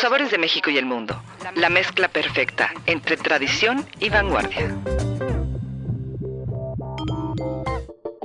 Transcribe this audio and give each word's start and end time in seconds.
Los 0.00 0.08
sabores 0.08 0.30
de 0.30 0.38
México 0.38 0.70
y 0.70 0.78
el 0.78 0.86
mundo. 0.86 1.22
La 1.56 1.68
mezcla 1.68 2.08
perfecta 2.08 2.72
entre 2.86 3.18
tradición 3.18 3.84
y 3.98 4.08
vanguardia. 4.08 4.74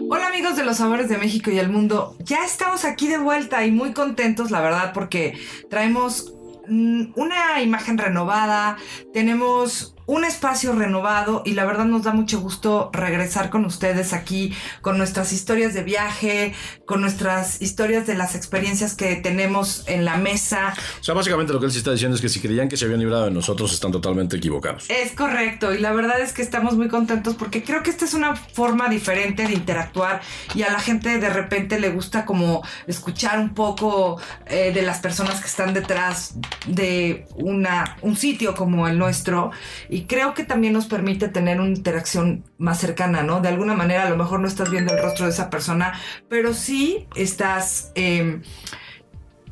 Hola 0.09 0.27
amigos 0.27 0.55
de 0.55 0.63
los 0.63 0.77
sabores 0.77 1.09
de 1.09 1.17
México 1.17 1.51
y 1.51 1.59
el 1.59 1.67
mundo. 1.67 2.15
Ya 2.19 2.45
estamos 2.45 2.85
aquí 2.85 3.09
de 3.09 3.17
vuelta 3.17 3.65
y 3.65 3.71
muy 3.71 3.91
contentos, 3.91 4.51
la 4.51 4.61
verdad, 4.61 4.93
porque 4.93 5.37
traemos 5.69 6.33
mm, 6.69 7.07
una 7.17 7.61
imagen 7.61 7.97
renovada, 7.97 8.77
tenemos 9.11 9.94
un 10.05 10.23
espacio 10.23 10.73
renovado 10.73 11.41
y 11.45 11.53
la 11.53 11.65
verdad 11.65 11.85
nos 11.85 12.03
da 12.03 12.13
mucho 12.13 12.39
gusto 12.39 12.89
regresar 12.93 13.49
con 13.49 13.65
ustedes 13.65 14.13
aquí 14.13 14.53
con 14.81 14.97
nuestras 14.97 15.33
historias 15.33 15.73
de 15.73 15.83
viaje, 15.83 16.53
con 16.85 17.01
nuestras 17.01 17.61
historias 17.61 18.05
de 18.05 18.15
las 18.15 18.35
experiencias 18.35 18.95
que 18.95 19.15
tenemos 19.15 19.83
en 19.87 20.05
la 20.05 20.17
mesa. 20.17 20.73
O 20.99 21.03
sea, 21.03 21.15
básicamente 21.15 21.53
lo 21.53 21.59
que 21.59 21.65
él 21.65 21.71
sí 21.71 21.79
está 21.79 21.91
diciendo 21.91 22.15
es 22.15 22.21
que 22.21 22.29
si 22.29 22.39
creían 22.39 22.69
que 22.69 22.77
se 22.77 22.85
habían 22.85 22.99
librado 22.99 23.25
de 23.25 23.31
nosotros, 23.31 23.73
están 23.73 23.91
totalmente 23.91 24.37
equivocados. 24.37 24.89
Es 24.89 25.13
correcto 25.13 25.73
y 25.73 25.79
la 25.79 25.91
verdad 25.91 26.19
es 26.19 26.33
que 26.33 26.41
estamos 26.41 26.75
muy 26.75 26.87
contentos 26.87 27.35
porque 27.35 27.63
creo 27.63 27.83
que 27.83 27.89
esta 27.89 28.05
es 28.05 28.13
una 28.13 28.35
forma 28.35 28.89
diferente 28.89 29.47
de 29.47 29.53
interactuar 29.53 30.21
y 30.53 30.63
a 30.63 30.71
la 30.71 30.79
gente 30.79 31.17
de 31.17 31.29
repente 31.29 31.79
le 31.79 31.89
gusta 31.89 32.25
como 32.25 32.63
escuchar 32.87 33.39
un 33.39 33.53
poco 33.53 34.19
eh, 34.45 34.71
de 34.73 34.81
las 34.81 34.99
personas 34.99 35.39
que 35.39 35.47
están 35.47 35.73
detrás 35.73 36.35
de 36.67 37.25
una, 37.35 37.97
un 38.01 38.15
sitio 38.15 38.53
como 38.55 38.87
el 38.87 38.97
nuestro 38.97 39.51
y 39.95 40.03
creo 40.07 40.33
que 40.33 40.43
también 40.43 40.73
nos 40.73 40.87
permite 40.87 41.29
tener 41.29 41.61
una 41.61 41.69
interacción 41.69 42.43
más 42.57 42.79
cercana, 42.79 43.23
¿no? 43.23 43.39
De 43.39 43.47
alguna 43.47 43.75
manera 43.75 44.03
a 44.03 44.09
lo 44.09 44.17
mejor 44.17 44.41
no 44.41 44.47
estás 44.47 44.69
viendo 44.69 44.93
el 44.93 45.01
rostro 45.01 45.25
de 45.25 45.31
esa 45.31 45.49
persona, 45.49 45.97
pero 46.27 46.53
sí 46.53 47.07
estás... 47.15 47.93
eh, 47.95 48.41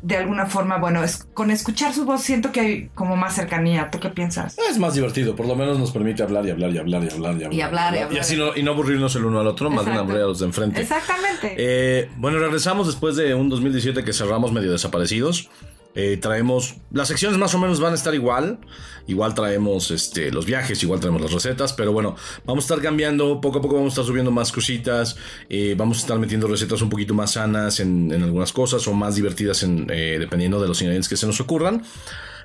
de 0.02 0.18
alguna 0.18 0.48
forma, 0.48 0.80
bueno, 0.80 1.02
es, 1.02 1.24
con 1.34 1.50
escuchar 1.50 1.94
su 1.94 2.04
voz 2.04 2.22
siento 2.22 2.52
que 2.52 2.60
hay 2.60 2.90
como 2.94 3.16
más 3.16 3.36
cercanía. 3.36 3.90
¿Tú 3.90 4.02
qué 4.02 4.10
piensas? 4.10 4.58
Es 4.70 4.78
más 4.78 4.96
divertido, 4.96 5.34
por 5.34 5.48
lo 5.48 5.56
menos 5.56 5.80
nos 5.80 5.92
permite 5.92 6.22
hablar 6.24 6.46
y 6.46 6.50
hablar 6.50 6.74
y 6.74 6.78
hablar 6.78 7.06
y 7.06 7.10
hablar 7.10 7.32
y 7.40 7.44
hablar. 7.46 7.54
Y 7.54 7.62
hablar, 7.62 7.96
y 7.96 7.98
hablar. 8.00 8.14
Y 8.18 8.20
así 8.20 8.36
no, 8.36 8.54
y 8.54 8.64
no 8.64 8.72
aburrirnos 8.72 9.16
el 9.16 9.24
uno 9.24 9.40
al 9.40 9.48
otro, 9.48 9.70
más 9.70 9.86
bien 9.86 9.94
Exacto. 9.96 10.02
aburrir 10.02 10.24
a 10.24 10.28
los 10.28 10.40
de 10.40 10.46
enfrente. 10.46 10.82
Exactamente. 10.82 11.56
Eh, 11.58 12.10
bueno, 12.18 12.38
regresamos 12.40 12.88
después 12.88 13.16
de 13.16 13.34
un 13.34 13.48
2017 13.48 14.04
que 14.04 14.12
cerramos 14.12 14.52
medio 14.52 14.74
desaparecidos. 14.74 15.50
Eh, 15.96 16.18
traemos. 16.18 16.76
Las 16.92 17.08
secciones 17.08 17.38
más 17.38 17.54
o 17.54 17.60
menos 17.60 17.80
van 17.80 17.92
a 17.92 17.96
estar 17.96 18.14
igual. 18.16 18.60
Igual 19.06 19.36
traemos 19.36 19.92
este, 19.92 20.32
los 20.32 20.46
viajes, 20.46 20.82
igual 20.82 21.00
traemos 21.00 21.22
las 21.22 21.32
recetas. 21.32 21.74
Pero 21.74 21.92
bueno, 21.92 22.16
vamos 22.46 22.64
a 22.64 22.66
estar 22.66 22.84
cambiando. 22.84 23.40
Poco 23.42 23.60
a 23.60 23.62
poco 23.62 23.76
vamos 23.76 23.92
a 23.92 23.94
estar 23.94 24.06
subiendo 24.06 24.32
más 24.32 24.52
cositas. 24.52 25.16
eh, 25.50 25.76
vamos 25.78 25.98
a 25.98 26.02
estar 26.02 26.20
metiendo 26.20 26.48
recetas 26.48 26.82
un 26.82 26.90
poquito 26.90 27.14
más 27.14 27.34
sanas 27.34 27.80
en, 27.80 28.12
algunas 28.12 28.52
cosas 28.52 28.88
o 28.88 28.94
más 28.94 29.16
divertidas 29.16 29.64
en, 29.64 29.88
eh, 29.90 30.18
dependiendo 30.20 30.60
de 30.60 30.68
los 30.68 30.82
ingredientes 30.82 31.10
que 31.10 31.18
se 31.18 31.28
nos 31.28 31.40
ocurran. 31.40 31.84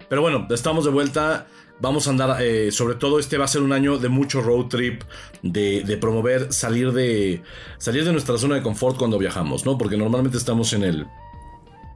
Pero 0.08 0.20
bueno, 0.22 0.46
estamos 0.50 0.84
de 0.84 0.90
vuelta. 0.90 1.46
Vamos 1.80 2.08
a 2.08 2.10
andar, 2.10 2.38
sobre 2.72 2.96
todo 2.96 3.20
este 3.20 3.38
va 3.38 3.44
a 3.44 3.48
ser 3.48 3.62
un 3.62 3.72
año 3.72 3.98
de 3.98 4.08
mucho 4.08 4.40
road 4.40 4.66
trip, 4.66 5.04
de, 5.42 5.84
de 5.84 5.96
promover 5.96 6.52
salir 6.52 6.90
de, 6.90 7.40
salir 7.78 8.04
de 8.04 8.10
nuestra 8.10 8.36
zona 8.36 8.56
de 8.56 8.62
confort 8.62 8.96
cuando 8.98 9.16
viajamos, 9.16 9.64
¿no? 9.64 9.78
Porque 9.78 9.96
normalmente 9.96 10.38
estamos 10.38 10.72
en 10.72 10.82
el, 10.82 11.06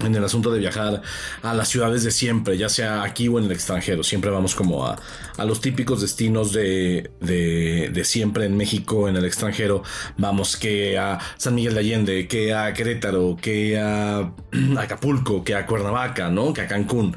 en 0.05 0.15
el 0.15 0.25
asunto 0.25 0.51
de 0.51 0.59
viajar 0.59 1.03
a 1.43 1.55
las 1.55 1.69
ciudades 1.69 2.05
de 2.05 2.11
siempre, 2.11 2.57
ya 2.59 2.69
sea 2.69 3.03
aquí 3.03 3.29
o 3.29 3.39
en 3.39 3.45
el 3.47 3.53
extranjero. 3.53 4.03
Siempre 4.03 4.31
vamos 4.31 4.55
como 4.55 4.87
a, 4.87 5.01
a 5.37 5.45
los 5.45 5.61
típicos 5.61 6.01
destinos 6.01 6.53
de, 6.53 7.11
de, 7.21 7.91
de 7.93 8.05
siempre 8.05 8.47
en 8.47 8.57
México, 8.57 9.09
en 9.09 9.17
el 9.17 9.25
extranjero. 9.25 9.83
Vamos 10.17 10.57
que 10.57 10.99
a 10.99 11.19
San 11.37 11.55
Miguel 11.55 11.75
de 11.75 11.81
Allende, 11.81 12.29
que 12.29 12.55
a 12.55 12.73
Querétaro, 12.73 13.37
que 13.41 13.79
a 13.79 14.33
Acapulco, 14.79 15.45
que 15.45 15.55
a 15.55 15.67
Cuernavaca, 15.67 16.31
¿no? 16.31 16.53
Que 16.53 16.63
a 16.63 16.67
Cancún. 16.67 17.17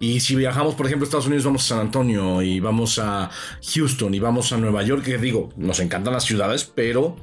Y 0.00 0.18
si 0.20 0.34
viajamos, 0.34 0.74
por 0.74 0.86
ejemplo, 0.86 1.04
a 1.04 1.06
Estados 1.06 1.26
Unidos, 1.26 1.44
vamos 1.44 1.64
a 1.64 1.68
San 1.68 1.78
Antonio 1.78 2.42
y 2.42 2.58
vamos 2.58 2.98
a 2.98 3.30
Houston 3.72 4.12
y 4.14 4.18
vamos 4.18 4.52
a 4.52 4.56
Nueva 4.56 4.82
York, 4.82 5.04
que 5.04 5.16
digo, 5.16 5.50
nos 5.56 5.78
encantan 5.78 6.12
las 6.12 6.24
ciudades, 6.24 6.64
pero 6.64 7.16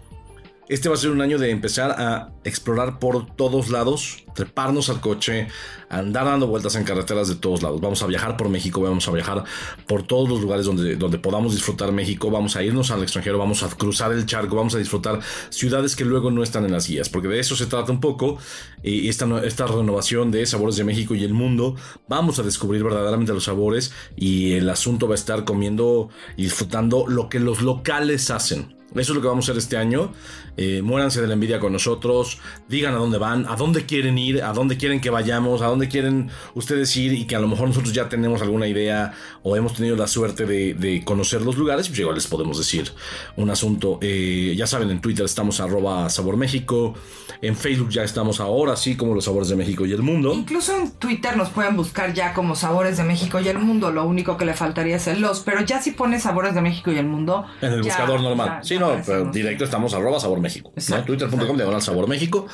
este 0.69 0.87
va 0.87 0.93
a 0.93 0.97
ser 0.99 1.09
un 1.09 1.21
año 1.21 1.39
de 1.39 1.49
empezar 1.49 1.91
a 1.99 2.29
explorar 2.43 2.99
por 2.99 3.25
todos 3.35 3.69
lados, 3.69 4.23
treparnos 4.35 4.89
al 4.89 5.01
coche, 5.01 5.47
andar 5.89 6.25
dando 6.25 6.45
vueltas 6.45 6.75
en 6.75 6.83
carreteras 6.83 7.27
de 7.27 7.35
todos 7.35 7.63
lados. 7.63 7.81
Vamos 7.81 8.03
a 8.03 8.05
viajar 8.05 8.37
por 8.37 8.49
México, 8.49 8.79
vamos 8.79 9.07
a 9.07 9.11
viajar 9.11 9.43
por 9.87 10.03
todos 10.03 10.29
los 10.29 10.41
lugares 10.41 10.67
donde, 10.67 10.95
donde 10.95 11.17
podamos 11.17 11.53
disfrutar 11.53 11.91
México, 11.91 12.29
vamos 12.29 12.55
a 12.55 12.61
irnos 12.61 12.91
al 12.91 13.01
extranjero, 13.01 13.39
vamos 13.39 13.63
a 13.63 13.69
cruzar 13.69 14.11
el 14.11 14.27
charco, 14.27 14.55
vamos 14.55 14.75
a 14.75 14.77
disfrutar 14.77 15.19
ciudades 15.49 15.95
que 15.95 16.05
luego 16.05 16.29
no 16.29 16.43
están 16.43 16.65
en 16.65 16.71
las 16.71 16.87
guías, 16.87 17.09
porque 17.09 17.27
de 17.27 17.39
eso 17.39 17.55
se 17.55 17.65
trata 17.65 17.91
un 17.91 17.99
poco. 17.99 18.37
Y 18.83 19.09
esta, 19.09 19.25
esta 19.43 19.65
renovación 19.65 20.29
de 20.29 20.45
Sabores 20.45 20.75
de 20.75 20.83
México 20.83 21.15
y 21.15 21.23
el 21.23 21.33
mundo, 21.33 21.75
vamos 22.07 22.37
a 22.37 22.43
descubrir 22.43 22.83
verdaderamente 22.83 23.33
los 23.33 23.45
sabores 23.45 23.91
y 24.15 24.53
el 24.53 24.69
asunto 24.69 25.07
va 25.07 25.15
a 25.15 25.15
estar 25.15 25.45
comiendo 25.45 26.09
y 26.37 26.43
disfrutando 26.43 27.05
lo 27.07 27.27
que 27.27 27.39
los 27.39 27.63
locales 27.63 28.29
hacen. 28.29 28.77
Eso 28.95 29.11
es 29.11 29.15
lo 29.15 29.21
que 29.21 29.27
vamos 29.27 29.47
a 29.47 29.51
hacer 29.51 29.59
este 29.59 29.77
año. 29.77 30.13
Eh, 30.61 30.81
muéranse 30.81 31.21
de 31.21 31.27
la 31.27 31.35
envidia 31.35 31.57
con 31.61 31.71
nosotros. 31.71 32.37
Digan 32.67 32.93
a 32.93 32.97
dónde 32.97 33.17
van, 33.17 33.45
a 33.47 33.55
dónde 33.55 33.85
quieren 33.85 34.17
ir, 34.17 34.43
a 34.43 34.51
dónde 34.51 34.75
quieren 34.75 34.99
que 34.99 35.09
vayamos, 35.09 35.61
a 35.61 35.67
dónde 35.67 35.87
quieren 35.87 36.29
ustedes 36.53 36.93
ir 36.97 37.13
y 37.13 37.27
que 37.27 37.37
a 37.37 37.39
lo 37.39 37.47
mejor 37.47 37.69
nosotros 37.69 37.93
ya 37.93 38.09
tenemos 38.09 38.41
alguna 38.41 38.67
idea 38.67 39.13
o 39.41 39.55
hemos 39.55 39.73
tenido 39.75 39.95
la 39.95 40.07
suerte 40.07 40.45
de, 40.45 40.73
de 40.73 41.05
conocer 41.05 41.43
los 41.43 41.55
lugares. 41.55 41.87
Pues 41.87 41.97
igual 41.99 42.15
les 42.15 42.27
podemos 42.27 42.57
decir 42.57 42.91
un 43.37 43.49
asunto. 43.49 43.99
Eh, 44.01 44.53
ya 44.57 44.67
saben, 44.67 44.89
en 44.89 44.99
Twitter 44.99 45.23
estamos 45.23 45.61
arroba 45.61 46.09
Sabor 46.09 46.35
México. 46.35 46.93
En 47.41 47.55
Facebook 47.55 47.89
ya 47.91 48.03
estamos 48.03 48.41
ahora, 48.41 48.73
así 48.73 48.97
como 48.97 49.15
los 49.15 49.23
sabores 49.23 49.47
de 49.47 49.55
México 49.55 49.85
y 49.85 49.93
el 49.93 50.01
mundo. 50.01 50.33
Incluso 50.33 50.75
en 50.77 50.91
Twitter 50.91 51.37
nos 51.37 51.47
pueden 51.51 51.77
buscar 51.77 52.13
ya 52.13 52.33
como 52.33 52.53
Sabores 52.57 52.97
de 52.97 53.05
México 53.05 53.39
y 53.39 53.47
el 53.47 53.59
Mundo. 53.59 53.91
Lo 53.91 54.03
único 54.03 54.35
que 54.35 54.43
le 54.43 54.53
faltaría 54.53 54.97
es 54.97 55.07
el 55.07 55.21
los. 55.21 55.39
Pero 55.39 55.61
ya 55.63 55.81
si 55.81 55.91
pones 55.91 56.23
Sabores 56.23 56.53
de 56.53 56.59
México 56.61 56.91
y 56.91 56.97
el 56.97 57.05
Mundo. 57.05 57.45
En 57.61 57.71
el 57.71 57.81
ya- 57.81 57.93
buscador 57.93 58.19
normal. 58.21 58.47
ya- 58.59 58.63
sí, 58.63 58.73
ya 58.73 58.79
no, 58.81 58.91
pero 59.05 59.31
directo 59.31 59.63
estamos 59.63 59.93
arroba 59.93 60.19
Sabor 60.19 60.41
México. 60.41 60.48
¿No? 60.57 60.71
Exacto, 60.75 61.05
Twitter.com 61.05 61.55
diagonal 61.55 61.81
Sabor 61.81 62.07
México. 62.07 62.47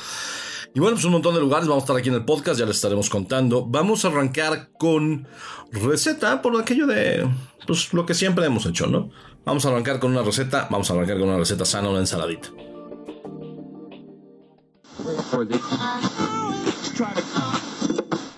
Y 0.74 0.80
bueno, 0.80 0.96
pues 0.96 1.04
un 1.06 1.12
montón 1.12 1.34
de 1.34 1.40
lugares. 1.40 1.66
Vamos 1.66 1.82
a 1.82 1.84
estar 1.84 1.96
aquí 1.96 2.10
en 2.10 2.16
el 2.16 2.24
podcast, 2.24 2.60
ya 2.60 2.66
les 2.66 2.76
estaremos 2.76 3.08
contando. 3.08 3.64
Vamos 3.64 4.04
a 4.04 4.08
arrancar 4.08 4.70
con 4.78 5.26
receta 5.72 6.42
por 6.42 6.60
aquello 6.60 6.86
de 6.86 7.26
pues, 7.66 7.92
lo 7.94 8.04
que 8.04 8.14
siempre 8.14 8.44
hemos 8.44 8.66
hecho, 8.66 8.86
¿no? 8.86 9.10
Vamos 9.44 9.64
a 9.64 9.70
arrancar 9.70 9.98
con 9.98 10.10
una 10.10 10.22
receta. 10.22 10.68
Vamos 10.70 10.90
a 10.90 10.94
arrancar 10.94 11.18
con 11.18 11.28
una 11.28 11.38
receta 11.38 11.64
sana, 11.64 11.88
una 11.88 12.00
ensaladita. 12.00 12.48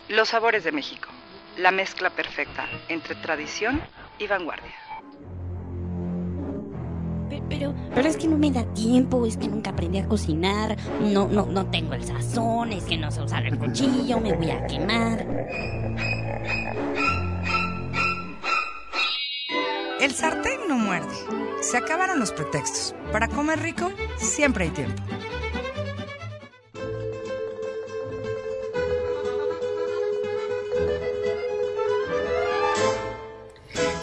Los 0.09 0.29
sabores 0.29 0.65
de 0.65 0.73
México. 0.73 1.09
La 1.57 1.73
mezcla 1.73 2.11
perfecta 2.11 2.69
entre 2.89 3.17
tradición 3.17 3.81
y 4.19 4.29
vanguardia. 4.29 4.88
Pe- 7.29 7.43
Pero, 7.49 7.75
pero 7.95 8.09
es 8.09 8.17
que 8.17 8.27
no 8.29 8.39
me 8.39 8.51
da 8.51 8.65
tiempo, 8.75 9.27
es 9.27 9.37
que 9.37 9.49
nunca 9.49 9.71
aprendí 9.71 9.99
a 9.99 10.07
cocinar, 10.07 10.77
no, 11.01 11.29
no, 11.29 11.47
no 11.47 11.67
tengo 11.67 11.95
el 11.95 12.05
sazón, 12.05 12.73
es 12.73 12.85
que 12.85 12.97
no 12.97 13.11
sé 13.11 13.23
usar 13.23 13.45
el 13.47 13.59
cuchillo, 13.59 14.19
me 14.21 14.33
voy 14.35 14.51
a 14.51 14.67
quemar. 14.67 15.27
El 20.01 20.13
sartén 20.13 20.61
no 20.69 20.79
muerde. 20.79 21.09
Se 21.61 21.77
acabaron 21.77 22.21
los 22.21 22.33
pretextos. 22.33 22.95
Para 23.13 23.27
comer 23.29 23.61
rico, 23.61 23.91
siempre 24.17 24.65
hay 24.65 24.71
tiempo. 24.71 25.03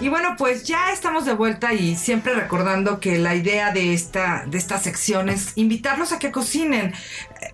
Y 0.05 0.09
bueno, 0.09 0.35
pues 0.37 0.65
ya 0.65 0.91
estamos 0.91 1.25
de 1.25 1.33
vuelta 1.33 1.73
y 1.73 1.95
siempre 1.95 2.35
recordando 2.35 2.99
que 2.99 3.17
la 3.17 3.33
idea 3.33 3.71
de 3.71 3.95
esta, 3.95 4.45
de 4.45 4.59
sección 4.59 5.29
es 5.29 5.53
invitarlos 5.55 6.11
a 6.11 6.19
que 6.19 6.31
cocinen. 6.31 6.93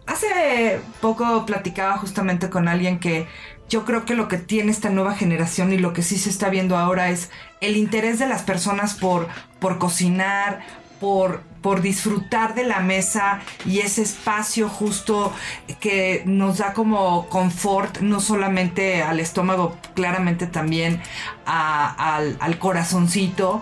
Hace 0.05 0.81
poco 0.99 1.45
platicaba 1.45 1.97
justamente 1.97 2.49
con 2.49 2.67
alguien 2.67 2.99
que 2.99 3.25
yo 3.69 3.85
creo 3.85 4.03
que 4.03 4.15
lo 4.15 4.27
que 4.27 4.37
tiene 4.37 4.69
esta 4.69 4.89
nueva 4.89 5.15
generación 5.15 5.71
y 5.71 5.77
lo 5.77 5.93
que 5.93 6.03
sí 6.03 6.17
se 6.17 6.29
está 6.29 6.49
viendo 6.49 6.77
ahora 6.77 7.09
es 7.09 7.29
el 7.61 7.77
interés 7.77 8.19
de 8.19 8.27
las 8.27 8.41
personas 8.41 8.95
por, 8.95 9.29
por 9.61 9.77
cocinar, 9.77 10.59
por 10.99 11.43
por 11.61 11.81
disfrutar 11.81 12.55
de 12.55 12.63
la 12.63 12.79
mesa 12.79 13.39
y 13.65 13.79
ese 13.79 14.01
espacio 14.01 14.67
justo 14.69 15.31
que 15.79 16.23
nos 16.25 16.57
da 16.57 16.73
como 16.73 17.27
confort, 17.27 17.99
no 17.99 18.19
solamente 18.19 19.03
al 19.03 19.19
estómago, 19.19 19.77
claramente 19.93 20.47
también 20.47 21.01
al 21.45 22.57
corazoncito. 22.59 23.61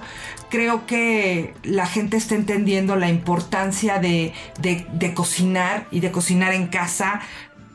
Creo 0.50 0.86
que 0.88 1.54
la 1.64 1.86
gente 1.86 2.18
está 2.18 2.36
entendiendo 2.36 2.96
la 2.96 3.10
importancia 3.10 4.00
de, 4.00 4.34
de- 4.60 4.88
de 4.94 5.14
cocinar 5.14 5.86
y 5.92 6.00
de 6.00 6.12
cocinar 6.12 6.54
en 6.54 6.68
casa 6.68 7.22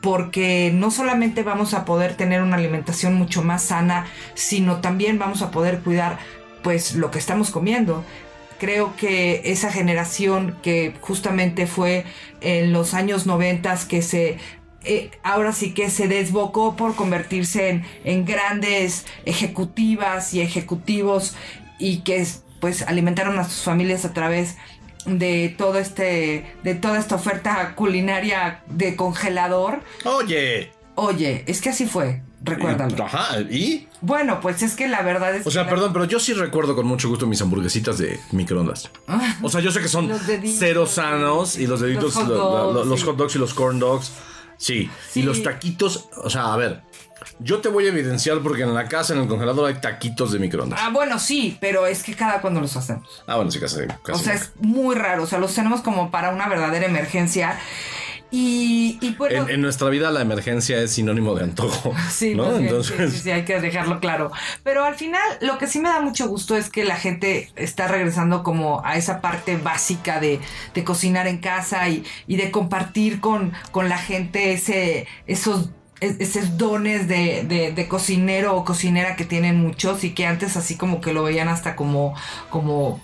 porque 0.00 0.70
no 0.74 0.90
solamente 0.90 1.42
vamos 1.42 1.72
a 1.72 1.84
poder 1.84 2.14
tener 2.14 2.42
una 2.42 2.56
alimentación 2.56 3.14
mucho 3.14 3.42
más 3.42 3.62
sana, 3.62 4.06
sino 4.34 4.80
también 4.80 5.18
vamos 5.18 5.40
a 5.40 5.50
poder 5.50 5.80
cuidar 5.80 6.18
pues 6.62 6.94
lo 6.94 7.10
que 7.10 7.18
estamos 7.18 7.50
comiendo. 7.50 8.04
Creo 8.58 8.94
que 8.96 9.42
esa 9.44 9.70
generación 9.70 10.56
que 10.62 10.94
justamente 11.00 11.66
fue 11.66 12.04
en 12.40 12.72
los 12.72 12.94
años 12.94 13.26
noventas 13.26 13.84
que 13.84 14.02
se 14.02 14.38
eh, 14.84 15.10
ahora 15.22 15.52
sí 15.52 15.72
que 15.72 15.88
se 15.88 16.08
desbocó 16.08 16.76
por 16.76 16.94
convertirse 16.94 17.70
en, 17.70 17.84
en 18.04 18.26
grandes 18.26 19.06
ejecutivas 19.24 20.34
y 20.34 20.42
ejecutivos 20.42 21.34
y 21.78 22.00
que 22.00 22.26
pues 22.60 22.82
alimentaron 22.82 23.38
a 23.38 23.44
sus 23.44 23.62
familias 23.62 24.04
a 24.04 24.12
través 24.12 24.56
de 25.06 25.54
todo 25.56 25.78
este 25.78 26.46
de 26.62 26.74
toda 26.74 26.98
esta 26.98 27.14
oferta 27.14 27.74
culinaria 27.74 28.62
de 28.66 28.96
congelador. 28.96 29.82
Oye. 30.04 30.70
Oye, 30.96 31.44
es 31.48 31.60
que 31.60 31.70
así 31.70 31.86
fue, 31.86 32.22
recuérdalo. 32.44 33.04
Ajá, 33.04 33.40
¿y? 33.40 33.88
Bueno, 34.00 34.40
pues 34.40 34.62
es 34.62 34.74
que 34.76 34.86
la 34.88 35.02
verdad 35.02 35.34
es 35.34 35.46
O 35.46 35.50
sea, 35.50 35.62
que 35.62 35.66
la- 35.66 35.74
perdón, 35.74 35.92
pero 35.92 36.04
yo 36.04 36.20
sí 36.20 36.32
recuerdo 36.34 36.74
con 36.76 36.86
mucho 36.86 37.08
gusto 37.08 37.26
mis 37.26 37.40
hamburguesitas 37.42 37.98
de 37.98 38.20
microondas. 38.32 38.90
O 39.42 39.48
sea, 39.48 39.60
yo 39.60 39.72
sé 39.72 39.80
que 39.80 39.88
son 39.88 40.08
deditos, 40.26 40.56
cero 40.58 40.86
sanos 40.86 41.56
y 41.56 41.66
los 41.66 41.80
deditos, 41.80 42.14
los 42.14 42.14
hot 42.14 42.28
dogs, 42.28 42.86
los 42.86 43.00
sí. 43.00 43.06
hot 43.06 43.16
dogs 43.16 43.34
y 43.34 43.38
los 43.38 43.54
corn 43.54 43.78
dogs. 43.78 44.12
Sí. 44.56 44.88
Sí. 45.10 45.20
Y 45.20 45.22
los 45.24 45.42
taquitos, 45.42 46.08
o 46.22 46.30
sea, 46.30 46.52
a 46.52 46.56
ver, 46.56 46.82
yo 47.40 47.60
te 47.60 47.68
voy 47.68 47.86
a 47.86 47.88
evidenciar 47.88 48.38
porque 48.40 48.62
en 48.62 48.72
la 48.74 48.86
casa, 48.86 49.14
en 49.14 49.20
el 49.22 49.28
congelador, 49.28 49.66
hay 49.66 49.80
taquitos 49.80 50.30
de 50.32 50.38
microondas. 50.38 50.78
Ah, 50.82 50.90
bueno, 50.90 51.18
sí, 51.18 51.56
pero 51.60 51.86
es 51.86 52.02
que 52.02 52.14
cada 52.14 52.40
cuando 52.40 52.60
los 52.60 52.76
hacemos. 52.76 53.22
Ah, 53.26 53.36
bueno, 53.36 53.50
sí, 53.50 53.58
casi. 53.58 53.80
casi 54.02 54.12
O 54.12 54.22
sea, 54.22 54.34
es 54.34 54.52
muy 54.60 54.94
raro. 54.94 55.24
O 55.24 55.26
sea, 55.26 55.38
los 55.38 55.54
tenemos 55.54 55.80
como 55.80 56.10
para 56.10 56.30
una 56.30 56.48
verdadera 56.48 56.86
emergencia. 56.86 57.58
Y, 58.36 58.98
y 59.00 59.14
bueno. 59.14 59.44
en, 59.44 59.50
en 59.50 59.60
nuestra 59.60 59.88
vida 59.90 60.10
la 60.10 60.20
emergencia 60.20 60.80
es 60.80 60.92
sinónimo 60.92 61.34
de 61.36 61.44
antojo. 61.44 61.94
Sí, 62.10 62.34
¿no? 62.34 62.48
bien, 62.50 62.62
Entonces, 62.64 63.10
sí, 63.12 63.16
sí, 63.18 63.22
sí, 63.24 63.30
hay 63.30 63.44
que 63.44 63.60
dejarlo 63.60 64.00
claro. 64.00 64.32
Pero 64.64 64.84
al 64.84 64.96
final, 64.96 65.22
lo 65.40 65.56
que 65.58 65.66
sí 65.68 65.78
me 65.78 65.88
da 65.88 66.00
mucho 66.00 66.26
gusto 66.28 66.56
es 66.56 66.68
que 66.68 66.84
la 66.84 66.96
gente 66.96 67.50
está 67.54 67.86
regresando 67.86 68.42
como 68.42 68.84
a 68.84 68.96
esa 68.96 69.20
parte 69.20 69.56
básica 69.56 70.18
de, 70.20 70.40
de 70.74 70.84
cocinar 70.84 71.28
en 71.28 71.38
casa 71.38 71.88
y, 71.88 72.04
y 72.26 72.36
de 72.36 72.50
compartir 72.50 73.20
con, 73.20 73.52
con 73.70 73.88
la 73.88 73.98
gente 73.98 74.52
ese, 74.52 75.06
esos 75.26 75.70
es- 76.00 76.16
esos 76.20 76.58
dones 76.58 77.06
de, 77.06 77.44
de- 77.48 77.72
de 77.72 77.88
cocinero 77.88 78.56
o 78.56 78.64
cocinera 78.64 79.14
que 79.16 79.24
tienen 79.24 79.56
muchos 79.60 80.02
y 80.02 80.10
que 80.12 80.26
antes 80.26 80.56
así 80.56 80.76
como 80.76 81.00
que 81.00 81.12
lo 81.12 81.22
veían 81.22 81.48
hasta 81.48 81.76
como 81.76 82.14
como 82.50 83.00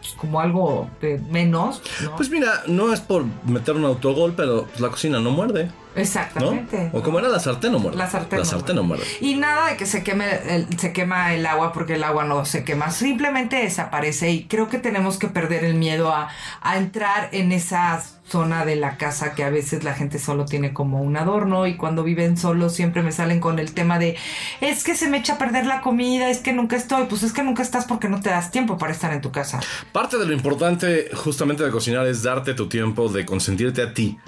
pues, 0.00 0.14
como 0.14 0.40
algo 0.40 0.88
de 1.00 1.18
menos, 1.30 1.82
¿no? 2.02 2.16
Pues 2.16 2.30
mira, 2.30 2.62
no 2.66 2.92
es 2.92 3.00
por 3.00 3.24
meter 3.44 3.76
un 3.76 3.84
autogol, 3.84 4.34
pero 4.36 4.64
pues, 4.64 4.80
la 4.80 4.88
cocina 4.88 5.20
no 5.20 5.30
muerde, 5.30 5.66
¿no? 5.66 6.00
Exactamente. 6.00 6.90
O 6.92 7.02
como 7.02 7.18
era 7.18 7.28
la 7.28 7.40
sartén 7.40 7.72
no 7.72 7.78
muerde. 7.78 7.98
La 7.98 8.08
sartén, 8.08 8.38
La 8.38 8.44
no 8.44 8.50
sartén 8.50 8.76
no 8.76 8.82
muerde. 8.82 9.04
Y 9.20 9.34
nada 9.34 9.68
de 9.70 9.76
que 9.76 9.86
se 9.86 10.02
queme 10.02 10.26
el, 10.48 10.78
se 10.78 10.92
quema 10.92 11.34
el 11.34 11.44
agua 11.46 11.72
porque 11.72 11.94
el 11.94 12.04
agua 12.04 12.24
no 12.24 12.44
se 12.44 12.64
quema, 12.64 12.90
simplemente 12.90 13.56
desaparece 13.56 14.30
y 14.30 14.44
creo 14.44 14.68
que 14.68 14.78
tenemos 14.78 15.18
que 15.18 15.28
perder 15.28 15.64
el 15.64 15.74
miedo 15.74 16.12
a, 16.12 16.28
a 16.60 16.78
entrar 16.78 17.28
en 17.32 17.52
esa 17.52 18.02
zona 18.30 18.64
de 18.64 18.76
la 18.76 18.96
casa 18.96 19.34
que 19.34 19.42
a 19.42 19.50
veces 19.50 19.82
la 19.82 19.94
gente 19.94 20.18
solo 20.18 20.44
tiene 20.44 20.72
como 20.72 21.02
un 21.02 21.16
adorno 21.16 21.66
y 21.66 21.76
cuando 21.76 22.04
viven 22.04 22.36
solos 22.36 22.74
siempre 22.74 23.02
me 23.02 23.12
salen 23.12 23.40
con 23.40 23.58
el 23.58 23.72
tema 23.72 23.98
de 23.98 24.16
es 24.60 24.84
que 24.84 24.94
se 24.94 25.08
me 25.08 25.18
echa 25.18 25.34
a 25.34 25.38
perder 25.38 25.66
la 25.66 25.80
comida, 25.80 26.30
es 26.30 26.38
que 26.38 26.52
nunca 26.52 26.76
estoy, 26.76 27.06
pues 27.06 27.22
es 27.22 27.32
que 27.32 27.42
nunca 27.42 27.62
estás 27.62 27.86
porque 27.86 28.08
no 28.08 28.20
te 28.20 28.30
das 28.30 28.50
tiempo 28.50 28.78
para 28.78 28.92
estar 28.92 29.12
en 29.12 29.20
tu 29.20 29.32
casa. 29.32 29.60
Parte 29.92 30.16
de 30.16 30.26
lo 30.26 30.32
importante 30.32 31.10
justamente 31.14 31.64
de 31.64 31.70
cocinar 31.70 32.06
es 32.06 32.22
darte 32.22 32.54
tu 32.54 32.68
tiempo 32.68 33.08
de 33.08 33.26
consentirte 33.26 33.82
a 33.82 33.92
ti. 33.92 34.18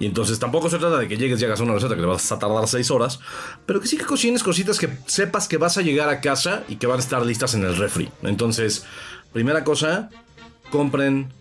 Y 0.00 0.06
entonces 0.06 0.38
tampoco 0.38 0.68
se 0.68 0.78
trata 0.78 0.98
de 0.98 1.06
que 1.06 1.16
llegues 1.16 1.40
y 1.40 1.44
hagas 1.44 1.60
una 1.60 1.74
receta 1.74 1.94
que 1.94 2.00
le 2.00 2.08
vas 2.08 2.32
a 2.32 2.38
tardar 2.38 2.66
seis 2.66 2.90
horas, 2.90 3.20
pero 3.64 3.80
que 3.80 3.86
sí 3.86 3.96
que 3.96 4.04
cocines 4.04 4.42
cositas 4.42 4.78
que 4.78 4.88
sepas 5.06 5.46
que 5.46 5.56
vas 5.56 5.78
a 5.78 5.82
llegar 5.82 6.08
a 6.08 6.20
casa 6.20 6.64
y 6.68 6.76
que 6.76 6.86
van 6.86 6.96
a 6.96 7.00
estar 7.00 7.24
listas 7.24 7.54
en 7.54 7.62
el 7.62 7.76
refri. 7.76 8.10
Entonces, 8.22 8.84
primera 9.32 9.62
cosa, 9.62 10.10
compren 10.70 11.32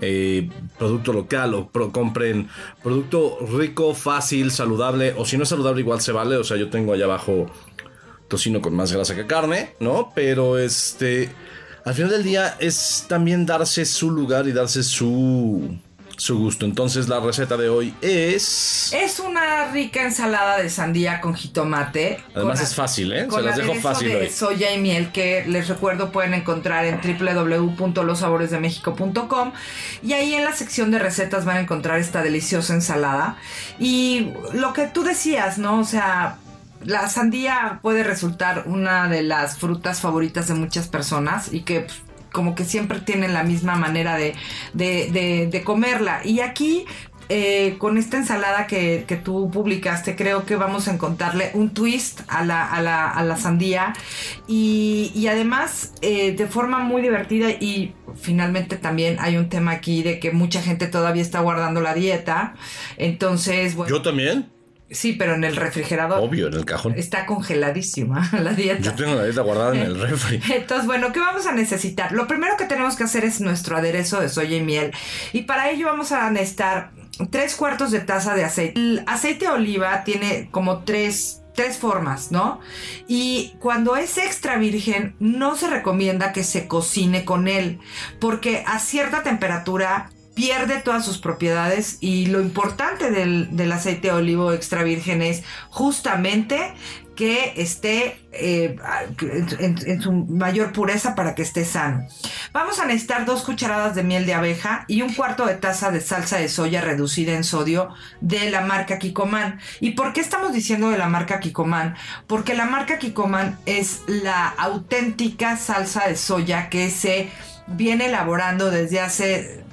eh, 0.00 0.48
producto 0.78 1.12
local 1.12 1.54
o 1.54 1.68
pro- 1.68 1.90
compren 1.92 2.48
producto 2.82 3.38
rico, 3.56 3.94
fácil, 3.94 4.50
saludable, 4.50 5.14
o 5.16 5.24
si 5.24 5.36
no 5.36 5.42
es 5.44 5.48
saludable 5.48 5.80
igual 5.80 6.00
se 6.00 6.12
vale, 6.12 6.36
o 6.36 6.44
sea, 6.44 6.56
yo 6.56 6.68
tengo 6.70 6.92
allá 6.92 7.04
abajo 7.06 7.50
tocino 8.28 8.60
con 8.60 8.74
más 8.74 8.92
grasa 8.92 9.14
que 9.14 9.26
carne, 9.26 9.74
¿no? 9.80 10.12
Pero 10.14 10.58
este, 10.58 11.30
al 11.84 11.94
final 11.94 12.10
del 12.10 12.24
día 12.24 12.56
es 12.58 13.04
también 13.08 13.46
darse 13.46 13.84
su 13.84 14.10
lugar 14.10 14.48
y 14.48 14.52
darse 14.52 14.82
su, 14.82 15.78
su 16.16 16.38
gusto. 16.38 16.64
Entonces 16.66 17.08
la 17.08 17.20
receta 17.20 17.56
de 17.56 17.68
hoy 17.68 17.94
es... 18.00 18.92
Es 18.92 19.20
una 19.20 19.70
rica 19.72 20.02
ensalada 20.02 20.58
de 20.58 20.68
sandía 20.70 21.20
con 21.20 21.34
jitomate. 21.34 22.24
Además 22.34 22.58
con 22.58 22.66
es 22.66 22.74
fácil, 22.74 23.12
¿eh? 23.12 23.28
Se 23.30 23.42
las 23.42 23.56
dejo 23.56 23.74
fácil 23.74 24.08
de 24.08 24.16
hoy. 24.16 24.28
soya 24.30 24.72
y 24.72 24.80
miel 24.80 25.12
que 25.12 25.44
les 25.46 25.68
recuerdo 25.68 26.10
pueden 26.10 26.34
encontrar 26.34 26.86
en 26.86 27.00
www.losaboresdemexico.com 27.00 29.52
y 30.02 30.14
ahí 30.14 30.34
en 30.34 30.44
la 30.44 30.52
sección 30.52 30.90
de 30.90 30.98
recetas 30.98 31.44
van 31.44 31.58
a 31.58 31.60
encontrar 31.60 31.98
esta 31.98 32.22
deliciosa 32.22 32.72
ensalada 32.74 33.36
y 33.78 34.32
lo 34.52 34.72
que 34.72 34.86
tú 34.86 35.02
decías, 35.02 35.58
¿no? 35.58 35.80
O 35.80 35.84
sea, 35.84 36.38
la 36.84 37.08
sandía 37.08 37.80
puede 37.82 38.04
resultar 38.04 38.64
una 38.66 39.08
de 39.08 39.22
las 39.22 39.58
frutas 39.58 40.00
favoritas 40.00 40.48
de 40.48 40.54
muchas 40.54 40.88
personas 40.88 41.52
y 41.52 41.60
que 41.60 41.80
pues, 41.80 41.98
como 42.36 42.54
que 42.54 42.66
siempre 42.66 43.00
tienen 43.00 43.32
la 43.32 43.44
misma 43.44 43.76
manera 43.76 44.18
de, 44.18 44.34
de- 44.74 45.48
de- 45.50 45.64
comerla. 45.64 46.20
Y 46.22 46.40
aquí, 46.40 46.84
eh, 47.30 47.76
con 47.78 47.96
esta 47.96 48.18
ensalada 48.18 48.66
que, 48.66 49.04
que 49.08 49.16
tú 49.16 49.50
publicaste, 49.50 50.14
creo 50.16 50.44
que 50.44 50.54
vamos 50.56 50.86
a 50.86 50.92
encontrarle 50.92 51.50
un 51.54 51.70
twist 51.70 52.20
a 52.28 52.44
la, 52.44 52.60
a 52.70 52.82
la, 52.82 53.08
a 53.10 53.22
la 53.24 53.36
sandía. 53.38 53.94
Y, 54.46 55.12
y 55.14 55.28
además, 55.28 55.94
eh, 56.02 56.32
de 56.36 56.46
forma 56.46 56.80
muy 56.80 57.00
divertida 57.00 57.48
y 57.50 57.94
finalmente 58.20 58.76
también 58.76 59.16
hay 59.18 59.38
un 59.38 59.48
tema 59.48 59.72
aquí 59.72 60.02
de 60.02 60.20
que 60.20 60.30
mucha 60.30 60.60
gente 60.60 60.86
todavía 60.88 61.22
está 61.22 61.40
guardando 61.40 61.80
la 61.80 61.94
dieta. 61.94 62.54
Entonces, 62.98 63.74
bueno, 63.76 63.90
Yo 63.96 64.02
también, 64.02 64.52
sí, 64.90 65.12
pero 65.12 65.34
en 65.34 65.44
el 65.44 65.56
refrigerador. 65.56 66.20
obvio, 66.20 66.48
en 66.48 66.54
el 66.54 66.64
cajón. 66.64 66.94
Está 66.96 67.26
congeladísima 67.26 68.28
la 68.40 68.52
dieta. 68.52 68.82
Yo 68.82 68.94
tengo 68.94 69.14
la 69.14 69.24
dieta 69.24 69.42
guardada 69.42 69.74
en 69.74 69.82
el 69.82 70.00
refri. 70.08 70.40
Entonces, 70.52 70.86
bueno, 70.86 71.12
¿qué 71.12 71.20
vamos 71.20 71.46
a 71.46 71.52
necesitar? 71.52 72.12
Lo 72.12 72.26
primero 72.26 72.56
que 72.56 72.64
tenemos 72.64 72.96
que 72.96 73.04
hacer 73.04 73.24
es 73.24 73.40
nuestro 73.40 73.76
aderezo 73.76 74.20
de 74.20 74.28
soya 74.28 74.56
y 74.56 74.62
miel. 74.62 74.92
Y 75.32 75.42
para 75.42 75.70
ello 75.70 75.86
vamos 75.86 76.12
a 76.12 76.30
necesitar 76.30 76.90
tres 77.30 77.54
cuartos 77.56 77.90
de 77.90 78.00
taza 78.00 78.34
de 78.34 78.44
aceite. 78.44 78.78
El 78.78 79.02
aceite 79.06 79.46
de 79.46 79.52
oliva 79.52 80.04
tiene 80.04 80.48
como 80.50 80.84
tres 80.84 81.42
tres 81.56 81.78
formas, 81.78 82.30
¿no? 82.30 82.60
Y 83.08 83.54
cuando 83.58 83.96
es 83.96 84.18
extra 84.18 84.58
virgen, 84.58 85.16
no 85.18 85.56
se 85.56 85.68
recomienda 85.68 86.32
que 86.32 86.44
se 86.44 86.68
cocine 86.68 87.24
con 87.24 87.48
él, 87.48 87.80
porque 88.20 88.62
a 88.66 88.78
cierta 88.78 89.22
temperatura 89.22 90.10
pierde 90.36 90.82
todas 90.82 91.02
sus 91.02 91.16
propiedades 91.16 91.96
y 92.00 92.26
lo 92.26 92.42
importante 92.42 93.10
del, 93.10 93.72
aceite 93.72 94.08
de 94.08 94.14
olivo 94.14 94.52
extra 94.52 94.82
virgen 94.82 95.22
es 95.22 95.42
justamente 95.70 96.74
que 97.16 97.54
esté 97.56 98.20
eh, 98.32 98.76
en, 99.58 99.78
en 99.86 100.02
su 100.02 100.12
mayor 100.12 100.72
pureza 100.72 101.14
para 101.14 101.34
que 101.34 101.40
esté 101.40 101.64
sano. 101.64 102.06
Vamos 102.52 102.78
a 102.78 102.84
necesitar 102.84 103.24
dos 103.24 103.44
cucharadas 103.44 103.94
de 103.94 104.02
miel 104.02 104.26
de 104.26 104.34
abeja 104.34 104.84
y 104.88 105.00
un 105.00 105.14
cuarto 105.14 105.46
de 105.46 105.54
taza 105.54 105.90
de 105.90 106.02
salsa 106.02 106.36
de 106.36 106.50
soya 106.50 106.82
reducida 106.82 107.32
en 107.32 107.42
sodio 107.42 107.94
de 108.20 108.50
la 108.50 108.60
marca 108.60 108.98
Kikoman. 108.98 109.58
¿Y 109.80 109.92
por 109.92 110.12
qué 110.12 110.20
estamos 110.20 110.52
diciendo 110.52 110.90
de 110.90 110.98
la 110.98 111.08
marca 111.08 111.40
Kikoman? 111.40 111.96
Porque 112.26 112.52
la 112.52 112.66
marca 112.66 112.98
Kikoman 112.98 113.58
es 113.64 114.02
la 114.06 114.48
auténtica 114.48 115.56
salsa 115.56 116.06
de 116.06 116.16
soya 116.16 116.68
que 116.68 116.90
se 116.90 117.30
viene 117.66 118.06
elaborando 118.06 118.70
desde 118.70 119.00
hace 119.00 119.64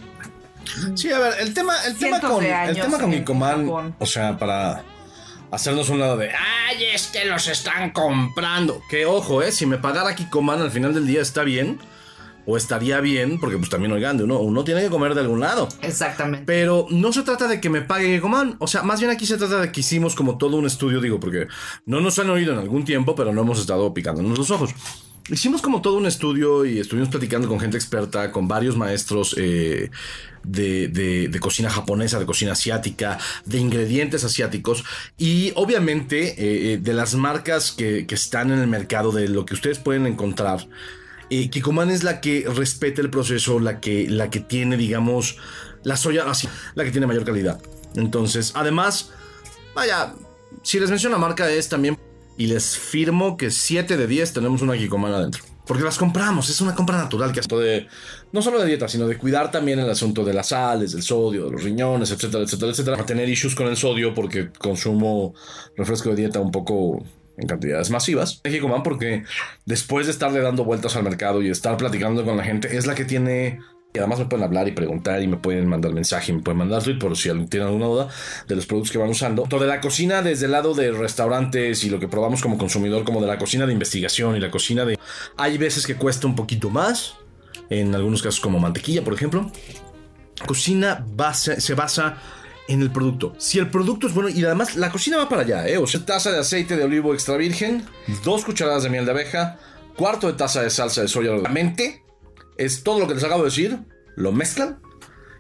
Sí, 0.96 1.12
a 1.12 1.20
ver, 1.20 1.34
el 1.40 1.54
tema, 1.54 1.74
el 1.86 1.98
tema 1.98 2.20
con, 2.20 2.44
el 2.44 2.76
tema 2.76 3.00
con 3.00 3.96
o 4.00 4.06
sea, 4.06 4.38
para 4.38 4.84
hacernos 5.52 5.90
un 5.90 6.00
lado 6.00 6.18
de, 6.18 6.32
ay, 6.32 6.86
es 6.94 7.08
que 7.08 7.26
los 7.26 7.48
están 7.48 7.92
comprando. 7.92 8.82
Que 8.90 9.06
ojo, 9.06 9.42
eh, 9.42 9.52
si 9.52 9.66
me 9.66 9.78
pagara 9.78 10.16
Kikoman 10.16 10.62
al 10.62 10.72
final 10.72 10.94
del 10.94 11.06
día 11.06 11.22
está 11.22 11.44
bien, 11.44 11.80
o 12.46 12.58
estaría 12.58 13.00
bien, 13.00 13.40
porque 13.40 13.58
pues 13.58 13.70
también, 13.70 13.92
oigan, 13.92 14.22
uno, 14.22 14.40
uno 14.40 14.64
tiene 14.64 14.82
que 14.82 14.90
comer 14.90 15.14
de 15.14 15.22
algún 15.22 15.40
lado. 15.40 15.70
exactamente. 15.82 16.46
Pero 16.46 16.88
no 16.90 17.14
se 17.14 17.24
trata 17.24 17.48
de 17.48 17.62
que 17.62 17.70
me 17.70 17.82
pague 17.82 18.16
Kikoman, 18.16 18.56
o 18.60 18.68
sea, 18.68 18.84
más 18.84 19.00
bien 19.00 19.12
aquí 19.12 19.26
se 19.26 19.38
trata 19.38 19.62
de 19.62 19.72
que 19.72 19.80
hicimos 19.80 20.16
como 20.16 20.38
todo 20.38 20.58
un 20.58 20.66
estudio, 20.66 21.00
digo, 21.00 21.20
porque 21.20 21.48
no 21.86 22.02
nos 22.02 22.18
han 22.20 22.30
oído 22.30 22.54
en 22.54 22.60
algún 22.60 22.84
tiempo, 22.84 23.16
pero 23.16 23.32
no 23.32 23.42
hemos 23.42 23.60
estado 23.60 23.94
picándonos 23.94 24.38
los 24.38 24.52
ojos. 24.52 24.72
Hicimos 25.30 25.62
como 25.62 25.82
todo 25.82 25.98
un 25.98 26.06
estudio 26.06 26.66
y 26.66 26.80
estuvimos 26.80 27.10
platicando 27.10 27.48
con 27.48 27.60
gente 27.60 27.78
experta, 27.78 28.32
con 28.32 28.48
varios 28.48 28.76
maestros 28.78 29.36
eh, 29.38 29.90
de, 30.44 30.88
de- 30.90 31.40
cocina 31.40 31.70
japonesa, 31.70 32.20
de 32.20 32.26
cocina 32.26 32.54
asiática, 32.54 33.18
de 33.46 33.58
ingredientes 33.58 34.24
asiáticos 34.24 34.84
y 35.18 35.52
obviamente 35.56 36.30
eh, 36.30 36.74
eh, 36.74 36.78
de 36.82 36.94
las 36.94 37.16
marcas 37.16 37.72
que, 37.72 38.06
que 38.06 38.16
están 38.16 38.52
en 38.52 38.60
el 38.60 38.68
mercado, 38.68 39.12
de 39.12 39.28
lo 39.30 39.46
que 39.46 39.54
ustedes 39.54 39.80
pueden 39.80 40.06
encontrar. 40.06 40.68
Eh, 41.30 41.50
es 41.90 42.04
la 42.04 42.22
que 42.22 42.46
respeta 42.54 43.02
el 43.02 43.10
proceso, 43.10 43.60
la 43.60 43.80
que, 43.80 44.08
la 44.10 44.30
que 44.30 44.40
tiene, 44.40 44.78
digamos, 44.78 45.38
la 45.84 45.98
soya 45.98 46.30
así, 46.30 46.48
la 46.76 46.84
que 46.84 46.92
tiene 46.92 47.08
mayor 47.08 47.26
calidad. 47.26 47.60
Entonces, 47.96 48.52
además, 48.56 49.12
vaya, 49.74 50.14
si 50.62 50.80
les 50.80 50.90
menciono 50.90 51.16
la 51.16 51.22
marca 51.22 51.50
es 51.50 51.70
también, 51.70 51.98
y 52.38 52.48
les 52.48 52.78
firmo 52.78 53.38
que 53.38 53.52
7 53.52 53.98
de 53.98 54.08
10 54.08 54.34
tenemos 54.34 54.62
una 54.62 54.74
Kikoman 54.74 55.14
adentro. 55.14 55.44
Porque 55.66 55.84
las 55.84 55.98
compramos, 55.98 56.50
es 56.50 56.60
una 56.60 56.76
compra 56.76 56.98
natural 56.98 57.32
que 57.32 57.40
hace 57.40 57.56
de, 57.56 57.88
no 58.34 58.42
solo 58.42 58.60
de 58.60 58.66
dieta, 58.66 58.90
sino 58.90 59.08
de 59.08 59.18
cuidar 59.18 59.50
también 59.50 59.80
el 59.80 59.90
asunto 59.90 60.26
de 60.26 60.34
las 60.34 60.50
sales, 60.50 60.92
del 60.92 61.04
sodio, 61.04 61.46
de 61.46 61.52
los 61.52 61.64
riñones, 61.64 62.12
etcétera, 62.12 62.44
etcétera, 62.44 62.72
etcétera. 62.72 63.02
A 63.02 63.06
tener 63.06 63.30
issues 63.30 63.56
con 63.56 63.68
el 63.68 63.78
sodio 63.78 64.14
porque 64.14 64.50
consumo 64.52 65.34
refresco 65.78 66.10
de 66.10 66.16
dieta 66.16 66.42
un 66.42 66.52
poco 66.52 67.06
en 67.38 67.48
cantidades 67.48 67.90
masivas. 67.90 68.42
Kikoman 68.44 68.84
porque 68.84 69.24
después 69.66 70.08
de 70.08 70.12
estarle 70.12 70.42
dando 70.42 70.66
vueltas 70.66 70.98
al 70.98 71.04
mercado 71.04 71.42
y 71.42 71.50
estar 71.50 71.78
platicando 71.78 72.26
con 72.26 72.36
la 72.36 72.44
gente, 72.44 72.76
es 72.76 72.86
la 72.86 72.96
que 72.96 73.06
tiene 73.06 73.60
y 73.94 74.00
además 74.00 74.20
me 74.20 74.26
pueden 74.26 74.44
hablar 74.44 74.68
y 74.68 74.72
preguntar 74.72 75.22
y 75.22 75.28
me 75.28 75.38
pueden 75.38 75.68
mandar 75.68 75.94
mensaje 75.94 76.32
y 76.32 76.36
me 76.36 76.42
pueden 76.42 76.58
mandar 76.58 76.82
tweet 76.82 76.98
por 76.98 77.16
si 77.16 77.30
alguien 77.30 77.48
tiene 77.48 77.68
alguna 77.68 77.86
duda 77.86 78.08
de 78.48 78.56
los 78.56 78.66
productos 78.66 78.92
que 78.92 78.98
van 78.98 79.10
usando. 79.10 79.44
Todo 79.44 79.60
de 79.60 79.68
la 79.68 79.82
cocina 79.82 80.22
desde 80.22 80.48
el 80.48 80.52
lado 80.52 80.74
de 80.74 80.92
restaurantes 80.92 81.84
y 81.84 81.90
lo 81.90 82.00
que 82.00 82.08
probamos 82.08 82.42
como 82.42 82.58
consumidor, 82.58 83.04
como 83.04 83.22
de 83.22 83.28
la 83.28 83.38
cocina 83.38 83.68
de 83.68 83.74
investigación 83.74 84.36
y 84.36 84.40
la 84.40 84.50
cocina 84.50 84.84
de... 84.84 84.98
Hay 85.38 85.58
veces 85.58 85.86
que 85.86 85.96
cuesta 85.96 86.26
un 86.26 86.36
poquito 86.36 86.72
más, 86.72 87.16
en 87.70 87.94
algunos 87.94 88.24
casos 88.24 88.40
como 88.40 88.60
mantequilla, 88.60 89.04
por 89.04 89.14
ejemplo. 89.14 89.52
Cocina 90.48 91.06
basa- 91.16 91.60
se 91.60 91.76
basa 91.76 92.18
en 92.68 92.82
el 92.82 92.92
producto. 92.92 93.34
Si 93.38 93.60
el 93.60 93.70
producto 93.70 94.08
es 94.08 94.14
bueno 94.14 94.30
y 94.30 94.44
además 94.44 94.76
la 94.76 94.90
cocina 94.92 95.18
va 95.18 95.30
para 95.30 95.44
allá, 95.44 95.68
¿eh? 95.68 95.78
O 95.78 95.86
sea, 95.86 96.04
taza 96.04 96.32
de 96.32 96.40
aceite 96.40 96.76
de 96.76 96.84
olivo 96.84 97.14
extra 97.14 97.38
virgen, 97.38 97.86
dos 98.24 98.44
cucharadas 98.44 98.84
de 98.84 98.90
miel 98.90 99.06
de 99.06 99.12
abeja, 99.12 99.60
cuarto 99.96 100.28
de 100.28 100.34
taza 100.34 100.64
de 100.64 100.70
salsa 100.70 101.02
de 101.02 101.08
soya. 101.08 101.32
La 101.36 101.50
mente 101.50 102.03
es 102.58 102.84
todo 102.84 103.00
lo 103.00 103.08
que 103.08 103.16
les 103.16 103.24
acabo 103.24 103.44
de 103.44 103.50
decir, 103.50 103.80
lo 104.16 104.32
mezclan 104.32 104.80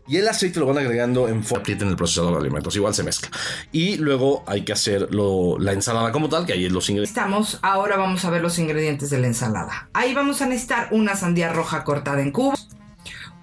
y 0.05 0.17
el 0.17 0.27
aceite 0.27 0.60
lo 0.60 0.65
van 0.65 0.77
agregando 0.79 1.29
en 1.29 1.43
forma 1.46 1.63
en 1.67 1.88
el 1.88 1.96
procesador 1.96 2.34
de 2.34 2.39
alimentos, 2.39 2.75
igual 2.75 2.93
se 2.93 3.03
mezcla. 3.03 3.29
Y 3.72 3.96
luego 3.98 4.43
hay 4.48 4.63
que 4.65 4.74
hacer 4.74 5.13
lo- 5.13 5.58
la 5.60 5.72
ensalada 5.72 6.12
como 6.12 6.27
tal, 6.27 6.46
que 6.46 6.51
ahí 6.53 6.65
es 6.65 6.72
los 6.74 6.89
ingredientes. 6.89 7.15
Estamos, 7.17 7.60
ahora 7.62 7.96
vamos 7.96 8.25
a 8.25 8.29
ver 8.29 8.41
los 8.41 8.60
ingredientes 8.60 9.10
de 9.10 9.20
la 9.20 9.27
ensalada. 9.27 9.89
Ahí 9.93 10.13
vamos 10.13 10.41
a 10.41 10.46
necesitar 10.46 10.89
una 10.91 11.15
sandía 11.15 11.53
roja 11.53 11.86
cortada 11.86 12.22
en 12.22 12.32
cubos, 12.32 12.67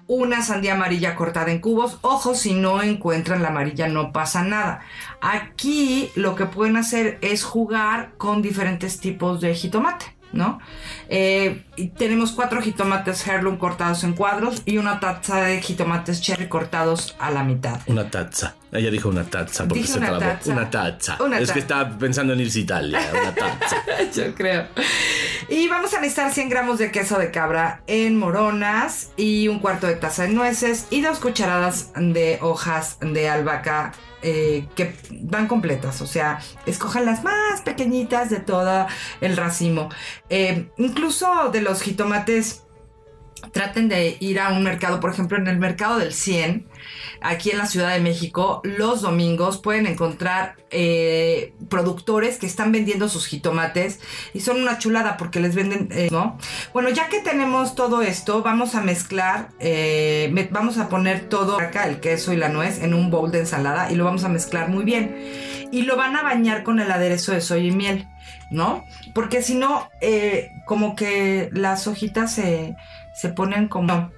una 0.05 0.43
sandía 0.43 0.73
amarilla 0.73 1.15
cortada 1.15 1.51
en 1.51 1.59
cubos. 1.61 1.97
Ojo, 2.01 2.35
si 2.35 2.53
no 2.53 2.83
encuentran 2.83 3.41
la 3.41 3.47
amarilla 3.47 3.87
no 3.87 4.11
pasa 4.11 4.43
nada. 4.43 4.81
Aquí 5.21 6.11
lo 6.15 6.35
que 6.35 6.45
pueden 6.45 6.75
hacer 6.77 7.17
es 7.21 7.43
jugar 7.43 8.13
con 8.17 8.41
diferentes 8.41 8.99
tipos 8.99 9.39
de 9.41 9.55
jitomate. 9.55 10.17
¿No? 10.33 10.59
Eh, 11.09 11.63
tenemos 11.97 12.31
cuatro 12.31 12.61
jitomates 12.61 13.27
heirloom 13.27 13.57
cortados 13.57 14.03
en 14.03 14.13
cuadros 14.13 14.61
y 14.65 14.77
una 14.77 14.99
taza 14.99 15.41
de 15.41 15.61
jitomates 15.61 16.21
cherry 16.21 16.47
cortados 16.47 17.15
a 17.19 17.31
la 17.31 17.43
mitad. 17.43 17.81
Una 17.87 18.09
taza. 18.09 18.55
Ella 18.71 18.89
dijo 18.89 19.09
una 19.09 19.25
taza 19.25 19.65
porque 19.65 19.81
Dije 19.81 19.93
se 19.93 19.99
una 19.99 20.17
taza. 20.17 20.51
Una 20.51 20.69
taza. 20.69 21.17
Una 21.19 21.35
es 21.37 21.41
taza. 21.41 21.53
que 21.53 21.59
estaba 21.59 21.97
pensando 21.97 22.31
en 22.33 22.39
irse 22.39 22.59
a 22.59 22.61
Italia. 22.61 22.99
Una 23.11 23.35
taza. 23.59 23.75
Yo 24.15 24.33
creo. 24.33 24.67
Y 25.49 25.67
vamos 25.67 25.93
a 25.93 25.99
necesitar 25.99 26.31
100 26.33 26.47
gramos 26.49 26.79
de 26.79 26.91
queso 26.91 27.19
de 27.19 27.31
cabra 27.31 27.81
en 27.87 28.17
moronas 28.17 29.09
y 29.17 29.49
un 29.49 29.59
cuarto 29.59 29.87
de 29.87 29.95
taza 29.95 30.23
de 30.23 30.29
nueces 30.29 30.87
y 30.89 31.01
dos 31.01 31.19
cucharadas 31.19 31.91
de 31.95 32.39
hojas 32.41 32.97
de 33.01 33.27
albahaca 33.27 33.91
eh, 34.21 34.67
que 34.75 34.95
van 35.21 35.47
completas. 35.47 36.01
O 36.01 36.07
sea, 36.07 36.39
escojan 36.65 37.05
las 37.05 37.23
más 37.23 37.61
pequeñitas 37.61 38.29
de 38.29 38.39
todo 38.39 38.87
el 39.21 39.37
racimo. 39.37 39.89
Eh, 40.29 40.69
incluso 40.77 41.49
de 41.51 41.61
los 41.61 41.81
jitomates. 41.81 42.63
Traten 43.51 43.89
de 43.89 44.17
ir 44.19 44.39
a 44.39 44.49
un 44.49 44.63
mercado, 44.63 44.99
por 44.99 45.11
ejemplo, 45.11 45.37
en 45.37 45.47
el 45.47 45.57
mercado 45.57 45.97
del 45.97 46.13
100, 46.13 46.67
aquí 47.21 47.51
en 47.51 47.59
la 47.59 47.67
Ciudad 47.67 47.93
de 47.93 47.99
México, 47.99 48.61
los 48.63 49.01
domingos 49.01 49.57
pueden 49.57 49.85
encontrar 49.85 50.55
eh, 50.71 51.53
productores 51.69 52.37
que 52.37 52.47
están 52.47 52.71
vendiendo 52.71 53.07
sus 53.09 53.27
jitomates 53.27 53.99
y 54.33 54.39
son 54.41 54.59
una 54.61 54.79
chulada 54.79 55.17
porque 55.17 55.39
les 55.39 55.55
venden, 55.55 55.89
eh, 55.91 56.09
¿no? 56.11 56.37
Bueno, 56.73 56.89
ya 56.89 57.09
que 57.09 57.19
tenemos 57.19 57.75
todo 57.75 58.01
esto, 58.01 58.41
vamos 58.41 58.73
a 58.73 58.81
mezclar, 58.81 59.49
eh, 59.59 60.49
vamos 60.51 60.77
a 60.77 60.89
poner 60.89 61.29
todo 61.29 61.59
acá, 61.59 61.87
el 61.87 61.99
queso 61.99 62.33
y 62.33 62.37
la 62.37 62.49
nuez, 62.49 62.81
en 62.81 62.93
un 62.93 63.11
bowl 63.11 63.31
de 63.31 63.39
ensalada 63.39 63.91
y 63.91 63.95
lo 63.95 64.03
vamos 64.03 64.23
a 64.23 64.29
mezclar 64.29 64.69
muy 64.69 64.83
bien. 64.83 65.15
Y 65.71 65.83
lo 65.83 65.95
van 65.95 66.17
a 66.17 66.23
bañar 66.23 66.63
con 66.63 66.79
el 66.79 66.91
aderezo 66.91 67.31
de 67.31 67.39
soya 67.39 67.63
y 67.63 67.71
miel, 67.71 68.07
¿no? 68.49 68.83
Porque 69.13 69.41
si 69.41 69.55
no, 69.55 69.89
como 70.65 70.97
que 70.97 71.49
las 71.53 71.87
hojitas 71.87 72.35
se, 72.35 72.75
se 73.19 73.29
ponen 73.29 73.67
como... 73.67 74.11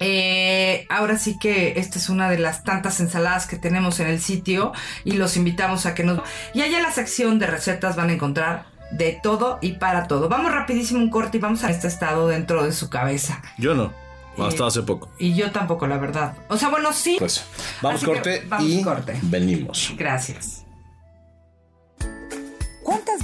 Eh, 0.00 0.86
ahora 0.90 1.16
sí 1.16 1.38
que 1.38 1.78
esta 1.78 1.98
es 1.98 2.08
una 2.08 2.28
de 2.28 2.38
las 2.38 2.64
tantas 2.64 2.98
ensaladas 3.00 3.46
que 3.46 3.56
tenemos 3.56 4.00
en 4.00 4.08
el 4.08 4.20
sitio 4.20 4.72
y 5.04 5.12
los 5.12 5.36
invitamos 5.36 5.86
a 5.86 5.94
que 5.94 6.04
nos... 6.04 6.20
Y 6.52 6.62
allá 6.62 6.78
en 6.78 6.82
la 6.82 6.90
sección 6.90 7.38
de 7.38 7.46
recetas 7.46 7.94
van 7.96 8.10
a 8.10 8.12
encontrar 8.14 8.66
de 8.90 9.18
todo 9.22 9.58
y 9.62 9.72
para 9.72 10.06
todo. 10.08 10.28
Vamos 10.28 10.52
rapidísimo 10.52 11.00
un 11.00 11.10
corte 11.10 11.38
y 11.38 11.40
vamos 11.40 11.64
a 11.64 11.70
este 11.70 11.86
estado 11.88 12.28
dentro 12.28 12.64
de 12.64 12.72
su 12.72 12.90
cabeza. 12.90 13.40
Yo 13.58 13.74
no. 13.74 13.92
Eh, 14.36 14.42
Hasta 14.42 14.66
hace 14.66 14.82
poco. 14.82 15.10
Y 15.18 15.34
yo 15.34 15.52
tampoco, 15.52 15.86
la 15.86 15.96
verdad. 15.98 16.36
O 16.48 16.56
sea, 16.56 16.68
bueno, 16.68 16.92
sí. 16.92 17.16
Pues 17.18 17.44
vamos 17.80 18.02
Así 18.02 18.06
corte 18.06 18.42
vamos 18.48 18.66
y 18.68 18.82
corte. 18.82 19.18
venimos. 19.22 19.92
Gracias. 19.96 20.63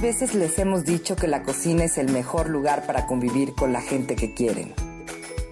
¿Cuántas 0.01 0.19
veces 0.19 0.39
les 0.39 0.57
hemos 0.57 0.83
dicho 0.83 1.15
que 1.15 1.27
la 1.27 1.43
cocina 1.43 1.83
es 1.83 1.99
el 1.99 2.11
mejor 2.11 2.49
lugar 2.49 2.87
para 2.87 3.05
convivir 3.05 3.53
con 3.53 3.71
la 3.71 3.81
gente 3.81 4.15
que 4.15 4.33
quieren? 4.33 4.73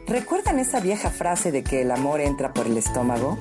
¿Recuerdan 0.07 0.57
esa 0.57 0.79
vieja 0.79 1.11
frase 1.11 1.51
de 1.51 1.63
que 1.63 1.83
el 1.83 1.91
amor 1.91 2.19
entra 2.19 2.51
por 2.51 2.65
el 2.65 2.75
estómago? 2.75 3.37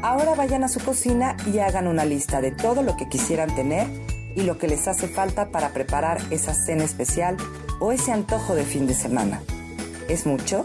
Ahora 0.00 0.34
vayan 0.34 0.64
a 0.64 0.68
su 0.68 0.80
cocina 0.80 1.36
y 1.52 1.58
hagan 1.58 1.86
una 1.86 2.06
lista 2.06 2.40
de 2.40 2.50
todo 2.50 2.82
lo 2.82 2.96
que 2.96 3.10
quisieran 3.10 3.54
tener 3.54 3.86
y 4.34 4.44
lo 4.44 4.56
que 4.56 4.68
les 4.68 4.88
hace 4.88 5.06
falta 5.06 5.50
para 5.50 5.74
preparar 5.74 6.18
esa 6.30 6.54
cena 6.54 6.84
especial 6.84 7.36
o 7.78 7.92
ese 7.92 8.10
antojo 8.10 8.54
de 8.54 8.64
fin 8.64 8.86
de 8.86 8.94
semana. 8.94 9.42
¿Es 10.08 10.24
mucho? 10.24 10.64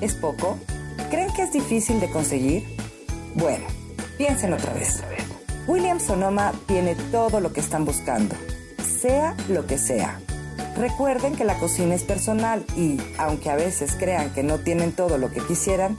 ¿Es 0.00 0.14
poco? 0.14 0.56
¿Creen 1.10 1.30
que 1.34 1.42
es 1.42 1.52
difícil 1.52 2.00
de 2.00 2.08
conseguir? 2.08 2.64
Bueno, 3.34 3.66
piensen 4.16 4.54
otra 4.54 4.72
vez. 4.72 5.02
William 5.66 6.00
Sonoma 6.00 6.52
tiene 6.66 6.94
todo 7.10 7.40
lo 7.40 7.52
que 7.52 7.60
están 7.60 7.84
buscando, 7.84 8.34
sea 9.02 9.34
lo 9.48 9.66
que 9.66 9.76
sea. 9.78 10.20
Recuerden 10.76 11.34
que 11.34 11.44
la 11.44 11.58
cocina 11.58 11.96
es 11.96 12.04
personal 12.04 12.64
y, 12.76 13.00
aunque 13.18 13.50
a 13.50 13.56
veces 13.56 13.96
crean 13.98 14.32
que 14.32 14.44
no 14.44 14.58
tienen 14.58 14.92
todo 14.92 15.18
lo 15.18 15.30
que 15.30 15.40
quisieran, 15.40 15.96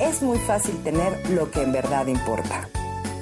es 0.00 0.22
muy 0.22 0.38
fácil 0.38 0.82
tener 0.82 1.28
lo 1.30 1.50
que 1.50 1.60
en 1.62 1.72
verdad 1.72 2.06
importa. 2.06 2.66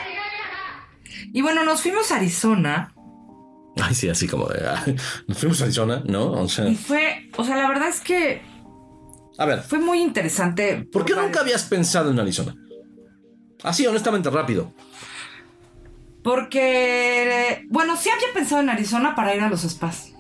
Y 1.33 1.43
bueno, 1.43 1.65
nos 1.65 1.83
fuimos 1.83 2.13
a 2.13 2.17
Arizona 2.17 2.94
Ay, 3.81 3.95
sí, 3.95 4.09
así 4.09 4.26
como 4.28 4.47
de. 4.49 4.66
ah, 4.66 4.85
Nos 5.26 5.38
fuimos 5.38 5.61
a 5.61 5.64
Arizona, 5.64 6.02
¿no? 6.07 6.33
O 6.33 6.49
sea. 6.49 6.69
y 6.69 6.76
fue, 6.76 7.28
o 7.37 7.45
sea, 7.45 7.57
la 7.57 7.69
verdad 7.69 7.88
es 7.88 8.00
que 8.00 8.43
A 9.38 9.47
ver, 9.47 9.62
fue 9.62 9.78
muy 9.78 10.00
interesante. 10.00 10.87
¿por 10.93 11.04
qué 11.04 11.14
nunca 11.14 11.40
habías 11.40 11.64
pensado 11.64 12.11
en 12.11 12.21
Arizona? 12.21 12.54
Así, 13.62 13.87
honestamente, 13.87 14.31
rápido. 14.31 14.73
Porque, 16.23 17.66
bueno, 17.69 17.97
sí 17.97 18.09
había 18.11 18.33
pensado 18.33 18.62
en 18.62 18.71
Arizona 18.71 19.14
para 19.14 19.35
ir 19.35 19.43
a 19.43 19.49
los 19.50 19.62
spas. 19.62 20.12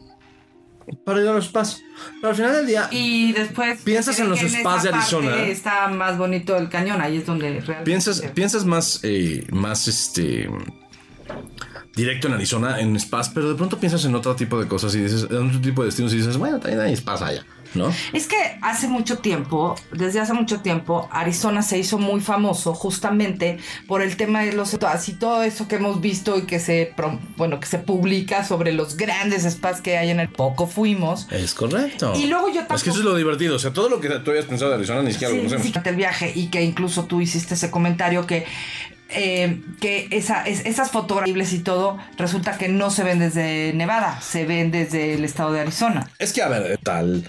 para 1.04 1.22
ir 1.22 1.28
a 1.28 1.32
los 1.32 1.46
spas. 1.46 1.80
Pero 2.20 2.30
al 2.30 2.36
final 2.36 2.52
del 2.52 2.66
día, 2.66 2.88
Y 2.90 3.32
después. 3.32 3.80
Piensas 3.82 4.18
en 4.18 4.28
los 4.28 4.40
spas 4.40 4.82
de 4.82 4.90
Arizona, 4.90 5.36
¿eh? 5.36 5.50
Está 5.50 5.88
más 5.88 6.18
bonito 6.18 6.56
el 6.56 6.68
cañón, 6.68 7.00
ahí 7.00 7.18
es 7.18 7.26
donde 7.26 7.60
realmente. 7.60 7.84
piensas, 7.84 8.20
piensas 8.34 8.64
más, 8.66 9.00
eh, 9.02 9.46
más 9.50 9.88
este 9.88 10.50
directo 11.96 12.28
en 12.28 12.34
Arizona, 12.34 12.80
en 12.80 12.98
spas, 12.98 13.28
pero 13.30 13.48
de 13.48 13.54
pronto 13.54 13.78
piensas 13.78 14.04
en 14.04 14.14
otro 14.14 14.34
tipo 14.34 14.58
de 14.58 14.66
cosas 14.66 14.94
y 14.94 15.00
dices, 15.00 15.26
en 15.30 15.48
otro 15.48 15.60
tipo 15.60 15.82
de 15.82 15.86
destinos 15.86 16.12
y 16.12 16.18
dices, 16.18 16.36
bueno, 16.36 16.58
también 16.58 16.80
hay 16.80 16.96
spas 16.96 17.22
allá, 17.22 17.44
¿no? 17.74 17.92
Es 18.12 18.26
que 18.26 18.36
hace 18.62 18.88
mucho 18.88 19.18
tiempo, 19.18 19.76
desde 19.92 20.20
hace 20.20 20.32
mucho 20.32 20.60
tiempo, 20.60 21.08
Arizona 21.12 21.62
se 21.62 21.78
hizo 21.78 21.98
muy 21.98 22.20
famoso 22.20 22.74
justamente 22.74 23.58
por 23.86 24.02
el 24.02 24.16
tema 24.16 24.42
de 24.42 24.52
los 24.52 24.74
y 25.06 25.12
todo 25.12 25.42
eso 25.42 25.68
que 25.68 25.76
hemos 25.76 26.00
visto 26.00 26.36
y 26.36 26.42
que 26.42 26.58
se, 26.58 26.94
bueno, 27.36 27.60
que 27.60 27.66
se 27.66 27.78
publica 27.78 28.44
sobre 28.44 28.72
los 28.72 28.96
grandes 28.96 29.44
spas 29.44 29.80
que 29.80 29.96
hay 29.96 30.10
en 30.10 30.20
el 30.20 30.28
poco 30.28 30.66
fuimos. 30.66 31.28
Es 31.30 31.54
correcto. 31.54 32.12
Y 32.16 32.26
luego 32.26 32.48
yo 32.48 32.62
Es 32.62 32.82
que 32.82 32.90
eso 32.90 32.98
es 32.98 33.04
lo 33.04 33.16
divertido. 33.16 33.56
O 33.56 33.58
sea, 33.58 33.72
todo 33.72 33.88
lo 33.88 34.00
que 34.00 34.08
tú 34.08 34.30
habías 34.30 34.46
pensado 34.46 34.70
de 34.70 34.76
Arizona 34.78 35.02
ni 35.02 35.12
siquiera 35.12 35.32
lo 35.32 35.38
conocemos. 35.38 35.66
sí, 35.66 35.72
el 35.84 35.96
viaje 35.96 36.32
y 36.34 36.48
que 36.48 36.62
incluso 36.62 37.04
tú 37.04 37.20
hiciste 37.20 37.54
ese 37.54 37.70
comentario 37.70 38.26
que 38.26 38.46
eh, 39.14 39.62
que 39.80 40.08
esa, 40.10 40.42
es- 40.46 40.64
esas 40.66 40.90
fotografías 40.90 41.52
y 41.52 41.60
todo 41.60 41.98
resulta 42.18 42.58
que 42.58 42.68
no 42.68 42.90
se 42.90 43.02
ven 43.04 43.18
desde 43.18 43.72
Nevada, 43.74 44.20
se 44.20 44.44
ven 44.44 44.70
desde 44.70 45.14
el 45.14 45.24
estado 45.24 45.52
de 45.52 45.60
Arizona. 45.60 46.08
Es 46.18 46.32
que, 46.32 46.42
a 46.42 46.48
ver, 46.48 46.78
tal 46.82 47.24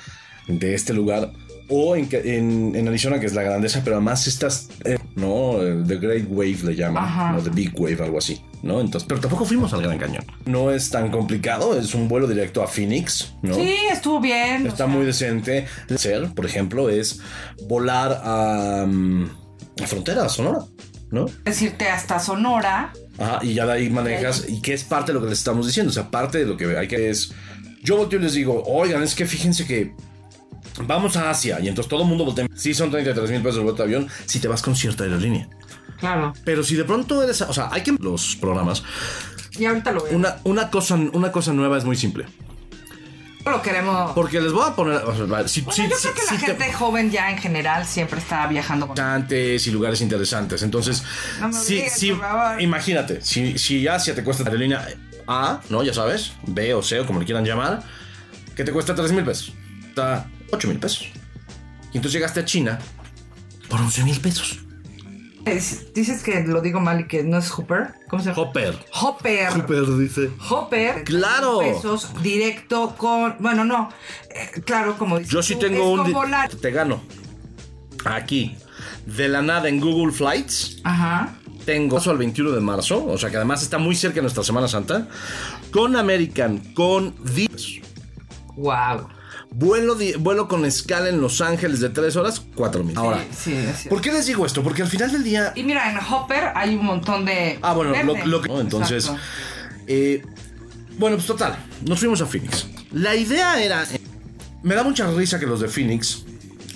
de 0.48 0.76
este 0.76 0.94
lugar 0.94 1.32
o 1.68 1.96
en, 1.96 2.08
en, 2.12 2.76
en 2.76 2.88
Arizona, 2.88 3.20
que 3.20 3.26
es 3.26 3.34
la 3.34 3.42
grandeza, 3.42 3.82
pero 3.84 3.96
además 3.96 4.28
estás, 4.28 4.70
eh, 4.84 5.00
¿no? 5.16 5.56
The 5.88 5.98
Great 5.98 6.26
Wave 6.30 6.60
le 6.64 6.76
llaman, 6.76 7.04
Ajá. 7.04 7.32
¿no? 7.32 7.42
The 7.42 7.50
Big 7.50 7.74
Wave, 7.76 7.98
algo 8.04 8.20
así, 8.20 8.40
¿no? 8.62 8.80
Entonces, 8.80 9.08
pero 9.10 9.20
tampoco 9.20 9.46
fuimos 9.46 9.74
al 9.74 9.82
Gran 9.82 9.98
Cañón. 9.98 10.24
No 10.46 10.70
es 10.70 10.92
tan 10.92 11.10
complicado, 11.10 11.76
es 11.80 11.96
un 11.96 12.08
vuelo 12.08 12.28
directo 12.28 12.62
a 12.62 12.68
Phoenix, 12.68 13.34
¿no? 13.42 13.56
Sí, 13.56 13.76
estuvo 13.92 14.20
bien. 14.20 14.66
o 14.66 14.68
Está 14.68 14.78
sea, 14.86 14.86
muy 14.88 15.08
decente. 15.08 15.66
Ser, 15.96 16.32
por 16.36 16.46
ejemplo, 16.46 16.88
es 16.88 17.20
volar 17.68 18.22
a, 18.24 18.86
mm, 18.88 19.26
a 19.84 19.88
frontera, 19.88 20.30
Sonora, 20.30 20.60
¿no? 21.12 21.26
decirte 21.44 21.88
hasta 21.88 22.20
Sonora. 22.20 22.94
Ajá, 23.18 23.40
y 23.42 23.54
ya 23.54 23.66
de 23.66 23.74
ahí 23.74 23.90
manejas, 23.90 24.46
y 24.48 24.62
que 24.62 24.74
es 24.74 24.84
parte 24.84 25.12
de 25.12 25.20
lo 25.20 25.24
que 25.24 25.30
les 25.30 25.40
estamos 25.40 25.66
diciendo. 25.66 25.90
O 25.90 25.94
sea, 25.94 26.10
parte 26.10 26.40
de 26.40 26.46
lo 26.46 26.58
que 26.58 26.78
hay 26.78 26.88
que 26.88 27.10
es. 27.10 27.34
Yo 27.84 27.98
volteo 27.98 28.20
y 28.20 28.24
les 28.24 28.34
digo, 28.34 28.64
oigan, 28.66 29.04
es 29.04 29.16
que 29.16 29.26
fíjense 29.26 29.66
que 29.66 29.94
vamos 30.88 31.16
a 31.16 31.30
Asia, 31.30 31.60
y 31.60 31.68
entonces 31.68 31.90
todo 31.90 32.02
el 32.02 32.08
mundo 32.08 32.26
voltea. 32.26 32.48
Sí, 32.56 32.74
son 32.74 32.92
33 32.92 33.30
mil 33.32 33.42
pesos 33.42 33.58
el 33.58 33.64
boleto 33.64 33.84
de 33.84 33.96
avión 33.96 34.10
si 34.26 34.40
te 34.40 34.48
vas 34.48 34.62
con 34.62 34.76
cierta 34.76 35.04
aerolínea. 35.04 35.48
Claro. 36.00 36.34
Pero 36.44 36.64
si 36.64 36.76
de 36.76 36.84
pronto 36.84 37.24
eres. 37.24 37.42
O 37.42 37.54
sea, 37.54 37.70
hay 37.72 37.82
que. 37.82 37.94
Los 38.00 38.36
programas. 38.36 38.84
Y 39.58 39.66
ahorita 39.66 39.92
lo 39.92 40.04
veo. 40.04 40.16
Una, 40.16 40.38
una, 40.44 40.70
cosa, 40.70 40.96
una 40.96 41.32
cosa 41.32 41.54
nueva 41.54 41.78
es 41.78 41.86
muy 41.86 41.96
simple. 41.96 42.26
Lo 43.52 43.62
queremos. 43.62 44.12
Porque 44.14 44.40
les 44.42 44.52
voy 44.52 44.68
a 44.68 44.76
poner. 44.76 44.98
o 44.98 45.16
sea, 45.16 45.48
si, 45.48 45.62
Bueno, 45.62 45.76
si- 45.76 45.90
yo 45.90 45.96
si- 45.98 46.08
creo 46.10 46.14
que 46.16 46.22
la 46.26 46.32
te- 46.40 46.46
gente 46.48 46.74
joven 46.74 47.12
ya 47.12 47.30
en 47.32 47.38
general 47.38 47.86
siempre 47.86 48.20
está 48.20 48.48
viajando 48.48 48.88
con. 48.88 48.96
y 49.68 49.72
lugares 49.72 50.02
interesantes. 50.02 50.64
Entonces, 50.64 51.04
No 51.40 51.52
sí, 51.54 51.84
imagínate, 52.60 53.22
si, 53.22 53.58
si 53.58 53.88
Asia 53.88 54.16
te 54.16 54.24
cuesta 54.24 54.44
la 54.44 54.50
aerolínea 54.50 54.88
A, 55.28 55.62
¿no? 55.70 55.84
Ya 55.84 55.94
sabes, 55.94 56.34
B 56.48 56.74
o 56.74 56.82
C 56.84 57.00
o 57.00 57.06
como 57.06 57.20
le 57.20 57.26
quieran 57.26 57.46
llamar, 57.46 57.84
que 58.56 58.64
te 58.64 58.72
cuesta 58.72 58.96
3 58.96 59.12
mil 59.12 59.24
pesos, 59.24 59.54
está 59.88 60.28
8 60.52 60.68
mil 60.68 60.80
pesos. 60.80 61.08
Y 61.94 61.98
entonces 61.98 62.14
llegaste 62.14 62.40
a 62.42 62.46
China 62.46 62.80
por 63.70 63.80
11 63.82 64.04
mil 64.04 64.20
pesos. 64.20 64.60
Es- 65.46 65.94
Dices 65.94 66.24
que 66.24 66.42
lo 66.44 66.62
digo 66.62 66.80
mal 66.80 67.02
y 67.02 67.08
que 67.08 67.24
no 67.24 67.38
es 67.38 67.50
Hooper. 67.52 67.94
¿Cómo 68.10 68.22
se 68.24 68.30
llama? 68.30 68.42
Hopper. 68.42 68.78
Hopper. 69.02 69.50
Hopper 69.54 69.98
dice. 69.98 70.32
Hopper. 70.50 71.04
Claro. 71.04 71.60
Pesos 71.60 72.12
directo 72.22 72.96
con. 72.98 73.36
Bueno, 73.40 73.64
no. 73.64 73.90
eh, 74.32 74.62
claro, 74.66 74.98
como 74.98 75.20
dices. 75.20 75.32
Yo 75.34 75.44
sí 75.44 75.54
tú, 75.54 75.62
tengo 75.62 75.92
un... 75.92 76.32
la- 76.32 76.48
Te 76.50 76.72
gano. 76.72 77.02
Aquí, 78.06 78.56
de 79.06 79.28
la 79.30 79.42
nada 79.42 79.68
en 79.70 79.80
Google 79.80 80.12
Flights. 80.12 80.78
Aja. 80.84 81.36
Tengo 81.66 81.98
al 82.00 82.18
21 82.20 82.52
de 82.52 82.62
marzo, 82.62 83.04
o 83.06 83.18
sea 83.18 83.32
que 83.32 83.38
además 83.38 83.64
está 83.64 83.80
muy 83.80 83.96
cerca 83.96 84.16
de 84.18 84.22
nuestra 84.22 84.44
Semana 84.44 84.68
Santa, 84.68 85.08
con 85.72 85.96
American, 85.96 86.60
con 86.76 87.16
Dips. 87.34 87.80
Wow. 88.56 89.08
Vuelo, 89.58 89.96
vuelo 90.20 90.48
con 90.50 90.66
escala 90.66 91.08
en 91.08 91.22
Los 91.22 91.40
Ángeles 91.40 91.80
de 91.80 91.88
3 91.90 92.16
horas, 92.18 92.42
4 92.56 92.84
mil. 92.84 92.98
Ahora, 92.98 93.24
Sí. 93.38 93.56
¿por 93.90 94.02
qué 94.02 94.12
les 94.12 94.26
digo 94.26 94.46
esto? 94.46 94.62
Porque 94.62 94.82
al 94.82 94.90
final 94.90 95.12
del 95.14 95.24
día. 95.24 95.54
Y 95.56 95.64
mira, 95.64 95.90
en 95.90 95.98
Hopper 95.98 96.52
hay 96.56 96.76
un 96.76 96.86
montón 96.86 97.24
de. 97.24 97.58
Ah, 97.62 97.74
bueno, 97.74 97.94
lo, 98.04 98.26
lo 98.26 98.42
que. 98.42 98.50
¿no? 98.50 98.60
Entonces. 98.60 99.10
Eh, 99.88 100.22
bueno, 100.98 101.16
pues 101.16 101.26
total, 101.28 101.58
nos 101.88 102.00
fuimos 102.00 102.20
a 102.22 102.26
Phoenix. 102.26 102.68
La 102.92 103.16
idea 103.16 103.64
era. 103.64 103.84
eh, 103.84 104.02
me 104.64 104.76
da 104.76 104.84
mucha 104.84 105.10
risa 105.12 105.40
que 105.40 105.46
los 105.46 105.62
de 105.62 105.68
Phoenix. 105.70 106.26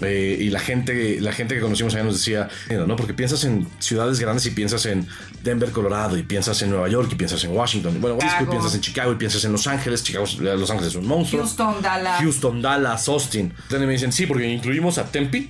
Eh, 0.01 0.37
y 0.39 0.49
la 0.49 0.59
gente, 0.59 1.19
la 1.21 1.31
gente 1.31 1.55
que 1.55 1.61
conocimos 1.61 1.93
allá 1.93 2.03
nos 2.03 2.15
decía, 2.15 2.47
¿no? 2.87 2.95
Porque 2.95 3.13
piensas 3.13 3.43
en 3.43 3.67
ciudades 3.79 4.19
grandes 4.19 4.45
y 4.45 4.51
piensas 4.51 4.85
en 4.85 5.07
Denver, 5.43 5.71
Colorado, 5.71 6.17
y 6.17 6.23
piensas 6.23 6.61
en 6.61 6.69
Nueva 6.69 6.87
York, 6.89 7.09
y 7.11 7.15
piensas 7.15 7.43
en 7.43 7.51
Washington, 7.51 7.95
y 7.95 7.99
bueno, 7.99 8.17
Chicago. 8.19 8.43
y 8.43 8.49
piensas 8.49 8.75
en 8.75 8.81
Chicago, 8.81 9.11
y 9.11 9.15
piensas 9.15 9.43
en 9.45 9.51
Los 9.51 9.67
Ángeles. 9.67 10.03
Chicago, 10.03 10.25
Los 10.39 10.69
Ángeles 10.69 10.91
es 10.93 10.95
un 10.95 11.07
monstruo. 11.07 11.41
Houston, 11.43 11.81
Dallas. 11.81 12.19
Houston, 12.21 12.61
Dallas, 12.61 13.07
Austin. 13.09 13.53
Entonces 13.63 13.87
me 13.87 13.93
dicen, 13.93 14.11
sí, 14.11 14.25
porque 14.25 14.47
incluimos 14.47 14.97
a 14.97 15.05
Tempe 15.05 15.47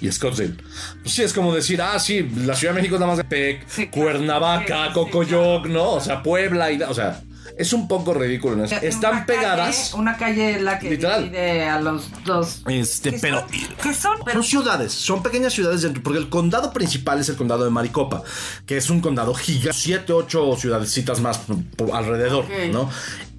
y 0.00 0.10
Scottsdale. 0.10 0.54
Pues 1.02 1.14
sí, 1.14 1.22
es 1.22 1.32
como 1.32 1.54
decir, 1.54 1.80
ah, 1.82 1.98
sí, 1.98 2.26
la 2.44 2.54
Ciudad 2.54 2.72
de 2.74 2.80
México 2.80 2.96
es 2.96 3.00
la 3.00 3.06
más 3.06 3.18
de 3.18 3.24
Pec, 3.24 3.64
Sí. 3.68 3.88
Cuernavaca, 3.88 4.86
Sí, 4.88 4.92
Cocoyoc. 4.94 5.66
¿no? 5.66 5.92
O 5.92 6.00
sea, 6.00 6.22
Puebla 6.22 6.70
y... 6.72 6.80
O 6.82 6.94
sea, 6.94 7.20
es 7.60 7.72
un 7.72 7.86
poco 7.88 8.14
ridículo. 8.14 8.56
¿no? 8.56 8.64
Una 8.64 8.76
Están 8.78 9.12
calle- 9.12 9.26
pegadas... 9.26 9.94
una 9.94 10.16
calle 10.16 10.60
la 10.60 10.78
que 10.78 10.90
Literal. 10.90 11.24
divide 11.24 11.64
a 11.68 11.80
los 11.80 12.08
dos. 12.24 12.62
Este, 12.68 13.12
pero... 13.12 13.40
son- 13.40 13.48
que 13.82 13.94
son? 13.94 14.16
Son 14.32 14.44
ciudades, 14.44 14.92
son 14.92 15.22
pequeñas 15.22 15.52
ciudades 15.52 15.82
dentro, 15.82 16.02
porque 16.02 16.18
el 16.18 16.28
condado 16.28 16.72
principal 16.72 17.20
es 17.20 17.28
el 17.28 17.36
condado 17.36 17.64
de 17.64 17.70
Maricopa, 17.70 18.22
que 18.66 18.76
es 18.76 18.88
un 18.90 19.00
condado 19.00 19.34
gigante, 19.34 19.72
siete, 19.78 20.12
ocho 20.12 20.56
ciudadecitas 20.56 21.20
más 21.20 21.38
por 21.76 21.94
alrededor. 21.94 22.46
¿no? 22.72 22.88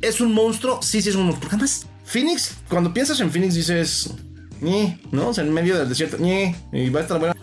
¿Es 0.02 0.22
un 0.22 0.34
monstruo? 0.34 0.80
Sí, 0.82 1.02
sí 1.02 1.10
es 1.10 1.16
un 1.16 1.24
monstruo. 1.24 1.42
Porque 1.50 1.56
además, 1.56 1.88
Phoenix, 2.06 2.56
cuando 2.70 2.94
piensas 2.94 3.20
en 3.22 3.32
Phoenix 3.32 3.54
dices, 3.56 4.12
ni, 4.60 5.00
¿no? 5.12 5.30
O 5.30 5.34
sea, 5.34 5.44
en 5.44 5.52
medio 5.54 5.78
del 5.78 5.90
desierto, 5.90 6.18
ni, 6.20 6.56
y 6.72 6.90
va 6.90 7.00
a 7.00 7.04
estar 7.04 7.18
buena. 7.20 7.36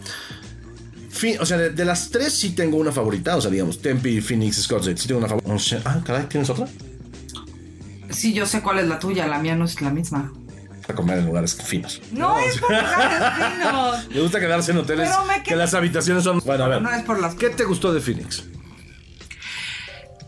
O 1.40 1.46
sea, 1.46 1.56
de, 1.58 1.70
de 1.70 1.84
las 1.84 2.10
tres 2.10 2.32
sí 2.34 2.50
tengo 2.50 2.76
una 2.76 2.92
favorita, 2.92 3.36
o 3.36 3.40
sea, 3.40 3.50
digamos, 3.50 3.80
Tempe, 3.80 4.20
Phoenix, 4.20 4.62
Scottsdale, 4.62 4.96
sí 4.96 5.08
tengo 5.08 5.18
una 5.18 5.28
favorita. 5.28 5.52
O 5.54 5.58
sea, 5.58 5.80
ah, 5.84 6.00
caray, 6.04 6.26
¿tienes 6.26 6.48
otra? 6.50 6.66
Sí, 8.10 8.32
yo 8.32 8.46
sé 8.46 8.62
cuál 8.62 8.78
es 8.78 8.88
la 8.88 8.98
tuya, 8.98 9.26
la 9.26 9.38
mía 9.38 9.54
no 9.56 9.64
es 9.64 9.80
la 9.80 9.90
misma. 9.90 10.32
A 10.88 10.94
comer 10.94 11.18
en 11.18 11.26
lugares 11.26 11.54
finos. 11.54 12.00
No, 12.12 12.38
es 12.38 12.56
por 12.58 12.70
lugares 12.70 13.34
finos. 13.36 14.08
Me 14.14 14.20
gusta 14.22 14.40
quedarse 14.40 14.70
en 14.72 14.78
hoteles 14.78 15.08
Pero 15.10 15.24
me 15.26 15.42
que 15.42 15.54
las 15.54 15.74
habitaciones 15.74 16.24
son... 16.24 16.40
Bueno, 16.46 16.64
a 16.64 16.68
ver. 16.68 16.80
No 16.80 16.90
es 16.90 17.02
por 17.02 17.20
las 17.20 17.34
¿Qué 17.34 17.50
te 17.50 17.64
gustó 17.64 17.92
de 17.92 18.00
Phoenix? 18.00 18.44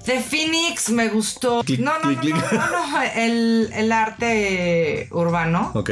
De 0.07 0.20
Phoenix 0.20 0.90
me 0.90 1.09
gustó. 1.09 1.62
Clic, 1.64 1.81
no, 1.81 1.92
no, 2.00 2.20
clic, 2.20 2.35
no, 2.35 2.40
clic. 2.40 2.53
no, 2.53 2.70
no, 2.70 2.90
no, 2.90 3.03
El, 3.14 3.70
el 3.74 3.92
arte 3.92 5.09
urbano 5.12 5.70
Ok. 5.74 5.90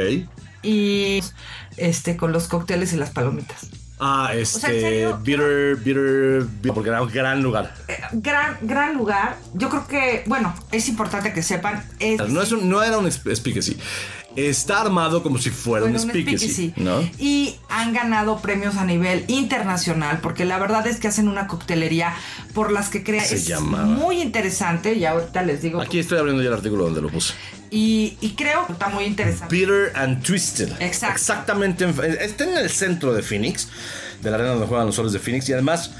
y 0.62 1.20
este 1.76 2.16
con 2.16 2.32
los 2.32 2.48
cócteles 2.48 2.92
y 2.92 2.96
las 2.96 3.10
palomitas. 3.10 3.68
Ah, 4.00 4.26
sea, 4.28 4.34
¿en 4.34 4.40
este. 4.42 4.60
serio? 4.80 5.18
bitter, 5.22 5.76
bitter, 5.76 6.42
bitter, 6.44 6.72
Porque 6.72 6.88
era 6.90 7.02
un 7.02 7.10
gran 7.10 7.42
lugar. 7.42 7.74
Eh, 7.88 7.98
gran, 8.12 8.56
gran 8.62 8.94
lugar. 8.96 9.36
Yo 9.54 9.68
creo 9.68 9.86
que, 9.88 10.22
bueno, 10.26 10.54
es 10.70 10.88
importante 10.88 11.32
que 11.32 11.42
sepan. 11.42 11.84
Es, 11.98 12.20
No, 12.28 12.40
es 12.42 12.52
un- 12.52 12.68
no 12.68 12.82
era 12.82 12.98
un 12.98 13.06
sp- 13.10 13.34
speakeasy. 13.34 13.76
Está 14.46 14.80
armado 14.82 15.22
como 15.22 15.38
si 15.38 15.50
fuera 15.50 15.84
Bueno, 15.86 16.00
un 16.00 16.08
speakeasy. 16.08 16.48
speakeasy. 16.48 16.72
¿No? 16.76 17.00
Y 17.18 17.56
han 17.68 17.92
ganado 17.92 18.38
premios 18.40 18.76
a 18.76 18.84
nivel 18.84 19.24
internacional 19.28 20.20
porque 20.22 20.44
la 20.44 20.58
verdad 20.58 20.86
es 20.86 20.98
que 21.00 21.08
hacen 21.08 21.28
una 21.28 21.46
coctelería 21.46 22.14
por 22.54 22.70
las 22.70 22.88
que 22.88 23.02
crea 23.02 23.24
Se 23.24 23.36
es 23.36 23.46
llamaba. 23.46 23.84
muy 23.86 24.20
interesante 24.22 24.94
y 24.94 25.04
ahorita 25.04 25.42
les 25.42 25.62
digo 25.62 25.80
Aquí 25.80 25.98
estoy 25.98 26.18
abriendo 26.18 26.42
ya 26.42 26.48
el 26.48 26.54
artículo 26.54 26.84
donde 26.84 27.00
lo 27.02 27.08
puse. 27.08 27.34
y, 27.70 28.16
y 28.20 28.30
creo 28.30 28.66
que 28.66 28.72
está 28.74 28.88
muy 28.88 29.04
interesante. 29.04 29.54
Bitter 29.54 29.92
and 29.96 30.22
Twisted. 30.22 30.70
Exacto. 30.80 31.14
Exactamente. 31.14 31.84
en- 31.84 32.18
Está 32.20 32.44
en 32.44 32.56
el 32.58 32.70
centro 32.70 33.12
de 33.12 33.22
Phoenix, 33.22 33.68
de 34.22 34.30
la 34.30 34.36
arena 34.36 34.52
donde 34.52 34.66
juegan 34.66 34.86
los 34.86 34.94
soles 34.94 35.12
de 35.12 35.18
Phoenix. 35.18 35.48
Y 35.48 35.52
además, 35.52 35.90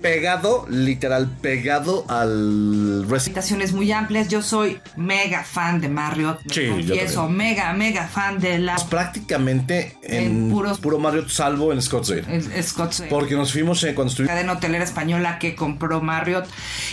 pegado, 0.00 0.66
literal, 0.68 1.28
pegado 1.40 2.04
al. 2.08 3.06
Habitaciones 3.10 3.72
muy 3.72 3.90
amplias. 3.92 4.28
Yo 4.28 4.42
soy 4.42 4.80
mega 4.96 5.42
fan 5.44 5.80
de 5.80 5.88
Marriott. 5.88 6.40
Me 6.44 6.54
Sí, 6.54 6.62
yo 6.66 6.72
confieso, 6.72 7.28
mega, 7.28 7.72
mega 7.72 8.06
fan 8.06 8.38
de 8.38 8.58
la 8.58 8.76
Prácticamente 8.90 9.96
en, 10.02 10.24
En 10.24 10.50
puros- 10.52 10.78
puro 10.78 10.98
Marriott, 10.98 11.28
salvo 11.28 11.72
en 11.72 11.80
Scottsdale. 11.82 12.24
el 12.28 12.64
Scottsdale. 12.64 13.10
Porque 13.10 13.34
nos 13.34 13.52
fuimos 13.52 13.82
eh, 13.84 13.94
cuando 13.94 14.10
estuvimos. 14.10 14.32
cadena 14.34 14.52
hotelera 14.52 14.84
española 14.84 15.38
que 15.38 15.54
compró 15.54 16.00
Marriott. 16.00 16.46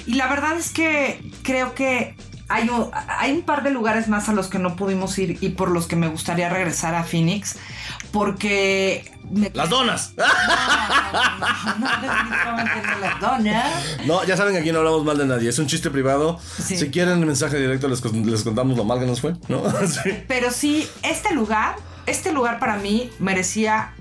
Y 0.06 0.14
la 0.16 0.28
verdad 0.28 0.58
es 0.58 0.72
que 0.72 1.22
creo 1.44 1.74
que 1.76 2.16
hay 2.54 2.70
un, 2.70 2.92
hay 3.08 3.32
un 3.32 3.42
par 3.42 3.64
de 3.64 3.72
lugares 3.72 4.08
más 4.08 4.30
a 4.30 4.34
los 4.34 4.48
que 4.48 4.60
no 4.60 4.76
pudimos 4.76 5.18
ir 5.18 5.40
y 5.42 5.50
por 5.50 5.72
los 5.72 5.88
que 5.88 5.96
me 5.96 6.08
gustaría 6.08 6.50
regresar 6.50 6.94
a 6.94 7.04
Phoenix. 7.04 7.56
Porque 8.12 9.12
me 9.32 9.50
Las 9.56 9.72
donas. 9.72 10.14
no, 10.18 10.26
no, 11.80 11.88
definitivamente 12.00 12.82
no 12.86 13.00
las 13.00 13.20
donas. 13.20 13.74
No, 14.06 14.24
ya 14.24 14.38
saben 14.38 14.54
que 14.54 14.60
aquí 14.60 14.72
no 14.72 14.80
hablamos 14.80 15.04
mal 15.04 15.18
de 15.18 15.26
nadie. 15.26 15.50
Es 15.50 15.58
un 15.58 15.66
chiste 15.66 15.90
privado. 15.90 16.40
Sí. 16.64 16.78
Si 16.78 16.92
quieren 16.92 17.26
mensaje 17.26 17.58
directo, 17.58 17.88
les, 17.88 18.04
les 18.04 18.44
contamos 18.44 18.78
lo 18.78 18.84
mal 18.84 19.00
que 19.00 19.08
nos 19.08 19.20
fue, 19.20 19.34
¿no? 19.48 19.64
Sí. 19.88 20.24
Pero 20.28 20.52
sí, 20.52 20.88
este 21.02 21.34
lugar, 21.34 21.76
este 22.06 22.32
lugar 22.32 22.60
para 22.60 22.78
mí 22.78 23.10
merecía 23.18 23.94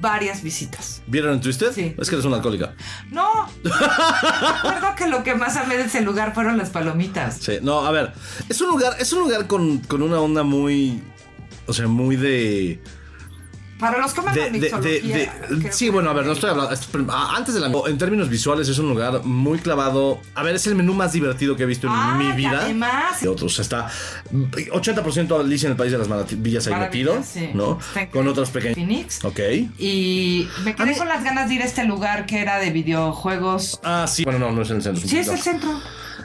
varias 0.00 0.42
visitas. 0.42 1.02
¿Vieron 1.06 1.34
en 1.34 1.40
Twisted? 1.40 1.72
Sí. 1.72 1.94
Es 1.98 2.08
que 2.08 2.16
eres 2.16 2.26
una 2.26 2.36
alcohólica. 2.36 2.74
No, 3.10 3.48
recuerdo 3.62 4.94
que 4.96 5.06
lo 5.06 5.22
que 5.22 5.34
más 5.34 5.56
amé 5.56 5.76
de 5.76 5.84
ese 5.84 6.00
lugar 6.00 6.34
fueron 6.34 6.58
las 6.58 6.70
palomitas. 6.70 7.38
Sí, 7.38 7.58
no, 7.62 7.86
a 7.86 7.90
ver. 7.90 8.12
Es 8.48 8.60
un 8.60 8.68
lugar, 8.68 8.94
es 8.98 9.12
un 9.12 9.20
lugar 9.20 9.46
con, 9.46 9.78
con 9.78 10.02
una 10.02 10.20
onda 10.20 10.42
muy. 10.42 11.02
O 11.66 11.72
sea, 11.72 11.86
muy 11.88 12.16
de. 12.16 12.82
Para 13.78 13.98
los 13.98 14.14
que 14.14 14.20
aman 14.20 14.34
de- 14.34 14.70
la 15.62 15.72
sí, 15.72 15.90
bueno, 15.90 16.08
a 16.08 16.12
ver, 16.14 16.24
no 16.24 16.32
estoy 16.32 16.48
hablando. 16.50 16.72
es- 16.72 16.88
Antes 17.36 17.54
de 17.54 17.60
la. 17.60 17.70
En 17.88 17.98
términos 17.98 18.28
visuales, 18.30 18.68
es 18.68 18.78
un 18.78 18.88
lugar 18.88 19.22
muy 19.24 19.58
clavado. 19.58 20.20
A 20.34 20.42
ver, 20.42 20.54
es 20.56 20.66
el 20.66 20.74
menú 20.76 20.94
más 20.94 21.12
divertido 21.12 21.56
que 21.56 21.64
he 21.64 21.66
visto 21.66 21.86
en 21.86 21.92
Ah, 21.94 22.16
mi 22.18 22.32
vida. 22.32 22.60
además- 22.62 23.20
De 23.20 23.28
otros. 23.28 23.58
Está 23.58 23.88
80% 24.72 25.38
Alicia 25.38 25.66
en 25.66 25.72
el 25.72 25.76
País 25.76 25.92
de 25.92 25.98
las 25.98 26.08
Maravillas 26.08 26.66
ahí 26.66 26.74
metido, 26.74 27.22
sí. 27.22 27.50
¿no? 27.54 27.78
Está. 27.78 28.08
Con 28.10 28.26
otros 28.28 28.50
pequeños. 28.50 28.76
Phoenix. 28.76 29.24
Ok. 29.24 29.40
Y 29.78 30.48
me 30.64 30.74
quedé 30.74 30.86
mí- 30.92 30.96
con 30.96 31.08
las 31.08 31.22
ganas 31.22 31.48
de 31.48 31.54
ir 31.56 31.62
a 31.62 31.66
este 31.66 31.84
lugar 31.84 32.26
que 32.26 32.40
era 32.40 32.58
de 32.58 32.70
videojuegos. 32.70 33.80
Ah, 33.84 34.06
sí. 34.08 34.24
Bueno, 34.24 34.38
no, 34.38 34.52
no 34.52 34.62
es 34.62 34.70
el 34.70 34.82
centro. 34.82 35.06
Sí, 35.06 35.18
es 35.18 35.28
el 35.28 35.38
centro. 35.40 35.80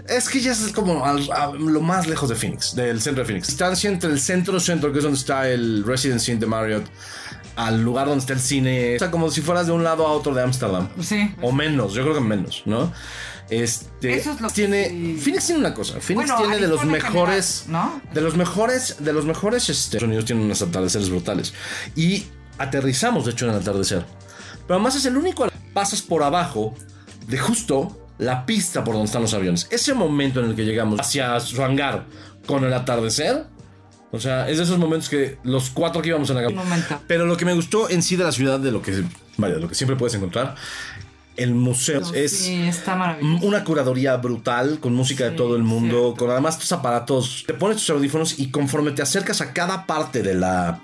Es 0.08 0.28
que 0.30 0.40
ya 0.42 0.52
es 0.52 0.72
como 0.74 1.06
a 1.06 1.14
lo 1.14 1.82
más 1.82 2.08
lejos 2.08 2.28
de 2.30 2.36
Phoenix, 2.36 2.76
del 2.76 3.02
centro 3.02 3.24
de 3.24 3.28
Phoenix. 3.28 3.48
Distancia 3.48 3.90
entre 3.90 4.10
el 4.10 4.20
centro-centro, 4.20 4.92
que 4.92 4.98
es 4.98 5.04
donde 5.04 5.20
está 5.20 5.48
el 5.50 5.84
Residency 5.86 6.32
Inn 6.32 6.40
de 6.40 6.48
Marriott, 6.48 6.86
al 7.56 7.82
lugar 7.84 8.08
donde 8.08 8.22
está 8.22 8.34
el 8.34 8.40
cine. 8.40 8.96
O 8.96 9.00
sea, 9.00 9.12
como 9.12 9.30
si 9.30 9.42
fueras 9.42 9.68
de 9.68 9.74
un 9.74 9.84
lado 9.84 10.08
a 10.08 10.12
otro 10.12 10.34
de 10.34 10.44
Ámsterdam. 10.44 10.90
Sí. 11.02 11.34
O 11.42 11.52
menos, 11.52 11.94
yo 11.94 12.04
creo 12.04 12.16
que 12.16 12.22
menos, 12.22 12.64
¿no? 12.66 12.92
Este 13.50 14.16
Eso 14.16 14.32
es 14.32 14.40
lo 14.40 14.48
que 14.48 14.54
tiene 14.54 14.88
sí. 14.88 15.20
Phoenix 15.22 15.46
tiene 15.48 15.60
una 15.60 15.74
cosa, 15.74 16.00
Phoenix 16.00 16.30
Bueno, 16.30 16.38
tiene 16.38 16.58
de 16.58 16.68
los 16.68 16.86
mejores 16.86 17.64
general, 17.66 17.92
¿no? 18.06 18.14
de 18.14 18.22
los 18.22 18.38
mejores 18.38 18.96
de 19.00 19.12
los 19.12 19.26
mejores 19.26 19.64
este, 19.64 19.98
Estados 19.98 20.04
Unidos 20.04 20.24
tienen 20.24 20.46
unos 20.46 20.62
atardeceres 20.62 21.10
brutales 21.10 21.54
y 21.94 22.28
aterrizamos 22.58 23.26
de 23.26 23.32
hecho 23.32 23.46
en 23.46 23.52
el 23.52 23.58
atardecer. 23.58 24.06
Pero 24.66 24.76
además 24.76 24.96
es 24.96 25.06
el 25.06 25.18
único 25.18 25.50
pasas 25.74 26.02
por 26.02 26.24
abajo 26.24 26.74
de 27.28 27.38
justo 27.38 27.98
la 28.20 28.46
pista 28.46 28.84
por 28.84 28.94
donde 28.94 29.08
están 29.08 29.24
los 29.24 29.34
aviones. 29.34 29.68
Ese 29.70 29.94
momento 29.94 30.40
en 30.40 30.52
el 30.52 30.56
que 30.56 30.64
llegamos 30.64 31.00
hacia 31.00 31.40
su 31.40 31.62
hangar 31.62 32.06
con 32.46 32.64
el 32.64 32.74
atardecer, 32.74 33.48
o 34.12 34.19
sea, 34.19 34.50
es 34.50 34.58
de 34.58 34.63
esos 34.63 34.78
momentos 34.78 35.10
que 35.10 35.38
los 35.43 35.69
cuatro 35.69 36.02
que 36.02 36.10
íbamos 36.10 36.30
en 36.30 36.36
la 36.38 36.47
Un 36.47 36.56
momento. 36.56 37.00
pero 37.08 37.26
lo 37.26 37.38
que 37.38 37.45
me 37.45 37.54
gustó 37.54 37.89
en 37.89 38.04
sí 38.04 38.15
de 38.15 38.24
la 38.26 38.32
ciudad, 38.32 38.60
de 38.60 38.71
lo 38.71 38.82
que, 38.82 39.04
vaya, 39.38 39.56
de 39.56 39.62
lo 39.62 39.69
que 39.69 39.76
siempre 39.76 39.95
puedes 39.95 40.13
encontrar, 40.15 40.56
el 41.38 41.54
museo 41.56 42.02
es 42.13 42.38
Sí, 42.38 42.62
está 42.67 42.95
maravilloso. 42.95 43.45
una 43.45 43.63
curaduría 43.63 44.17
brutal 44.17 44.80
con 44.80 44.93
música 44.93 45.24
de 45.24 45.32
todo 45.32 45.56
el 45.56 45.63
mundo, 45.63 46.02
cierto. 46.02 46.15
con 46.17 46.32
además 46.32 46.60
tus 46.60 46.71
aparatos, 46.74 47.45
te 47.47 47.54
pones 47.54 47.78
tus 47.78 47.89
audífonos 47.89 48.38
y 48.38 48.52
conforme 48.52 48.91
te 48.91 49.02
acercas 49.02 49.39
a 49.41 49.54
cada 49.54 49.86
parte 49.86 50.21
de 50.21 50.34
la 50.34 50.82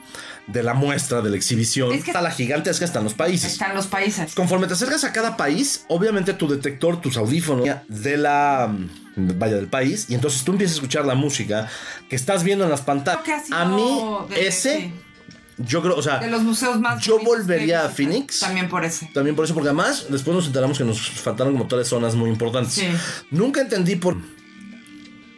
de 0.48 0.64
la 0.64 0.74
muestra, 0.74 1.22
de 1.22 1.30
la 1.30 1.36
exhibición, 1.38 1.92
Es 1.92 2.04
que- 2.04 2.12
está 2.12 2.22
la 2.22 2.32
gigantesca, 2.32 2.86
están 2.86 3.04
los 3.04 3.14
países. 3.14 3.52
Están 3.54 3.76
los 3.76 3.88
países. 3.88 4.34
Conforme 4.34 4.68
te 4.68 4.74
acercas 4.74 5.04
a 5.04 5.12
cada 5.12 5.36
país, 5.38 5.84
obviamente 5.90 6.34
tu 6.34 6.48
detector, 6.48 7.02
tus 7.02 7.18
audífonos 7.18 7.68
de 7.88 8.18
la 8.18 8.74
vaya 9.16 9.56
del 9.56 9.68
país 9.68 10.06
y 10.10 10.16
entonces 10.16 10.44
tú 10.44 10.52
empiezas 10.54 10.76
a 10.76 10.78
escuchar 10.78 11.06
la 11.06 11.16
música 11.16 11.68
que 12.10 12.16
estás 12.16 12.44
viendo 12.44 12.64
en 12.64 12.70
las 12.72 12.82
pantallas. 12.82 13.44
A 13.52 13.66
mí 13.66 14.02
de- 14.30 14.48
ese 14.48 14.78
sí, 14.78 14.94
yo 15.58 15.82
creo, 15.82 15.96
o 15.98 16.02
sea, 16.04 16.20
de 16.20 16.30
los 16.30 16.44
museos 16.44 16.80
más 16.80 17.04
yo 17.04 17.20
volvería 17.20 17.86
a. 17.86 17.90
Phoenix. 17.90 18.40
También 18.40 18.70
por 18.70 18.86
ese. 18.86 19.10
También 19.14 19.36
por 19.36 19.44
eso, 19.46 19.54
porque 19.56 19.70
además 19.70 20.06
después 20.10 20.36
nos 20.36 20.46
enteramos 20.46 20.78
que 20.78 20.84
nos 20.84 21.10
faltaron 21.10 21.54
como 21.54 21.68
tres 21.68 21.88
zonas 21.88 22.14
muy 22.16 22.30
importantes. 22.30 22.74
Sí. 22.74 22.88
Nunca 23.32 23.60
entendí 23.62 23.96
por. 23.96 24.16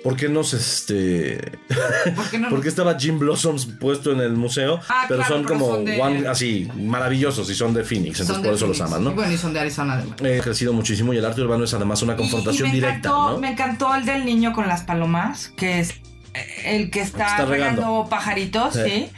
¿Por 0.04 0.16
qué 0.16 0.30
nos 0.30 0.54
este. 0.54 1.52
¿Por 2.16 2.30
qué 2.30 2.38
no? 2.40 2.50
¿Por 2.50 2.62
qué 2.62 2.70
estaba 2.70 2.98
Jim 2.98 3.20
Blossoms 3.20 3.66
puesto 3.66 4.12
en 4.14 4.22
el 4.22 4.32
museo? 4.34 4.80
Ah, 4.88 5.06
pero 5.08 5.20
claro, 5.20 5.36
son 5.36 5.44
pero 5.46 5.60
como 5.60 5.72
son 5.76 5.86
de- 5.86 6.00
one- 6.00 6.28
así, 6.28 6.70
maravillosos 6.76 7.50
y 7.50 7.56
son 7.56 7.74
de 7.74 7.84
Phoenix. 7.84 8.20
Entonces 8.22 8.42
de 8.44 8.48
por 8.50 8.56
eso 8.56 8.66
Phoenix. 8.66 8.80
los 8.80 8.88
aman, 8.90 9.04
¿no? 9.04 9.12
Y 9.12 9.14
bueno, 9.16 9.32
y 9.34 9.38
son 9.38 9.54
de 9.54 9.60
Arizona 9.60 9.94
además. 9.96 10.16
He 10.22 10.40
crecido 10.40 10.72
muchísimo 10.74 11.14
y 11.14 11.18
el 11.18 11.26
arte 11.26 11.42
urbano 11.42 11.66
es 11.66 11.74
además 11.74 12.02
una 12.02 12.16
confrontación 12.16 12.68
Y- 12.68 12.70
y 12.70 12.72
me 12.72 12.76
directa, 12.76 13.10
encantó, 13.10 13.32
¿no? 13.32 13.38
Me 13.40 13.52
encantó 13.52 13.96
el 13.96 14.06
del 14.06 14.26
niño 14.26 14.54
con 14.54 14.68
las 14.68 14.84
palomas, 14.84 15.52
que 15.58 15.80
es 15.80 15.90
eh, 16.34 16.76
el 16.78 16.92
que 16.92 17.02
está, 17.02 17.26
está 17.32 17.46
regando. 17.46 17.82
regando 17.82 18.08
pajaritos, 18.10 18.76
Sí. 18.76 18.82
sí. 18.86 19.10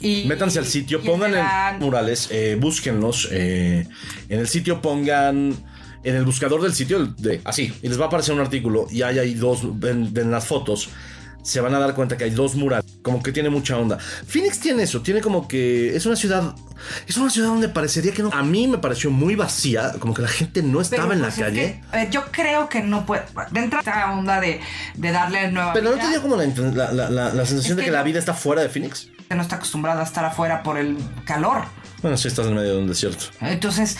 Y, 0.00 0.24
Métanse 0.26 0.58
al 0.60 0.66
sitio, 0.66 1.02
pongan 1.02 1.34
en 1.34 1.78
murales, 1.80 2.28
eh, 2.30 2.56
búsquenlos. 2.58 3.28
eh, 3.30 3.86
en 4.30 4.38
el 4.40 4.48
sitio 4.48 4.80
pongan. 4.80 5.54
En 6.02 6.16
el 6.16 6.24
buscador 6.24 6.62
del 6.62 6.72
sitio, 6.74 7.04
de, 7.18 7.40
así, 7.44 7.72
y 7.82 7.88
les 7.88 7.98
va 8.00 8.04
a 8.04 8.06
aparecer 8.08 8.34
un 8.34 8.40
artículo. 8.40 8.86
Y 8.90 9.02
hay 9.02 9.18
ahí 9.18 9.34
dos. 9.34 9.62
En, 9.62 10.12
en 10.16 10.30
las 10.30 10.46
fotos 10.46 10.88
se 11.42 11.60
van 11.60 11.74
a 11.74 11.78
dar 11.78 11.94
cuenta 11.94 12.16
que 12.16 12.24
hay 12.24 12.30
dos 12.30 12.54
murales. 12.54 12.84
Como 13.02 13.22
que 13.22 13.32
tiene 13.32 13.48
mucha 13.50 13.76
onda. 13.78 13.98
Phoenix 13.98 14.60
tiene 14.60 14.82
eso, 14.84 15.02
tiene 15.02 15.20
como 15.20 15.46
que. 15.46 15.94
Es 15.94 16.06
una 16.06 16.16
ciudad. 16.16 16.54
Es 17.06 17.18
una 17.18 17.28
ciudad 17.28 17.48
donde 17.48 17.68
parecería 17.68 18.12
que 18.12 18.22
no. 18.22 18.30
A 18.32 18.42
mí 18.42 18.66
me 18.66 18.78
pareció 18.78 19.10
muy 19.10 19.34
vacía, 19.36 19.92
como 19.98 20.14
que 20.14 20.22
la 20.22 20.28
gente 20.28 20.62
no 20.62 20.68
Pero, 20.78 20.80
estaba 20.80 21.12
en 21.12 21.20
la 21.20 21.26
pues, 21.28 21.38
es 21.38 21.44
calle. 21.44 21.82
que, 21.92 21.98
eh, 22.02 22.08
yo 22.10 22.24
creo 22.30 22.68
que 22.70 22.82
no 22.82 23.04
puede. 23.04 23.22
De 23.50 23.60
entrada, 23.60 23.80
esta 23.86 24.12
onda 24.12 24.40
de, 24.40 24.60
de 24.94 25.10
darle 25.12 25.50
nueva 25.50 25.74
Pero 25.74 25.90
no 25.90 25.98
te 25.98 26.08
dio 26.08 26.22
como 26.22 26.36
la, 26.36 26.92
la, 26.92 27.10
la- 27.10 27.46
sensación 27.46 27.72
Es 27.72 27.76
de 27.76 27.82
que 27.82 27.86
que 27.86 27.92
la 27.92 28.02
vida 28.02 28.18
está 28.18 28.32
fuera 28.32 28.62
de 28.62 28.70
Phoenix. 28.70 29.08
no 29.28 29.42
está 29.42 29.56
acostumbrada 29.56 30.00
a 30.00 30.04
estar 30.04 30.24
afuera 30.24 30.62
por 30.62 30.78
el 30.78 30.96
calor. 31.26 31.64
Bueno, 32.00 32.16
sí 32.16 32.28
estás 32.28 32.46
en 32.46 32.54
medio 32.54 32.76
de 32.76 32.78
un 32.78 32.88
desierto. 32.88 33.26
Entonces, 33.42 33.98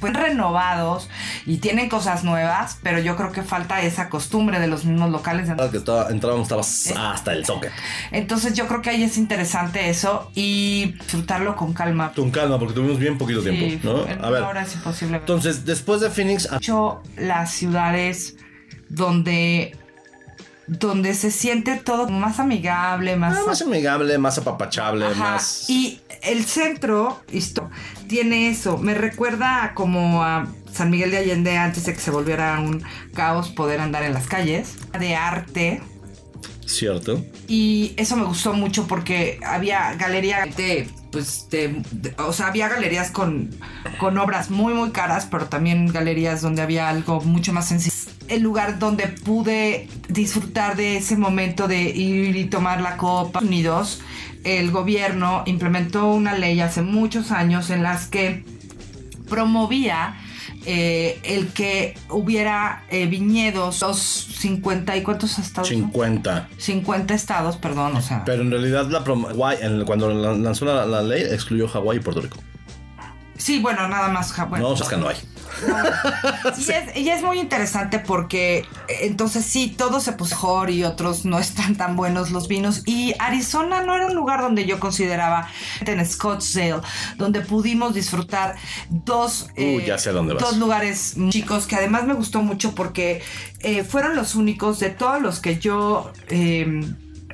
pues 0.00 0.12
renovados 0.12 1.08
y 1.46 1.58
tienen 1.58 1.88
cosas 1.88 2.24
nuevas, 2.24 2.78
pero 2.82 2.98
yo 3.00 3.16
creo 3.16 3.32
que 3.32 3.42
falta 3.42 3.80
esa 3.82 4.08
costumbre 4.08 4.60
de 4.60 4.66
los 4.66 4.84
mismos 4.84 5.10
locales. 5.10 5.48
que 5.70 5.76
estaba, 5.76 6.08
entrábamos 6.10 6.50
estaba 6.50 7.12
hasta 7.12 7.32
el 7.32 7.44
socket. 7.44 7.72
Entonces 8.10 8.54
yo 8.54 8.66
creo 8.68 8.82
que 8.82 8.90
ahí 8.90 9.02
es 9.02 9.18
interesante 9.18 9.88
eso 9.90 10.30
y 10.34 10.92
disfrutarlo 10.98 11.56
con 11.56 11.72
calma. 11.72 12.12
Con 12.14 12.30
calma, 12.30 12.58
porque 12.58 12.74
tuvimos 12.74 12.98
bien 12.98 13.18
poquito 13.18 13.42
Sí, 13.42 13.50
tiempo, 13.50 13.88
¿no? 13.88 14.06
en 14.06 14.24
A 14.24 14.30
ver. 14.30 14.42
hora 14.42 14.62
es 14.62 14.74
imposible. 14.74 15.16
Entonces, 15.18 15.64
después 15.64 16.00
de 16.00 16.10
Phoenix, 16.10 16.48
ah, 16.50 16.54
Mucho 16.54 17.02
las 17.16 17.52
ciudades 17.52 18.36
donde 18.88 19.76
donde 20.68 21.14
se 21.14 21.30
siente 21.30 21.76
todo 21.76 22.08
más 22.08 22.38
amigable, 22.38 23.16
más, 23.16 23.38
ah, 23.38 23.42
más 23.46 23.62
amigable, 23.62 24.18
más 24.18 24.38
apapachable, 24.38 25.06
Ajá, 25.06 25.32
más. 25.32 25.68
Y 25.68 26.00
el 26.22 26.44
centro 26.44 27.22
esto, 27.32 27.70
tiene 28.06 28.50
eso. 28.50 28.76
Me 28.78 28.94
recuerda 28.94 29.72
como 29.74 30.22
a 30.22 30.46
San 30.72 30.90
Miguel 30.90 31.10
de 31.10 31.18
Allende 31.18 31.56
antes 31.56 31.86
de 31.86 31.94
que 31.94 32.00
se 32.00 32.10
volviera 32.10 32.60
un 32.60 32.82
caos 33.14 33.48
poder 33.48 33.80
andar 33.80 34.02
en 34.02 34.12
las 34.12 34.26
calles. 34.26 34.74
De 34.98 35.16
arte. 35.16 35.80
Cierto. 36.66 37.24
Y 37.46 37.94
eso 37.96 38.14
me 38.16 38.24
gustó 38.24 38.52
mucho 38.52 38.86
porque 38.86 39.40
había 39.42 39.94
galería 39.94 40.44
de, 40.54 40.86
pues, 41.10 41.48
de- 41.48 41.82
de- 41.92 42.14
o 42.18 42.34
sea, 42.34 42.48
había 42.48 42.68
galerías 42.68 43.10
con, 43.10 43.50
con 43.98 44.18
obras 44.18 44.50
muy, 44.50 44.74
muy 44.74 44.90
caras, 44.90 45.26
pero 45.30 45.46
también 45.46 45.86
galerías 45.86 46.42
donde 46.42 46.60
había 46.60 46.90
algo 46.90 47.22
mucho 47.22 47.54
más 47.54 47.68
sencillo. 47.68 47.96
El 48.28 48.42
lugar 48.42 48.78
donde 48.78 49.06
pude 49.08 49.88
disfrutar 50.08 50.76
de 50.76 50.98
ese 50.98 51.16
momento 51.16 51.66
de 51.66 51.82
ir 51.82 52.36
y 52.36 52.44
tomar 52.46 52.80
la 52.80 52.96
copa. 52.96 53.40
Unidos, 53.40 54.00
el 54.44 54.70
gobierno 54.70 55.42
implementó 55.46 56.08
una 56.12 56.34
ley 56.36 56.60
hace 56.60 56.82
muchos 56.82 57.30
años 57.32 57.70
en 57.70 57.82
las 57.82 58.06
que 58.06 58.44
promovía 59.28 60.16
eh, 60.66 61.18
el 61.22 61.48
que 61.48 61.96
hubiera 62.10 62.84
eh, 62.90 63.06
viñedos, 63.06 63.80
los 63.80 63.98
50 63.98 64.96
y 64.96 65.02
cuántos 65.02 65.38
estados. 65.38 65.68
son? 65.68 65.76
50. 65.78 66.48
50 66.58 67.14
estados, 67.14 67.56
perdón, 67.56 67.96
o 67.96 68.02
sea. 68.02 68.24
Pero 68.24 68.42
en 68.42 68.50
realidad, 68.50 68.88
la 68.90 68.98
Hawaii, 68.98 69.58
en- 69.62 69.84
cuando 69.84 70.12
la- 70.12 70.34
lanzó 70.34 70.64
la, 70.64 70.84
la 70.86 71.02
ley, 71.02 71.22
excluyó 71.22 71.68
Hawái 71.68 71.98
y 71.98 72.00
Puerto 72.00 72.20
Rico. 72.20 72.36
Sí, 73.36 73.60
bueno, 73.60 73.86
nada 73.88 74.08
más. 74.08 74.34
bueno, 74.48 74.68
no, 74.68 74.74
es 74.74 74.82
que 74.82 74.96
no 74.96 75.08
hay. 75.08 75.16
Y 76.58 76.70
es, 76.70 76.96
y 76.96 77.08
es 77.10 77.22
muy 77.22 77.38
interesante 77.38 77.98
porque 77.98 78.58
eh, 78.58 78.64
entonces 79.02 79.44
sí, 79.44 79.74
todo 79.76 80.00
se 80.00 80.12
puso 80.12 80.38
mejor 80.38 80.70
y 80.70 80.84
otros 80.84 81.24
no 81.24 81.38
están 81.38 81.76
tan 81.76 81.96
buenos 81.96 82.30
los 82.30 82.46
vinos. 82.46 82.82
Y 82.86 83.14
Arizona 83.18 83.82
no 83.82 83.94
era 83.94 84.06
un 84.06 84.14
lugar 84.14 84.40
donde 84.40 84.66
yo 84.66 84.78
consideraba 84.78 85.48
en 85.84 86.04
Scottsdale, 86.06 86.80
donde 87.16 87.40
pudimos 87.40 87.94
disfrutar 87.94 88.54
dos, 88.88 89.48
Uh, 89.56 89.80
ya 89.80 89.98
sé 89.98 90.10
a 90.10 90.12
dónde 90.12 90.34
vas. 90.34 90.42
dos 90.42 90.58
lugares 90.58 91.16
chicos 91.30 91.66
que 91.66 91.74
además 91.76 92.04
me 92.04 92.14
gustó 92.14 92.42
mucho 92.42 92.74
porque 92.74 93.20
eh, 93.60 93.82
fueron 93.82 94.14
los 94.14 94.34
únicos 94.36 94.78
de 94.78 94.90
todos 94.90 95.20
los 95.20 95.40
que 95.40 95.58
yo... 95.58 96.12
eh, 96.28 96.82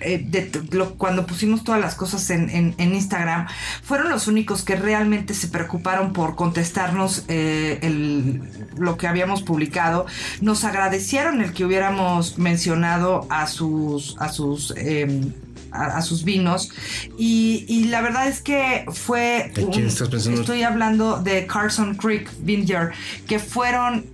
eh, 0.01 0.19
de 0.29 0.51
lo- 0.73 0.95
cuando 0.97 1.27
pusimos 1.27 1.63
todas 1.65 1.81
las 1.81 1.95
cosas 1.95 2.29
en, 2.31 2.51
en- 2.51 2.75
en 2.79 2.95
Instagram, 2.95 3.47
fueron 3.83 4.11
los 4.11 4.27
únicos 4.29 4.63
que 4.63 4.77
realmente 4.77 5.35
se 5.35 5.49
preocuparon 5.49 6.13
por 6.13 6.35
contestarnos 6.37 7.25
eh, 7.29 7.79
el- 7.83 8.43
lo 8.77 8.97
que 8.97 9.07
habíamos 9.07 9.43
publicado. 9.43 10.07
Nos 10.41 10.65
agradecieron 10.65 11.41
el 11.41 11.53
que 11.53 11.65
hubiéramos 11.65 12.39
mencionado 12.39 13.27
a 13.31 13.47
sus, 13.47 14.17
a 14.19 14.29
sus 14.31 14.73
em, 14.77 15.33
a, 15.71 15.97
a 15.99 16.03
sus 16.03 16.23
vinos 16.23 16.71
y, 17.19 17.65
y 17.69 17.85
la 17.87 18.01
verdad 18.01 18.29
es 18.29 18.41
que 18.41 18.85
fue 18.93 19.51
¿De 19.55 19.67
quién 19.71 19.87
estás 19.89 20.09
pensando? 20.09 20.41
estoy 20.41 20.63
hablando 20.63 21.21
de 21.21 21.47
Carson 21.49 21.97
Creek 21.97 22.31
Vineyard 22.41 22.93
que 23.27 23.41
fueron 23.41 24.07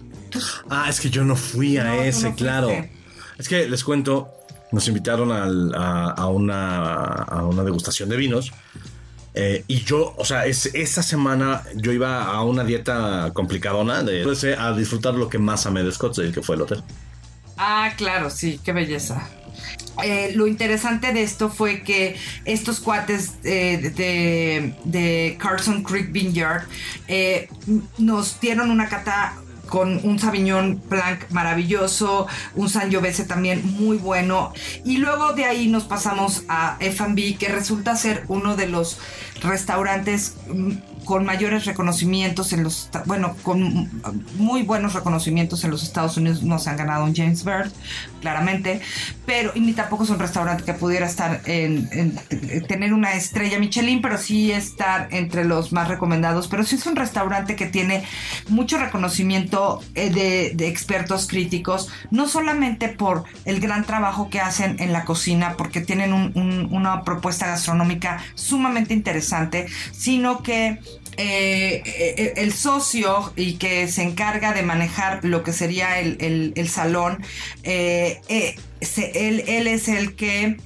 Ah, 0.70 0.86
es 0.88 1.00
que 1.00 1.10
yo 1.10 1.22
no 1.24 1.36
fui 1.36 1.76
a 1.76 1.84
No, 1.84 1.92
ese, 2.02 2.30
no 2.30 2.34
claro. 2.36 2.70
Es 3.38 3.48
que 3.48 3.68
les 3.68 3.82
cuento, 3.84 4.30
nos 4.72 4.88
invitaron 4.88 5.30
a, 5.32 6.10
a 6.10 6.26
una, 6.28 7.06
a 7.06 7.44
una 7.44 7.62
degustación 7.64 8.08
de 8.08 8.16
vinos. 8.16 8.52
eh, 9.34 9.64
y 9.68 9.84
yo, 9.84 10.14
o 10.16 10.24
sea, 10.24 10.46
es, 10.46 10.66
esa 10.74 11.02
semana 11.02 11.62
yo 11.76 11.92
iba 11.92 12.24
a 12.24 12.42
una 12.42 12.64
dieta 12.64 13.30
complicadona 13.32 14.02
de 14.02 14.22
empecé 14.22 14.54
a 14.56 14.72
disfrutar 14.72 15.14
lo 15.14 15.28
que 15.28 15.38
más 15.38 15.66
amé 15.66 15.82
de 15.84 15.92
Scottsdale, 15.92 16.32
que 16.32 16.42
fue 16.42 16.56
el 16.56 16.62
hotel. 16.62 16.82
Ah, 17.56 17.92
claro, 17.96 18.30
sí, 18.30 18.60
qué 18.64 18.72
belleza. 18.72 19.28
Eh, 20.02 20.32
lo 20.34 20.46
interesante 20.46 21.12
de 21.12 21.22
esto 21.22 21.50
fue 21.50 21.82
que 21.82 22.16
estos 22.44 22.80
cuates 22.80 23.34
eh, 23.44 23.92
de, 23.94 24.74
de 24.84 25.36
Carson 25.38 25.82
Creek 25.82 26.10
Vineyard 26.10 26.62
eh, 27.06 27.48
nos 27.98 28.40
dieron 28.40 28.70
una 28.70 28.88
cata 28.88 29.34
con 29.70 30.00
un 30.04 30.18
Sauvignon 30.18 30.82
Blanc 30.90 31.30
maravilloso, 31.30 32.26
un 32.54 32.68
Sangiovese 32.68 33.24
también 33.24 33.62
muy 33.78 33.96
bueno. 33.96 34.52
Y 34.84 34.98
luego 34.98 35.32
de 35.32 35.46
ahí 35.46 35.68
nos 35.68 35.84
pasamos 35.84 36.42
a 36.48 36.76
F&B, 36.80 37.36
que 37.38 37.48
resulta 37.48 37.96
ser 37.96 38.24
uno 38.28 38.56
de 38.56 38.66
los 38.66 38.98
restaurantes 39.42 40.34
mm, 40.48 40.72
con 41.10 41.24
mayores 41.24 41.64
reconocimientos 41.64 42.52
en 42.52 42.62
los, 42.62 42.88
bueno, 43.04 43.34
con 43.42 43.90
muy 44.36 44.62
buenos 44.62 44.92
reconocimientos 44.94 45.64
en 45.64 45.72
los 45.72 45.82
Estados 45.82 46.16
Unidos. 46.16 46.44
No 46.44 46.60
se 46.60 46.70
han 46.70 46.76
ganado 46.76 47.02
un 47.04 47.16
James 47.16 47.44
Bird, 47.44 47.72
claramente, 48.20 48.80
pero 49.26 49.50
y 49.56 49.60
ni 49.60 49.72
tampoco 49.72 50.04
es 50.04 50.10
un 50.10 50.20
restaurante 50.20 50.62
que 50.62 50.72
pudiera 50.72 51.06
estar 51.06 51.40
en, 51.46 51.88
en- 51.90 52.66
tener 52.68 52.94
una 52.94 53.14
estrella 53.14 53.58
Michelin, 53.58 54.00
pero 54.00 54.18
sí 54.18 54.52
estar 54.52 55.08
entre 55.10 55.44
los 55.44 55.72
más 55.72 55.88
recomendados. 55.88 56.46
Pero 56.46 56.62
sí 56.62 56.76
es 56.76 56.86
un 56.86 56.94
restaurante 56.94 57.56
que 57.56 57.66
tiene 57.66 58.04
mucho 58.48 58.78
reconocimiento 58.78 59.80
eh, 59.96 60.10
de, 60.54 60.68
expertos 60.68 61.26
críticos, 61.26 61.88
no 62.12 62.28
solamente 62.28 62.86
por 62.88 63.24
el 63.46 63.58
gran 63.58 63.84
trabajo 63.84 64.30
que 64.30 64.38
hacen 64.38 64.76
en 64.78 64.92
la 64.92 65.04
cocina, 65.04 65.56
porque 65.58 65.80
tienen 65.80 66.12
un- 66.12 66.30
un- 66.36 66.68
una 66.70 67.02
propuesta 67.02 67.48
gastronómica 67.48 68.18
sumamente 68.36 68.94
interesante, 68.94 69.66
sino 69.90 70.44
que 70.44 70.78
eh, 71.20 71.82
eh, 71.86 72.32
el 72.36 72.52
socio 72.52 73.32
y 73.36 73.54
que 73.54 73.88
se 73.88 74.02
encarga 74.02 74.52
de 74.52 74.62
manejar 74.62 75.24
lo 75.24 75.42
que 75.42 75.52
sería 75.52 75.98
el, 76.00 76.52
el- 76.56 76.68
salón, 76.68 77.22
eh, 77.62 78.20
él, 79.14 79.44
él 79.46 79.66
es 79.66 79.88
el 79.88 80.14
que 80.16 80.56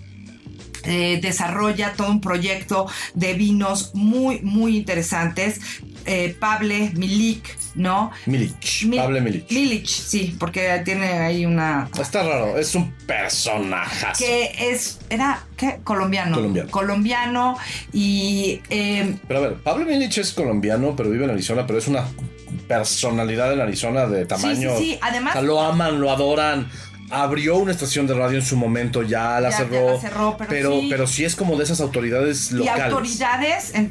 desarrolla 1.23 1.95
todo 1.95 2.11
un 2.11 2.21
proyecto 2.21 2.87
de 3.15 3.33
vinos 3.35 3.93
muy, 3.95 4.41
muy 4.43 4.77
interesantes. 4.77 5.61
Eh, 6.07 6.37
Pable 6.39 6.91
Milik, 6.95 7.57
¿no? 7.77 8.11
Milich, 8.27 8.85
Mi- 8.87 8.97
Pablo 8.99 9.21
Milich. 9.21 9.51
Milich, 9.51 9.89
sí, 9.89 10.37
porque 10.39 10.83
tiene 10.85 11.07
ahí 11.13 11.47
una... 11.47 11.89
Está 11.99 12.23
raro, 12.23 12.59
es 12.59 12.75
un 12.75 12.93
personaje. 13.07 14.07
Que 14.19 14.53
es, 14.71 14.99
era, 15.09 15.43
¿qué? 15.57 15.81
Colombiano. 15.83 16.37
Colombiano. 16.37 16.71
Colombiano 16.71 17.57
y... 17.93 18.61
eh, 18.71 19.17
Pero 19.27 19.41
a 19.41 19.43
ver, 19.43 19.55
Pablo 19.55 19.85
Milich 19.87 20.19
es 20.19 20.33
colombiano, 20.33 20.95
pero 20.97 21.09
vive 21.11 21.25
en 21.25 21.31
Arizona, 21.31 21.67
pero 21.67 21.79
es 21.79 21.89
una 21.89 22.05
personalidad 22.69 23.53
en 23.53 23.61
Arizona 23.61 24.07
de 24.07 24.27
tamaño. 24.27 24.77
sí, 24.79 24.85
sí, 24.93 24.99
además- 25.03 25.33
O 25.35 25.39
sea, 25.39 25.43
lo 25.43 25.61
aman, 25.61 26.01
lo 26.01 26.11
adoran. 26.11 26.69
Abrió 27.11 27.57
una 27.59 27.71
estación 27.73 28.07
de 28.07 28.15
radio 28.15 28.39
en 28.39 28.45
su 28.45 28.57
momento, 28.57 29.03
ya 29.03 29.39
la 29.41 29.51
Ya- 29.51 29.59
ya 29.59 29.65
cerró. 29.65 29.93
la 29.95 30.01
cerró, 30.01 30.37
pero 30.39 30.51
pero, 30.51 30.81
sí. 30.81 30.87
pero 30.91 31.07
sí 31.07 31.25
es 31.25 31.37
como 31.37 31.57
de 31.57 31.65
esas 31.65 31.81
autoridades 31.81 32.51
Y 32.51 32.55
locales. 32.57 32.85
autoridades 32.93 33.75
en, 33.75 33.91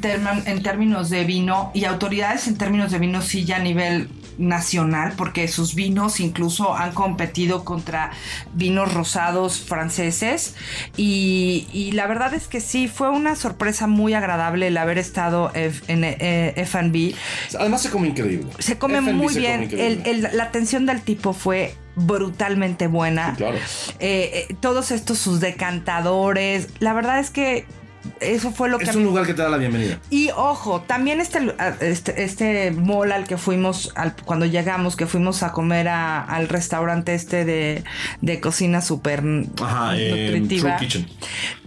términos 0.62 1.10
de 1.10 1.24
vino, 1.24 1.70
y 1.74 1.84
autoridades 1.84 2.48
en 2.48 2.58
términos 2.58 2.90
de 2.90 2.98
vino 2.98 3.22
sí 3.22 3.44
ya 3.44 3.56
a 3.56 3.60
nivel 3.60 4.08
nacional, 4.36 5.12
porque 5.16 5.46
sus 5.46 5.76
vinos 5.76 6.18
incluso 6.18 6.74
han 6.76 6.92
competido 6.92 7.64
contra 7.64 8.10
vinos 8.52 8.92
rosados 8.92 9.60
franceses. 9.60 10.54
Y, 10.96 11.68
y 11.72 11.92
la 11.92 12.08
verdad 12.08 12.34
es 12.34 12.48
que 12.48 12.60
sí, 12.60 12.88
fue 12.88 13.10
una 13.10 13.36
sorpresa 13.36 13.86
muy 13.86 14.12
agradable 14.14 14.66
el 14.66 14.76
haber 14.76 14.98
estado 14.98 15.52
en 15.54 16.02
eh, 16.04 16.52
F&B. 16.56 17.14
Además 17.58 17.82
se 17.82 17.90
come 17.90 18.08
increíble. 18.08 18.48
Se 18.58 18.76
come 18.76 19.00
muy 19.00 19.32
se 19.32 19.38
bien. 19.40 19.62
increíble. 19.64 20.10
El- 20.10 20.24
el- 20.26 20.36
la 20.36 20.42
atención 20.44 20.84
del 20.84 21.00
tipo 21.02 21.32
fue 21.32 21.74
brutalmente 21.96 22.86
buena. 22.86 23.30
Sí, 23.32 23.36
claro. 23.36 23.56
Eh, 24.00 24.46
eh, 24.50 24.56
todos 24.60 24.90
estos 24.90 25.18
sus 25.18 25.40
decantadores. 25.40 26.68
La 26.80 26.92
verdad 26.92 27.18
es 27.20 27.30
que 27.30 27.66
eso 28.20 28.50
fue 28.52 28.68
lo 28.68 28.78
que... 28.78 28.84
Es 28.84 28.94
un 28.96 29.04
lugar 29.04 29.24
que 29.26 29.32
te 29.32 29.40
da 29.40 29.48
la 29.48 29.56
bienvenida. 29.56 29.98
y 30.10 30.28
ojo, 30.36 30.82
también 30.82 31.20
este, 31.22 31.40
lu- 31.40 31.54
a- 31.58 31.68
este, 31.80 32.22
este 32.22 32.70
mall 32.70 33.12
al 33.12 33.26
que 33.26 33.38
fuimos, 33.38 33.92
al- 33.94 34.14
cuando 34.24 34.44
llegamos, 34.44 34.94
que 34.96 35.06
fuimos 35.06 35.42
a 35.42 35.52
comer 35.52 35.88
a- 35.88 36.22
al 36.22 36.48
restaurante 36.48 37.14
este 37.14 37.44
de, 37.46 37.82
de 38.20 38.40
cocina 38.40 38.82
súper 38.82 39.20
eh, 39.20 39.24
nutritiva. 39.24 40.76
True 40.76 40.86
Kitchen. 40.86 41.06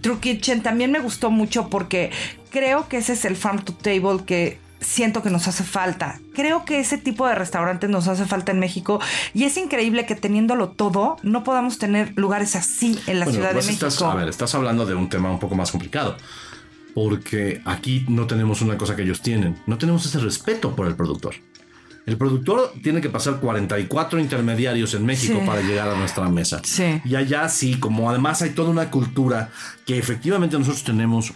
True 0.00 0.18
Kitchen 0.20 0.62
también 0.62 0.92
me 0.92 1.00
gustó 1.00 1.30
mucho 1.30 1.68
porque 1.68 2.10
creo 2.50 2.88
que 2.88 2.98
ese 2.98 3.14
es 3.14 3.24
el 3.24 3.34
farm 3.34 3.64
to 3.64 3.72
table 3.74 4.24
que 4.24 4.58
siento 4.80 5.22
que 5.22 5.30
nos 5.30 5.48
hace 5.48 5.64
falta. 5.64 6.20
Creo 6.34 6.64
que 6.64 6.80
ese 6.80 6.98
tipo 6.98 7.26
de 7.26 7.34
restaurantes 7.34 7.90
nos 7.90 8.06
hace 8.08 8.24
falta 8.26 8.52
en 8.52 8.58
México 8.58 9.00
y 9.34 9.44
es 9.44 9.56
increíble 9.56 10.06
que 10.06 10.14
teniéndolo 10.14 10.68
todo 10.70 11.16
no 11.22 11.44
podamos 11.44 11.78
tener 11.78 12.12
lugares 12.16 12.54
así 12.56 12.98
en 13.06 13.18
la 13.18 13.24
Bueno, 13.26 13.36
Ciudad 13.38 13.48
de 13.50 13.54
pues 13.54 13.66
México. 13.66 13.86
estás, 13.86 14.02
a 14.02 14.14
ver, 14.14 14.28
estás 14.28 14.54
hablando 14.54 14.86
de 14.86 14.94
un 14.94 15.08
tema 15.08 15.30
un 15.30 15.38
poco 15.38 15.54
más 15.54 15.70
complicado. 15.70 16.16
Porque 16.94 17.60
aquí 17.64 18.04
no 18.08 18.26
tenemos 18.26 18.60
una 18.60 18.76
cosa 18.76 18.96
que 18.96 19.02
ellos 19.02 19.20
tienen. 19.20 19.56
No 19.66 19.78
tenemos 19.78 20.04
ese 20.06 20.18
respeto 20.18 20.74
por 20.74 20.86
el 20.86 20.96
productor. 20.96 21.34
El 22.06 22.16
productor 22.16 22.72
tiene 22.82 23.00
que 23.00 23.10
pasar 23.10 23.38
44 23.38 24.18
intermediarios 24.18 24.94
en 24.94 25.04
México 25.04 25.38
Sí. 25.40 25.46
para 25.46 25.60
llegar 25.60 25.88
a 25.90 25.94
nuestra 25.96 26.28
mesa. 26.28 26.60
Sí. 26.64 27.00
Y 27.04 27.14
allá 27.16 27.48
sí, 27.50 27.78
como 27.78 28.08
además 28.08 28.40
hay 28.42 28.50
toda 28.50 28.70
una 28.70 28.90
cultura 28.90 29.50
que 29.86 29.98
efectivamente 29.98 30.58
nosotros 30.58 30.84
tenemos, 30.84 31.32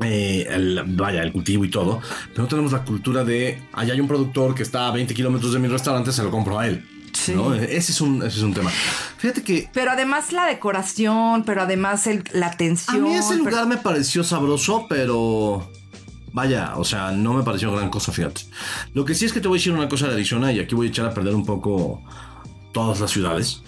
eh, 0.00 0.46
el- 0.50 0.82
vaya, 0.86 1.22
el 1.22 1.32
cultivo 1.32 1.64
y 1.64 1.70
todo, 1.70 2.00
pero 2.30 2.42
no 2.42 2.48
tenemos 2.48 2.72
la 2.72 2.84
cultura 2.84 3.24
de, 3.24 3.62
allá 3.72 3.92
hay 3.94 4.00
un 4.00 4.08
productor 4.08 4.54
que 4.54 4.62
está 4.62 4.88
a 4.88 4.90
20 4.92 5.14
kilómetros 5.14 5.52
de 5.52 5.58
mi 5.58 5.68
restaurante, 5.68 6.12
se 6.12 6.22
lo 6.22 6.30
compro 6.30 6.58
a 6.58 6.66
él. 6.66 6.84
Sí. 7.12 7.34
¿no? 7.34 7.52
Ese, 7.54 7.92
es 7.92 8.00
un, 8.00 8.22
ese 8.22 8.38
es 8.38 8.42
un 8.42 8.54
tema. 8.54 8.70
Fíjate 9.18 9.42
que 9.42 9.68
Pero 9.74 9.90
además 9.90 10.32
la 10.32 10.46
decoración, 10.46 11.44
pero 11.44 11.60
además 11.62 12.06
el- 12.06 12.24
la 12.32 12.46
A 12.46 12.50
atención. 12.50 13.02
mí 13.02 13.14
ese 13.14 13.34
pero- 13.34 13.50
lugar 13.50 13.66
me 13.66 13.76
pareció 13.76 14.24
sabroso, 14.24 14.86
pero. 14.88 15.70
Vaya, 16.34 16.72
o 16.76 16.84
sea, 16.84 17.12
no 17.12 17.34
me 17.34 17.42
pareció 17.42 17.70
gran 17.76 17.90
cosa, 17.90 18.10
fíjate. 18.10 18.40
Lo 18.94 19.04
que 19.04 19.14
sí 19.14 19.26
es 19.26 19.34
que 19.34 19.40
te 19.42 19.48
voy 19.48 19.58
a 19.58 19.60
decir 19.60 19.74
una 19.74 19.86
cosa 19.90 20.08
de 20.08 20.14
Arizona, 20.14 20.50
y 20.50 20.60
aquí 20.60 20.74
voy 20.74 20.86
a 20.86 20.90
echar 20.90 21.04
a 21.04 21.12
perder 21.12 21.34
un 21.34 21.44
poco 21.44 22.02
todas 22.72 22.98
las 23.00 23.10
ciudades. 23.10 23.62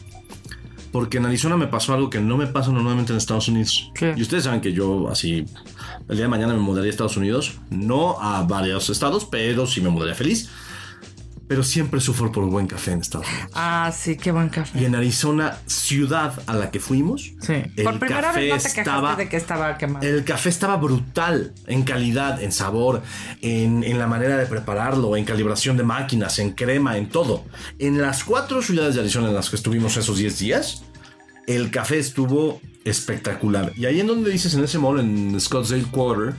Porque 0.94 1.18
en 1.18 1.26
Arizona 1.26 1.56
me 1.56 1.66
pasó 1.66 1.92
algo 1.92 2.08
que 2.08 2.20
no 2.20 2.36
me 2.36 2.46
pasa 2.46 2.70
normalmente 2.70 3.10
en 3.10 3.18
Estados 3.18 3.48
Unidos. 3.48 3.90
¿Qué? 3.96 4.14
Y 4.16 4.22
ustedes 4.22 4.44
saben 4.44 4.60
que 4.60 4.72
yo, 4.72 5.08
así, 5.08 5.44
el 6.08 6.16
día 6.16 6.26
de 6.26 6.28
mañana 6.28 6.54
me 6.54 6.60
mudaría 6.60 6.88
a 6.88 6.92
Estados 6.92 7.16
Unidos. 7.16 7.54
No 7.68 8.22
a 8.22 8.44
varios 8.44 8.88
estados, 8.88 9.24
pero 9.24 9.66
sí 9.66 9.80
me 9.80 9.88
mudaría 9.88 10.14
feliz. 10.14 10.50
Pero 11.46 11.62
siempre 11.62 12.00
sufro 12.00 12.32
por 12.32 12.44
buen 12.46 12.66
café 12.66 12.92
en 12.92 13.00
Estados 13.00 13.26
Unidos. 13.28 13.50
Ah, 13.54 13.92
sí, 13.94 14.16
qué 14.16 14.32
buen 14.32 14.48
café. 14.48 14.80
Y 14.80 14.84
en 14.86 14.94
Arizona, 14.94 15.58
ciudad 15.66 16.32
a 16.46 16.54
la 16.54 16.70
que 16.70 16.80
fuimos, 16.80 17.32
Sí. 17.40 17.52
el 17.76 17.84
Por 17.84 17.98
primera 17.98 18.22
café 18.28 18.40
vez 18.40 18.50
no 18.50 18.72
te 18.72 18.80
estaba 18.80 19.16
de 19.16 19.28
que 19.28 19.36
estaba 19.36 19.76
quemado. 19.76 20.06
el 20.06 20.24
café 20.24 20.48
estaba 20.48 20.76
brutal 20.76 21.52
en 21.66 21.82
calidad, 21.82 22.42
en 22.42 22.50
sabor, 22.50 23.02
en, 23.42 23.84
en 23.84 23.98
la 23.98 24.06
manera 24.06 24.38
de 24.38 24.46
prepararlo, 24.46 25.16
en 25.16 25.24
calibración 25.26 25.76
de 25.76 25.82
máquinas, 25.82 26.38
en 26.38 26.52
crema, 26.52 26.96
en 26.96 27.08
todo. 27.10 27.44
En 27.78 28.00
las 28.00 28.24
cuatro 28.24 28.62
ciudades 28.62 28.94
de 28.94 29.02
Arizona 29.02 29.28
en 29.28 29.34
las 29.34 29.50
que 29.50 29.56
estuvimos 29.56 29.96
esos 29.98 30.16
10 30.16 30.38
días, 30.38 30.84
el 31.46 31.70
café 31.70 31.98
estuvo 31.98 32.60
espectacular. 32.84 33.72
Y 33.76 33.86
ahí 33.86 34.00
en 34.00 34.06
donde 34.06 34.30
dices, 34.30 34.54
en 34.54 34.62
ese 34.64 34.78
mall, 34.78 35.00
en 35.00 35.40
Scottsdale 35.40 35.84
Quarter, 35.90 36.34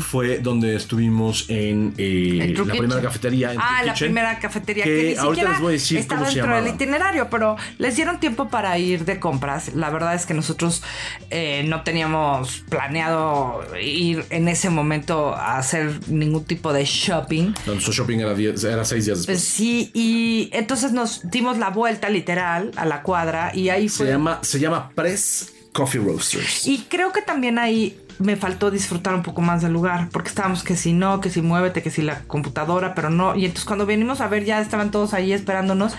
fue 0.00 0.38
donde 0.38 0.76
estuvimos 0.76 1.46
en 1.48 1.94
eh, 1.98 2.54
la 2.66 2.74
primera 2.74 3.00
cafetería. 3.02 3.52
en 3.52 3.58
Ah, 3.60 3.82
la 3.84 3.92
Kitchen, 3.94 4.08
primera 4.08 4.38
cafetería 4.38 4.84
que 4.84 4.90
que, 4.90 5.08
ni 5.12 5.16
ahorita 5.16 5.48
les 5.50 5.60
voy 5.60 5.68
a 5.68 5.72
decir 5.72 5.98
está 5.98 6.16
cómo 6.16 6.26
se 6.28 6.34
dentro 6.36 6.54
del 6.54 6.64
llamaba. 6.64 6.76
itinerario, 6.76 7.30
pero 7.30 7.56
les 7.78 7.96
dieron 7.96 8.20
tiempo 8.20 8.48
para 8.48 8.78
ir 8.78 9.04
de 9.04 9.18
compras. 9.18 9.74
La 9.74 9.90
verdad 9.90 10.14
es 10.14 10.26
que 10.26 10.34
nosotros 10.34 10.82
eh, 11.30 11.64
no 11.66 11.82
teníamos 11.82 12.62
planeado 12.68 13.62
ir 13.82 14.24
en 14.30 14.48
ese 14.48 14.70
momento 14.70 15.34
a 15.34 15.58
hacer 15.58 15.98
ningún 16.08 16.44
tipo 16.44 16.72
de 16.72 16.84
shopping. 16.84 17.54
No, 17.66 17.72
Nuestro 17.72 17.92
shopping 17.92 18.18
era, 18.18 18.34
10 18.34 18.62
era 18.64 18.84
seis 18.84 19.06
días 19.06 19.18
Pues 19.18 19.26
después. 19.26 19.44
sí, 19.44 19.90
y 19.94 20.50
entonces 20.52 20.92
nos 20.92 21.30
dimos 21.30 21.58
la 21.58 21.70
vuelta 21.70 22.08
literal 22.10 22.70
a 22.76 22.84
la 22.84 23.02
cuadra 23.02 23.50
y 23.54 23.68
ahí 23.70 23.88
Se 23.88 23.98
fue... 24.04 24.06
llama, 24.08 24.38
se 24.42 24.60
llama 24.60 24.90
Press 24.94 25.52
Coffee 25.72 26.00
Roasters. 26.00 26.66
Y 26.66 26.78
creo 26.88 27.12
que 27.12 27.22
también 27.22 27.58
ahí 27.58 27.96
me 28.20 28.36
faltó 28.36 28.70
disfrutar 28.70 29.14
un 29.14 29.22
poco 29.22 29.40
más 29.42 29.62
del 29.62 29.72
lugar, 29.72 30.08
porque 30.12 30.28
estábamos 30.28 30.62
que 30.62 30.76
si 30.76 30.92
no, 30.92 31.20
que 31.20 31.30
si 31.30 31.42
muévete, 31.42 31.82
que 31.82 31.90
si 31.90 32.02
la 32.02 32.20
computadora, 32.24 32.94
pero 32.94 33.10
no. 33.10 33.34
Y 33.34 33.44
entonces 33.46 33.64
cuando 33.64 33.86
venimos 33.86 34.20
a 34.20 34.28
ver 34.28 34.44
ya 34.44 34.60
estaban 34.60 34.90
todos 34.90 35.14
ahí 35.14 35.32
esperándonos. 35.32 35.94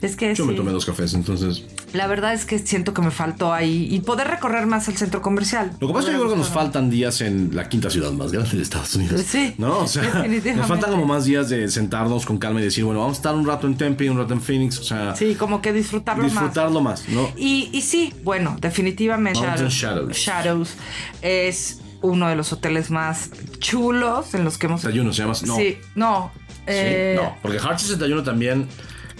Es 0.00 0.16
que 0.16 0.34
Yo 0.34 0.46
me 0.46 0.54
tomé 0.54 0.72
dos 0.72 0.86
cafés, 0.86 1.14
entonces. 1.14 1.64
la 1.92 2.06
verdad 2.06 2.32
es 2.32 2.44
que 2.44 2.58
siento 2.58 2.94
que 2.94 3.02
me 3.02 3.10
faltó 3.10 3.52
ahí 3.52 3.88
y 3.90 4.00
poder 4.00 4.28
recorrer 4.28 4.66
más 4.66 4.88
el 4.88 4.96
centro 4.96 5.20
comercial. 5.22 5.72
Lo 5.80 5.88
que 5.88 5.92
pasa 5.94 6.06
es 6.06 6.06
que 6.06 6.12
yo 6.12 6.18
creo 6.20 6.30
que 6.32 6.38
nos 6.38 6.48
faltan 6.48 6.90
días 6.90 7.20
en 7.20 7.54
la 7.54 7.68
quinta 7.68 7.90
ciudad 7.90 8.12
más 8.12 8.32
grande 8.32 8.56
de 8.56 8.62
Estados 8.62 8.94
Unidos. 8.94 9.20
Sí, 9.26 9.54
¿No? 9.58 9.78
O 9.80 9.86
sea, 9.86 10.24
nos 10.56 10.66
faltan 10.66 10.90
como 10.92 11.06
más 11.06 11.24
días 11.24 11.48
de 11.48 11.68
sentarnos 11.68 12.24
con 12.26 12.38
calma 12.38 12.60
y 12.60 12.64
decir, 12.64 12.84
bueno, 12.84 13.00
vamos 13.00 13.16
a 13.16 13.18
estar 13.18 13.34
un 13.34 13.46
rato 13.46 13.66
en 13.66 13.76
Tempe 13.76 14.04
y 14.04 14.08
un 14.08 14.18
rato 14.18 14.32
en 14.32 14.40
Phoenix. 14.40 14.78
O 14.78 14.84
sea, 14.84 15.14
Sí, 15.16 15.34
como 15.34 15.60
que 15.60 15.72
disfrutarlo, 15.72 16.22
más. 16.24 16.32
disfrutarlo 16.32 16.80
más, 16.80 17.08
¿no? 17.08 17.28
Y, 17.36 17.68
y 17.72 17.80
sí, 17.82 18.12
bueno, 18.22 18.56
definitivamente 18.60 19.40
Mountain 19.40 19.68
Shadows. 19.68 20.16
Shadows 20.16 20.70
es 21.22 21.63
uno 22.04 22.28
de 22.28 22.36
los 22.36 22.52
hoteles 22.52 22.90
más 22.90 23.30
chulos 23.58 24.34
en 24.34 24.44
los 24.44 24.58
que 24.58 24.66
hemos 24.66 24.82
61 24.82 25.12
se 25.12 25.22
llama. 25.22 25.34
No. 25.46 25.56
Sí, 25.56 25.78
no. 25.94 26.32
Sí, 26.34 26.62
eh, 26.66 27.14
no, 27.16 27.36
porque 27.42 27.58
Heart 27.58 27.78
61 27.78 28.22
también 28.22 28.68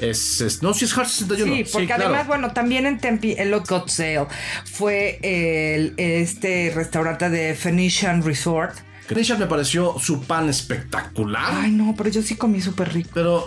es, 0.01 0.41
es- 0.41 0.63
No, 0.63 0.73
sí 0.75 0.85
es 0.87 0.93
Heart 0.95 1.09
61. 1.09 1.55
Sí, 1.57 1.65
porque 1.73 1.93
además, 1.93 2.27
bueno, 2.27 2.53
también 2.53 2.87
en 2.87 2.99
Tempe, 2.99 3.41
el 3.41 3.51
Lot 3.51 3.69
Got 3.69 3.89
Sale 3.91 4.27
fue 4.65 5.19
el, 5.23 5.95
este 5.99 6.73
restaurante 6.75 7.29
de 7.31 7.55
Phoenician 7.55 8.23
Resort. 8.23 8.77
Christian 9.07 9.39
me 9.39 9.47
pareció 9.47 9.99
su 9.99 10.23
pan 10.23 10.49
espectacular. 10.49 11.53
Ay, 11.53 11.71
no, 11.73 11.95
pero 11.97 12.09
yo 12.09 12.23
sí 12.23 12.37
comí 12.37 12.63
súper 12.63 12.93
rico. 12.95 13.11
Pero, 13.13 13.47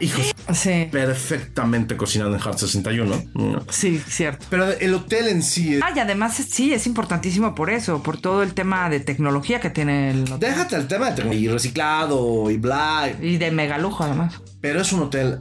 hijos, 0.00 0.34
Sí, 0.52 0.88
perfectamente 0.90 1.96
cocinado 1.96 2.34
en 2.34 2.40
Heart 2.40 2.58
61. 2.58 3.22
Mm. 3.34 3.54
sí, 3.68 4.02
cierto. 4.06 4.46
Pero 4.50 4.70
el 4.70 4.94
hotel 4.94 5.28
en 5.28 5.42
sí. 5.42 5.74
es- 5.76 5.82
Ah, 5.82 5.90
y 5.94 5.98
además 5.98 6.34
sí, 6.36 6.72
es 6.72 6.86
importantísimo 6.86 7.54
por 7.54 7.70
eso, 7.70 8.02
por 8.02 8.18
todo 8.20 8.42
el 8.42 8.54
tema 8.54 8.88
de 8.90 9.00
tecnología 9.00 9.60
que 9.60 9.70
tiene 9.70 10.10
el 10.10 10.24
hotel. 10.24 10.40
Déjate 10.40 10.76
el 10.76 10.88
tema 10.88 11.10
de 11.10 11.16
tecnología 11.16 11.48
y 11.50 11.52
reciclado 11.52 12.50
y 12.50 12.56
bla. 12.56 13.10
Y 13.20 13.36
de 13.36 13.50
mega 13.50 13.78
lujo 13.78 14.04
además. 14.04 14.34
Pero 14.60 14.80
es 14.80 14.92
un 14.92 15.02
hotel 15.02 15.40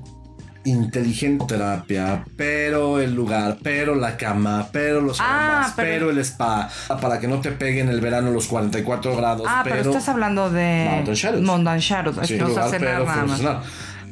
inteligente 0.65 1.45
terapia, 1.47 2.25
pero 2.35 2.99
el 2.99 3.13
lugar, 3.15 3.57
pero 3.63 3.95
la 3.95 4.17
cama, 4.17 4.67
pero 4.71 4.99
los 5.01 5.19
Ah, 5.19 5.45
aromas, 5.53 5.73
pero- 5.75 5.89
pero... 6.07 6.09
el 6.11 6.17
spa, 6.19 6.69
para 7.01 7.19
que 7.19 7.27
no 7.27 7.39
te 7.39 7.51
peguen 7.51 7.87
el 7.89 8.01
verano 8.01 8.29
los 8.31 8.47
44 8.47 9.15
grados. 9.15 9.47
Ah, 9.49 9.61
pero, 9.63 9.77
estás 9.77 10.09
hablando 10.09 10.49
de 10.51 10.85
Mountain 10.91 11.15
Shadows. 11.15 11.41
Mountain 11.43 11.79
Shadows. 11.79 12.27
Sí, 12.27 12.35
no 12.37 12.49
lugar, 12.49 12.67
pero 12.71 13.05
nada 13.05 13.25
más. 13.25 13.41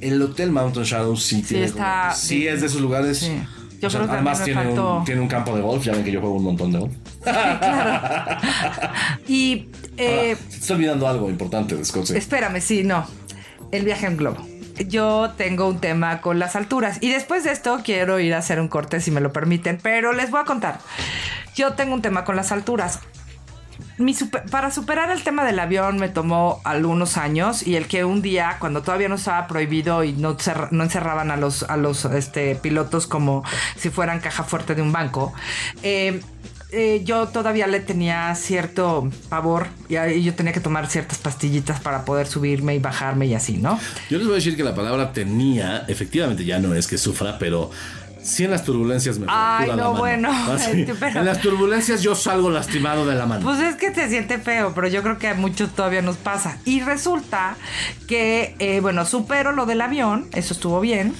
El 0.01 0.21
hotel 0.21 0.51
Mountain 0.51 0.85
Shadows 0.85 1.23
sí, 1.23 1.41
tiene 1.41 1.65
está- 1.65 2.07
como- 2.09 2.15
sí 2.15 2.47
es 2.47 2.61
de 2.61 2.67
esos 2.67 2.81
lugares. 2.81 3.19
Sí. 3.19 3.41
Yo 3.79 3.87
O 3.87 3.91
sea, 3.91 3.99
creo 3.99 4.09
que 4.09 4.15
además 4.15 4.43
tiene 4.43 4.61
faltó- 4.63 4.97
un, 4.99 5.05
tiene 5.05 5.21
un 5.21 5.27
campo 5.27 5.55
de 5.55 5.61
golf, 5.61 5.83
ya 5.83 5.91
ven 5.93 6.03
que 6.03 6.11
yo 6.11 6.19
juego 6.19 6.35
un 6.37 6.43
montón 6.45 6.71
de 6.71 6.79
golf. 6.79 6.93
Y 9.27 9.67
eh, 9.97 10.31
Ahora, 10.31 10.35
se 10.37 10.43
te 10.49 10.55
está 10.57 10.73
olvidando 10.73 11.07
algo 11.07 11.29
importante 11.29 11.75
de 11.75 11.81
Escocia. 11.81 12.17
espérame, 12.17 12.61
sí, 12.61 12.83
no. 12.83 13.05
El 13.71 13.83
viaje 13.85 14.05
en 14.07 14.17
globo. 14.17 14.45
Yo 14.87 15.31
tengo 15.37 15.67
un 15.67 15.79
tema 15.79 16.21
con 16.21 16.39
las 16.39 16.55
alturas. 16.55 16.97
Y 17.01 17.09
después 17.09 17.43
de 17.43 17.51
esto 17.51 17.79
quiero 17.83 18.19
ir 18.19 18.33
a 18.33 18.37
hacer 18.37 18.59
un 18.59 18.67
corte 18.67 19.01
si 19.01 19.11
me 19.11 19.21
lo 19.21 19.33
permiten. 19.33 19.79
Pero 19.81 20.13
les 20.13 20.29
voy 20.31 20.39
a 20.41 20.45
contar. 20.45 20.79
Yo 21.55 21.73
tengo 21.73 21.93
un 21.95 22.01
tema 22.01 22.23
con 22.23 22.35
las 22.35 22.51
alturas. 22.51 22.99
Mi 23.97 24.13
para 24.51 24.69
superar 24.71 25.09
el 25.11 25.23
tema 25.23 25.43
del 25.43 25.57
avión 25.59 25.97
me 25.97 26.07
tomó 26.09 26.61
algunos 26.63 27.17
años 27.17 27.65
y 27.65 27.75
el 27.75 27.87
que 27.87 28.05
un 28.05 28.21
día, 28.21 28.57
cuando 28.59 28.83
todavía 28.83 29.09
no 29.09 29.15
estaba 29.15 29.47
prohibido 29.47 30.03
y 30.03 30.13
no, 30.13 30.37
cerra- 30.37 30.69
no 30.71 30.83
encerraban 30.83 31.31
a 31.31 31.37
los, 31.37 31.65
este, 32.05 32.55
pilotos 32.55 33.07
como 33.07 33.43
si 33.75 33.89
fueran 33.89 34.19
caja 34.19 34.43
fuerte 34.43 34.75
de 34.75 34.83
un 34.83 34.91
banco, 34.91 35.33
eh, 35.81 36.21
eh, 36.71 37.01
yo 37.05 37.29
todavía 37.29 37.65
le 37.65 37.79
tenía 37.79 38.35
cierto 38.35 39.09
pavor 39.29 39.67
y 39.87 39.95
ahí 39.95 40.21
yo 40.21 40.35
tenía 40.35 40.51
que 40.51 40.59
tomar 40.59 40.87
ciertas 40.87 41.17
pastillitas 41.17 41.79
para 41.79 42.03
poder 42.03 42.27
subirme 42.27 42.75
y 42.75 42.79
bajarme 42.79 43.25
y 43.25 43.33
así, 43.33 43.57
¿no? 43.57 43.79
Yo 44.09 44.17
les 44.17 44.27
voy 44.27 44.33
a 44.33 44.35
decir 44.35 44.57
que 44.57 44.63
la 44.65 44.75
palabra 44.75 45.13
tenía, 45.13 45.85
efectivamente 45.87 46.43
ya 46.43 46.59
no 46.59 46.75
es 46.75 46.85
que 46.87 46.97
sufra, 46.97 47.39
pero 47.39 47.71
sí 48.27 48.43
en 48.43 48.51
las 48.51 48.63
turbulencias 48.63 49.17
me 49.19 49.25
Ay, 49.29 49.71
no, 49.75 49.95
bueno, 49.95 50.29
Así, 50.53 50.81
este, 50.81 50.95
pero- 50.95 51.19
En 51.21 51.25
las 51.25 51.39
turbulencias 51.39 52.01
yo 52.01 52.13
salgo 52.13 52.49
lastimado 52.49 53.05
de 53.05 53.15
la 53.15 53.25
mano. 53.25 53.41
Pues 53.43 53.59
es 53.61 53.75
que 53.75 53.93
se 53.95 54.09
siente 54.09 54.37
feo, 54.37 54.73
pero 54.75 54.87
yo 54.87 55.01
creo 55.01 55.17
que 55.17 55.29
a 55.29 55.33
muchos 55.33 55.73
todavía 55.73 56.01
nos 56.01 56.17
pasa. 56.17 56.57
Y 56.65 56.81
resulta 56.81 57.55
que, 58.07 58.55
eh, 58.59 58.79
bueno, 58.81 59.05
supero 59.05 59.53
lo 59.53 59.65
del 59.65 59.79
avión, 59.81 60.27
eso 60.33 60.53
estuvo 60.53 60.79
bien, 60.81 61.13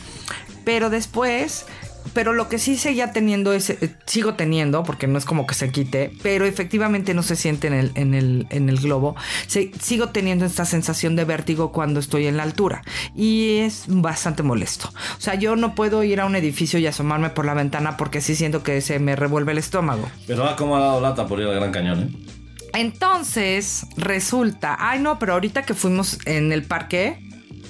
pero 0.65 0.89
después, 0.89 1.65
pero 2.13 2.33
lo 2.33 2.49
que 2.49 2.59
sí 2.59 2.77
seguía 2.77 3.11
teniendo 3.11 3.53
es, 3.53 3.69
eh, 3.69 3.95
sigo 4.05 4.35
teniendo, 4.35 4.83
porque 4.83 5.07
no 5.07 5.17
es 5.17 5.25
como 5.25 5.45
que 5.47 5.53
se 5.55 5.71
quite, 5.71 6.11
pero 6.23 6.45
efectivamente 6.45 7.13
no 7.13 7.23
se 7.23 7.35
siente 7.35 7.67
en 7.67 7.73
el, 7.73 7.91
en 7.95 8.13
el, 8.13 8.47
en 8.49 8.69
el 8.69 8.77
globo. 8.79 9.15
Se- 9.47 9.71
sigo 9.81 10.09
teniendo 10.09 10.45
esta 10.45 10.65
sensación 10.65 11.15
de 11.15 11.25
vértigo 11.25 11.71
cuando 11.71 11.99
estoy 11.99 12.27
en 12.27 12.37
la 12.37 12.43
altura 12.43 12.81
y 13.15 13.57
es 13.59 13.85
bastante 13.87 14.43
molesto. 14.43 14.89
O 15.17 15.21
sea, 15.21 15.35
yo 15.35 15.55
no 15.55 15.75
puedo 15.75 16.03
ir 16.03 16.19
a 16.21 16.25
un 16.25 16.35
edificio 16.35 16.79
y 16.79 16.87
asomarme 16.87 17.29
por 17.29 17.45
la 17.45 17.53
ventana 17.53 17.97
porque 17.97 18.21
sí 18.21 18.35
siento 18.35 18.63
que 18.63 18.81
se 18.81 18.99
me 18.99 19.15
revuelve 19.15 19.51
el 19.51 19.57
estómago. 19.57 20.09
Pero 20.27 20.43
ah, 20.45 20.55
cómo 20.57 20.75
ha 20.77 20.79
dado 20.79 21.01
lata 21.01 21.27
por 21.27 21.39
ir 21.39 21.47
al 21.47 21.55
Gran 21.55 21.71
Cañón, 21.71 21.99
¿eh? 22.03 22.27
Entonces, 22.73 23.85
resulta, 23.97 24.77
ay 24.79 24.99
no, 24.99 25.17
pero 25.19 25.33
ahorita 25.33 25.63
que 25.63 25.73
fuimos 25.73 26.19
en 26.25 26.51
el 26.51 26.63
parque, 26.63 27.19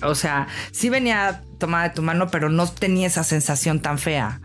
o 0.01 0.15
sea, 0.15 0.47
sí 0.71 0.89
venía 0.89 1.41
tomada 1.57 1.89
de 1.89 1.95
tu 1.95 2.01
mano, 2.01 2.29
pero 2.29 2.49
no 2.49 2.67
tenía 2.67 3.07
esa 3.07 3.23
sensación 3.23 3.81
tan 3.81 3.97
fea. 3.97 4.41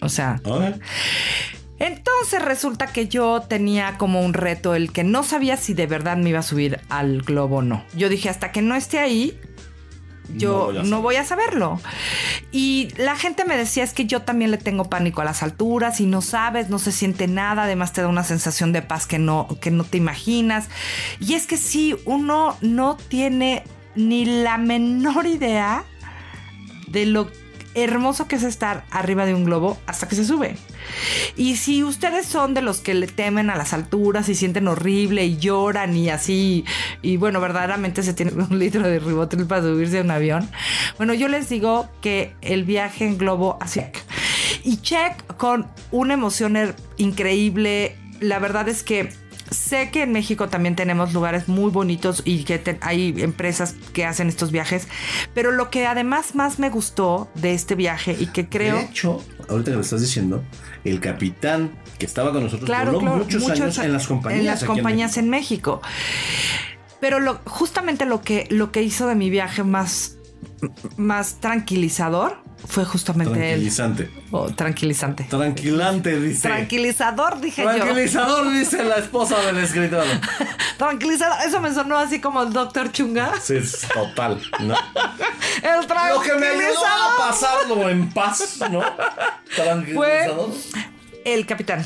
O 0.00 0.08
sea, 0.08 0.40
entonces 1.78 2.42
resulta 2.42 2.86
que 2.86 3.08
yo 3.08 3.42
tenía 3.42 3.98
como 3.98 4.22
un 4.22 4.32
reto 4.32 4.74
el 4.74 4.92
que 4.92 5.04
no 5.04 5.22
sabía 5.22 5.56
si 5.56 5.74
de 5.74 5.86
verdad 5.86 6.16
me 6.16 6.30
iba 6.30 6.38
a 6.38 6.42
subir 6.42 6.80
al 6.88 7.22
globo 7.22 7.56
o 7.56 7.62
no. 7.62 7.84
Yo 7.94 8.08
dije, 8.08 8.28
hasta 8.28 8.50
que 8.50 8.62
no 8.62 8.74
esté 8.74 8.98
ahí, 8.98 9.38
No 10.28 10.38
yo 10.38 10.66
voy 10.66 10.78
a 10.78 10.82
no 10.84 11.02
voy 11.02 11.16
a 11.16 11.24
saberlo. 11.24 11.80
Y 12.50 12.88
la 12.96 13.14
gente 13.14 13.44
me 13.44 13.58
decía, 13.58 13.84
es 13.84 13.92
que 13.92 14.06
yo 14.06 14.22
también 14.22 14.50
le 14.50 14.58
tengo 14.58 14.88
pánico 14.88 15.20
a 15.20 15.24
las 15.24 15.42
alturas 15.42 16.00
y 16.00 16.06
no 16.06 16.22
sabes, 16.22 16.70
no 16.70 16.78
se 16.78 16.92
siente 16.92 17.26
nada, 17.26 17.64
además 17.64 17.92
te 17.92 18.00
da 18.00 18.08
una 18.08 18.24
sensación 18.24 18.72
de 18.72 18.80
paz 18.80 19.06
que 19.06 19.18
no, 19.18 19.46
que 19.60 19.70
no 19.70 19.84
te 19.84 19.98
imaginas. 19.98 20.68
Y 21.20 21.34
es 21.34 21.46
que 21.46 21.58
sí, 21.58 21.94
uno 22.06 22.56
no 22.62 22.96
tiene 22.96 23.64
ni 23.96 24.24
la 24.24 24.58
menor 24.58 25.26
idea 25.26 25.84
de 26.88 27.06
lo 27.06 27.30
hermoso 27.74 28.26
que 28.26 28.36
es 28.36 28.42
estar 28.42 28.84
arriba 28.90 29.26
de 29.26 29.34
un 29.34 29.44
globo 29.44 29.76
hasta 29.86 30.08
que 30.08 30.14
se 30.16 30.24
sube. 30.24 30.56
Y 31.36 31.56
si 31.56 31.84
ustedes 31.84 32.24
son 32.26 32.54
de 32.54 32.62
los 32.62 32.80
que 32.80 32.94
le 32.94 33.06
temen 33.06 33.50
a 33.50 33.56
las 33.56 33.74
alturas 33.74 34.30
y 34.30 34.34
sienten 34.34 34.66
horrible 34.68 35.26
y 35.26 35.36
lloran 35.36 35.94
y 35.94 36.08
así, 36.08 36.64
y 37.02 37.18
bueno, 37.18 37.38
verdaderamente 37.40 38.02
se 38.02 38.14
tiene 38.14 38.32
un 38.50 38.58
litro 38.58 38.82
de 38.82 38.98
ribotril 38.98 39.44
para 39.46 39.60
subirse 39.62 39.98
a 39.98 40.02
un 40.02 40.10
avión, 40.10 40.48
bueno, 40.96 41.12
yo 41.12 41.28
les 41.28 41.48
digo 41.50 41.88
que 42.00 42.34
el 42.40 42.64
viaje 42.64 43.04
en 43.04 43.18
globo 43.18 43.58
así. 43.60 43.80
Y 44.64 44.78
check 44.78 45.36
con 45.36 45.66
una 45.90 46.14
emoción 46.14 46.56
her- 46.56 46.74
increíble. 46.96 47.96
La 48.20 48.38
verdad 48.38 48.68
es 48.70 48.82
que 48.82 49.10
sé 49.50 49.90
que 49.90 50.02
en 50.02 50.12
México 50.12 50.48
también 50.48 50.76
tenemos 50.76 51.12
lugares 51.12 51.48
muy 51.48 51.70
bonitos 51.70 52.22
y 52.24 52.44
que 52.44 52.58
te- 52.58 52.78
hay 52.80 53.14
empresas 53.18 53.74
que 53.92 54.04
hacen 54.04 54.28
estos 54.28 54.50
viajes, 54.52 54.88
pero 55.34 55.52
lo 55.52 55.70
que 55.70 55.86
además 55.86 56.34
más 56.34 56.58
me 56.58 56.70
gustó 56.70 57.30
de 57.34 57.54
este 57.54 57.74
viaje 57.74 58.16
y 58.18 58.26
que 58.26 58.48
creo... 58.48 58.76
De 58.76 58.82
hecho, 58.84 59.22
ahorita 59.48 59.70
que 59.70 59.76
lo 59.76 59.82
estás 59.82 60.00
diciendo, 60.00 60.42
el 60.84 61.00
capitán 61.00 61.70
que 61.98 62.06
estaba 62.06 62.32
con 62.32 62.42
nosotros 62.42 62.66
Claro, 62.66 62.92
voló 62.92 63.00
claro, 63.00 63.16
muchos, 63.18 63.48
años 63.50 63.78
en 63.78 63.92
las 63.92 64.06
compañías. 64.06 64.40
En 64.40 64.46
las 64.46 64.64
compañías 64.64 65.10
México. 65.16 65.20
en 65.24 65.30
México. 65.30 65.82
Pero 67.00 67.20
lo, 67.20 67.40
justamente 67.44 68.06
lo 68.06 68.22
que, 68.22 68.46
lo 68.50 68.72
que 68.72 68.82
hizo 68.82 69.06
de 69.06 69.14
mi 69.14 69.30
viaje 69.30 69.62
más, 69.62 70.16
más 70.96 71.40
tranquilizador 71.40 72.38
fue 72.66 72.84
justamente 72.84 73.32
él. 73.34 73.38
Tranquilizante. 73.38 74.10
Oh, 74.30 74.46
tranquilizante. 74.50 75.24
Tranquilante, 75.24 76.18
dice. 76.20 76.42
Tranquilizador, 76.48 77.40
dije 77.40 77.62
yo. 77.62 77.70
Tranquilizador, 77.74 78.50
dice 78.52 78.84
la 78.84 78.96
esposa 78.96 79.40
del 79.42 79.58
escritor. 79.58 80.04
Tranquilizador. 80.78 81.36
Eso 81.46 81.60
me 81.60 81.72
sonó 81.72 81.96
así 81.98 82.20
como 82.20 82.42
el 82.42 82.52
doctor 82.52 82.90
Chunga. 82.92 83.32
Sí, 83.40 83.56
es 83.56 83.86
total. 83.92 84.40
¿no? 84.60 84.74
El 85.62 85.80
Lo 86.14 86.20
que 86.20 86.34
me 86.34 86.46
ayudó 86.48 86.84
a 86.84 87.16
tranquilizador. 87.16 87.16
pasarlo 87.18 87.88
en 87.88 88.10
paz, 88.12 88.58
¿no? 88.70 88.82
Tranquilizador. 89.54 90.50
El 91.24 91.46
capitán. 91.46 91.84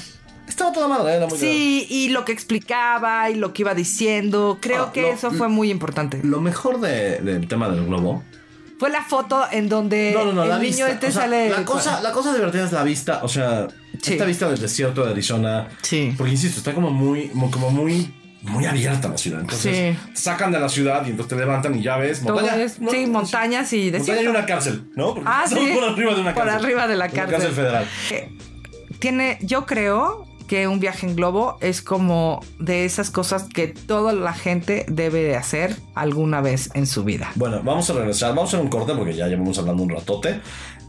Estaba 0.49 0.73
toda 0.73 0.89
madre, 0.89 1.15
era 1.15 1.27
muy 1.27 1.39
Sí, 1.39 1.87
y 1.89 2.09
lo 2.09 2.25
que 2.25 2.33
explicaba 2.33 3.31
y 3.31 3.37
lo 3.37 3.53
que 3.53 3.63
iba 3.63 3.75
diciendo. 3.75 4.59
Creo 4.61 4.87
Ah, 4.87 4.93
que 4.93 5.03
lo- 5.03 5.13
eso 5.13 5.31
fue 5.31 5.49
muy 5.49 5.71
importante. 5.71 6.21
Lo 6.25 6.41
mejor 6.41 6.81
de- 6.81 7.19
del 7.21 7.47
tema 7.47 7.69
del 7.69 7.87
globo. 7.87 8.25
Fue 8.81 8.91
la 8.91 9.05
foto 9.05 9.45
en 9.53 9.69
donde 9.69 10.11
No, 10.13 10.25
no, 10.25 10.33
no, 10.33 10.43
el 10.45 10.49
la 10.49 10.59
niño 10.59 10.69
vista. 10.87 10.89
este 10.91 11.07
o 11.09 11.13
sea, 11.13 11.23
sale. 11.23 11.51
la, 11.51 11.65
cosa, 11.65 12.01
la 12.01 12.11
cosa 12.13 12.35
divertida 12.35 12.65
es 12.65 12.73
la 12.73 12.83
vista. 12.83 13.21
O 13.23 13.29
sea, 13.29 13.69
Sí. 14.03 14.13
esta 14.15 14.25
vista 14.25 14.49
del 14.49 14.59
desierto 14.59 15.05
de 15.05 15.11
Arizona. 15.13 15.69
Sí. 15.83 16.15
Porque 16.17 16.33
insisto, 16.33 16.59
está 16.59 16.73
como 16.75 16.91
muy, 16.91 17.31
mo- 17.35 17.51
como 17.51 17.71
muy, 17.71 18.11
muy 18.43 18.65
abierta 18.65 19.09
la 19.09 19.19
ciudad. 19.19 19.41
Entonces, 19.43 19.97
Sí. 19.97 20.13
sacan 20.15 20.51
de 20.51 20.59
la 20.59 20.71
ciudad 20.71 21.05
y 21.07 21.11
entonces 21.11 21.37
te 21.37 21.37
levantan 21.37 21.75
y 21.79 21.83
ya 21.83 21.99
ves 21.99 22.23
montaña. 22.23 22.57
es- 22.57 22.81
¿no? 22.81 22.91
sí, 22.91 23.05
montañas 23.07 23.71
y 23.75 23.77
Montaña 23.77 23.87
y 23.87 23.91
desierto. 23.91 24.31
una 24.31 24.47
cárcel, 24.47 24.91
¿no? 24.97 25.13
Porque 25.15 25.29
Ah, 25.31 25.45
sí. 25.49 25.73
por 25.75 25.85
arriba 25.85 26.15
de 26.15 26.21
una 26.23 26.33
Por 26.35 26.45
cárcel. 26.45 26.65
arriba 26.65 26.89
de 26.89 26.97
la 26.97 27.09
cárcel. 27.11 27.31
cárcel 27.31 27.53
federal. 27.53 27.87
Eh, 28.13 28.33
tiene, 28.99 29.39
yo 29.43 29.67
creo 29.67 30.27
que 30.51 30.67
un 30.67 30.81
viaje 30.81 31.07
en 31.07 31.15
globo 31.15 31.59
es 31.61 31.81
como 31.81 32.41
de 32.59 32.85
esas 32.85 33.13
cosas 33.13 33.45
que 33.45 33.69
toda 33.69 34.13
la 34.13 34.33
gente 34.33 34.85
debe 34.89 35.23
de 35.23 35.37
hacer 35.37 35.77
alguna 35.95 36.41
vez 36.41 36.71
en 36.75 36.89
su 36.89 37.05
vida. 37.05 37.31
Bueno, 37.37 37.61
vamos 37.63 37.89
a 37.89 37.93
regresar. 37.93 38.31
Vamos 38.35 38.53
a 38.53 38.57
hacer 38.57 38.61
un 38.65 38.69
corte 38.69 38.93
porque 38.97 39.15
ya 39.15 39.29
llevamos 39.29 39.57
hablando 39.61 39.85
un 39.85 39.91
ratote. 39.91 40.41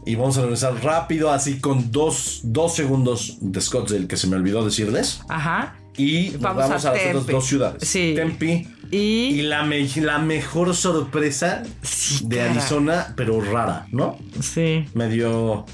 Y 0.04 0.16
vamos 0.16 0.36
a 0.36 0.40
regresar 0.42 0.74
rápido, 0.82 1.30
así 1.30 1.60
con 1.60 1.92
dos, 1.92 2.40
dos 2.42 2.74
segundos 2.74 3.38
de 3.40 3.60
Scottsdale 3.60 4.08
que 4.08 4.16
se 4.16 4.26
me 4.26 4.34
olvidó 4.34 4.64
decirles. 4.64 5.20
Ajá. 5.28 5.76
Y 5.96 6.30
nos 6.30 6.40
Vamos 6.40 6.68
vamos, 6.68 6.84
a 6.84 6.90
a, 6.90 6.94
las 6.94 7.06
otras 7.06 7.26
dos 7.28 7.46
ciudades. 7.46 7.88
Sí. 7.88 8.14
Tempe. 8.16 8.66
Y, 8.90 8.96
Y 8.98 9.42
la, 9.42 9.62
me- 9.62 9.86
la 9.96 10.18
mejor 10.18 10.74
sorpresa 10.74 11.62
Sí, 11.82 12.24
de 12.26 12.38
cara. 12.38 12.50
Arizona, 12.50 13.14
pero 13.16 13.40
rara, 13.40 13.86
¿no? 13.92 14.18
sí. 14.40 14.86
Medio. 14.94 15.64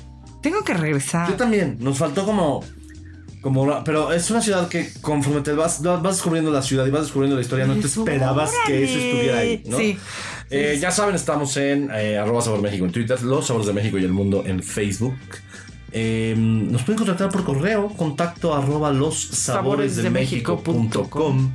Tengo 0.42 0.62
que 0.62 0.74
regresar. 0.74 1.30
Yo 1.30 1.36
también. 1.36 1.78
Nos 1.80 1.96
faltó 1.96 2.26
como. 2.26 2.62
Como, 3.40 3.66
ra- 3.66 3.84
pero 3.84 4.12
es 4.12 4.30
una 4.30 4.42
ciudad 4.42 4.68
que 4.68 4.90
conforme 5.00 5.40
te 5.42 5.52
vas, 5.52 5.80
vas 5.82 6.02
descubriendo 6.02 6.50
la 6.50 6.60
ciudad 6.62 6.84
y 6.86 6.90
vas 6.90 7.02
descubriendo 7.02 7.36
la 7.36 7.42
historia, 7.42 7.66
no 7.66 7.74
te 7.76 7.86
esperabas 7.86 8.50
que 8.66 8.84
eso 8.84 8.98
estuviera 8.98 9.38
ahí, 9.38 9.62
¿no? 9.66 9.78
Sí. 9.78 9.96
Eh, 10.50 10.78
ya 10.80 10.90
saben, 10.90 11.14
estamos 11.14 11.56
en 11.56 11.90
eh, 11.94 12.18
arroba 12.18 12.40
sabor 12.42 12.60
México 12.62 12.84
en 12.84 12.90
Twitter, 12.92 13.22
los 13.22 13.46
sabores 13.46 13.66
de 13.66 13.74
México 13.74 13.98
y 13.98 14.04
el 14.04 14.12
mundo 14.12 14.42
en 14.46 14.62
Facebook. 14.62 15.14
Eh, 15.92 16.34
nos 16.36 16.82
pueden 16.82 16.98
contactar 16.98 17.30
por 17.30 17.44
correo, 17.44 17.88
contacto 17.88 18.54
arroba 18.54 18.92
los 18.92 19.18
sabores 19.20 19.96
de 19.96 20.10
México.com. 20.10 21.52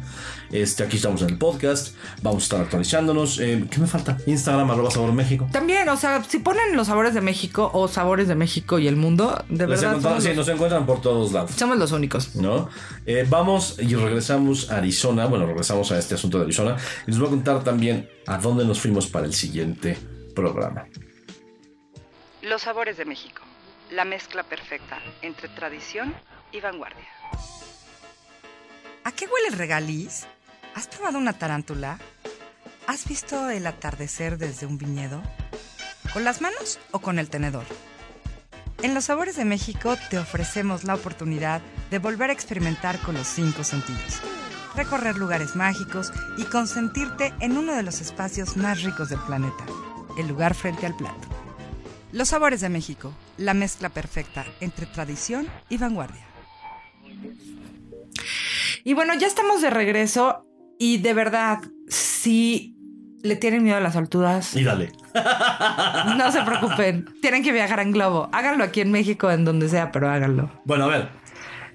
Este, 0.51 0.83
aquí 0.83 0.97
estamos 0.97 1.23
en 1.23 1.29
el 1.29 1.37
podcast, 1.39 1.95
vamos 2.21 2.43
a 2.43 2.45
estar 2.45 2.61
actualizándonos. 2.61 3.39
Eh, 3.39 3.65
¿Qué 3.71 3.79
me 3.79 3.87
falta? 3.87 4.19
Instagram 4.27 4.69
arroba 4.69 4.91
sabor 4.91 5.11
México. 5.11 5.47
También, 5.51 5.89
o 5.89 5.97
sea, 5.97 6.23
si 6.23 6.37
ponen 6.39 6.75
los 6.75 6.87
sabores 6.87 7.15
de 7.15 7.21
México 7.21 7.71
o 7.73 7.87
sabores 7.87 8.27
de 8.27 8.35
México 8.35 8.77
y 8.77 8.87
el 8.87 8.95
mundo, 8.95 9.43
de 9.49 9.65
Les 9.67 9.81
verdad 9.81 9.99
somos, 9.99 10.21
sí, 10.21 10.29
los, 10.29 10.37
nos 10.37 10.49
encuentran 10.49 10.85
por 10.85 11.01
todos 11.01 11.31
lados. 11.31 11.51
somos 11.57 11.77
los 11.79 11.91
únicos. 11.91 12.35
¿no? 12.35 12.69
Eh, 13.07 13.25
vamos 13.27 13.77
y 13.79 13.95
regresamos 13.95 14.69
a 14.69 14.77
Arizona. 14.77 15.25
Bueno, 15.25 15.47
regresamos 15.47 15.91
a 15.91 15.97
este 15.97 16.13
asunto 16.13 16.37
de 16.37 16.43
Arizona. 16.43 16.77
Y 17.07 17.11
les 17.11 17.19
voy 17.19 17.29
a 17.29 17.31
contar 17.31 17.63
también 17.63 18.07
a 18.27 18.37
dónde 18.37 18.63
nos 18.63 18.79
fuimos 18.79 19.07
para 19.07 19.25
el 19.25 19.33
siguiente 19.33 19.97
programa. 20.35 20.85
Los 22.43 22.61
sabores 22.61 22.97
de 22.97 23.05
México. 23.05 23.41
La 23.93 24.05
mezcla 24.05 24.41
perfecta 24.41 24.97
entre 25.21 25.49
tradición 25.49 26.15
y 26.51 26.59
vanguardia. 26.59 27.05
¿A 29.03 29.11
qué 29.11 29.25
huele 29.25 29.49
el 29.49 29.53
regaliz? 29.53 30.25
¿Has 30.73 30.87
probado 30.87 31.19
una 31.19 31.33
tarántula? 31.33 31.99
¿Has 32.87 33.07
visto 33.07 33.51
el 33.51 33.67
atardecer 33.67 34.39
desde 34.39 34.65
un 34.65 34.79
viñedo? 34.79 35.21
¿Con 36.11 36.23
las 36.23 36.41
manos 36.41 36.79
o 36.89 37.01
con 37.01 37.19
el 37.19 37.29
tenedor? 37.29 37.65
En 38.81 38.95
Los 38.95 39.05
Sabores 39.05 39.35
de 39.35 39.45
México 39.45 39.95
te 40.09 40.17
ofrecemos 40.17 40.85
la 40.85 40.95
oportunidad 40.95 41.61
de 41.91 41.99
volver 41.99 42.31
a 42.31 42.33
experimentar 42.33 42.97
con 42.97 43.13
los 43.13 43.27
cinco 43.27 43.63
sentidos, 43.63 44.21
recorrer 44.75 45.17
lugares 45.17 45.55
mágicos 45.55 46.11
y 46.39 46.45
consentirte 46.45 47.31
en 47.41 47.57
uno 47.57 47.75
de 47.75 47.83
los 47.83 48.01
espacios 48.01 48.57
más 48.57 48.81
ricos 48.81 49.09
del 49.09 49.19
planeta, 49.19 49.65
el 50.17 50.27
lugar 50.27 50.55
frente 50.55 50.87
al 50.87 50.97
plato. 50.97 51.42
Los 52.13 52.29
Sabores 52.29 52.61
de 52.61 52.69
México, 52.69 53.11
la 53.37 53.55
mezcla 53.55 53.89
perfecta 53.89 54.45
entre 54.61 54.85
tradición 54.85 55.47
y 55.67 55.77
vanguardia. 55.77 56.23
Y 58.83 58.93
bueno, 58.93 59.15
ya 59.15 59.25
estamos 59.25 59.63
de 59.63 59.71
regreso 59.71 60.45
y 60.77 60.99
de 60.99 61.13
verdad, 61.15 61.59
si 61.87 62.77
le 63.23 63.35
tienen 63.35 63.63
miedo 63.63 63.77
a 63.77 63.79
las 63.79 63.95
alturas, 63.95 64.55
Y 64.55 64.63
dale. 64.63 64.91
no 66.17 66.31
se 66.31 66.43
preocupen. 66.43 67.09
Tienen 67.19 67.41
que 67.41 67.51
viajar 67.51 67.79
en 67.79 67.91
globo. 67.91 68.29
Háganlo 68.31 68.63
aquí 68.63 68.81
en 68.81 68.91
México, 68.91 69.31
en 69.31 69.43
donde 69.43 69.67
sea, 69.67 69.91
pero 69.91 70.07
háganlo. 70.07 70.51
Bueno, 70.65 70.83
a 70.85 70.87
ver. 70.89 71.09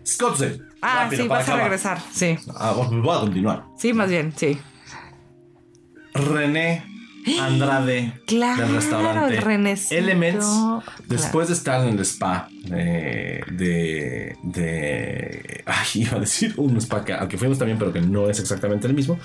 Scottsdale. 0.06 0.60
Ah, 0.80 1.04
Rápido, 1.04 1.22
sí, 1.24 1.28
vas 1.28 1.48
a 1.48 1.56
regresar. 1.56 1.98
Sí. 2.12 2.38
Ah, 2.54 2.72
voy 2.72 3.16
a 3.16 3.20
continuar. 3.20 3.64
Sí, 3.76 3.92
más 3.92 4.08
bien, 4.08 4.32
sí. 4.36 4.56
René 6.14 6.97
Andrade 7.40 8.12
Claro, 8.26 8.62
del 8.66 8.74
restaurante 8.76 9.40
Renecito. 9.40 9.94
Elements. 9.94 10.44
Claro. 10.46 10.82
Después 11.06 11.48
de 11.48 11.54
estar 11.54 11.86
en 11.86 11.94
el 11.98 12.00
spa 12.04 12.48
eh, 12.72 13.40
de, 13.50 14.36
de. 14.42 15.62
Ay, 15.66 15.86
iba 16.02 16.16
a 16.16 16.20
decir 16.20 16.54
un 16.56 16.76
spa 16.80 17.04
que, 17.04 17.12
al 17.12 17.28
que 17.28 17.38
fuimos 17.38 17.58
también, 17.58 17.78
pero 17.78 17.92
que 17.92 18.00
no 18.00 18.28
es 18.30 18.38
exactamente 18.40 18.86
el 18.86 18.94
mismo. 18.94 19.18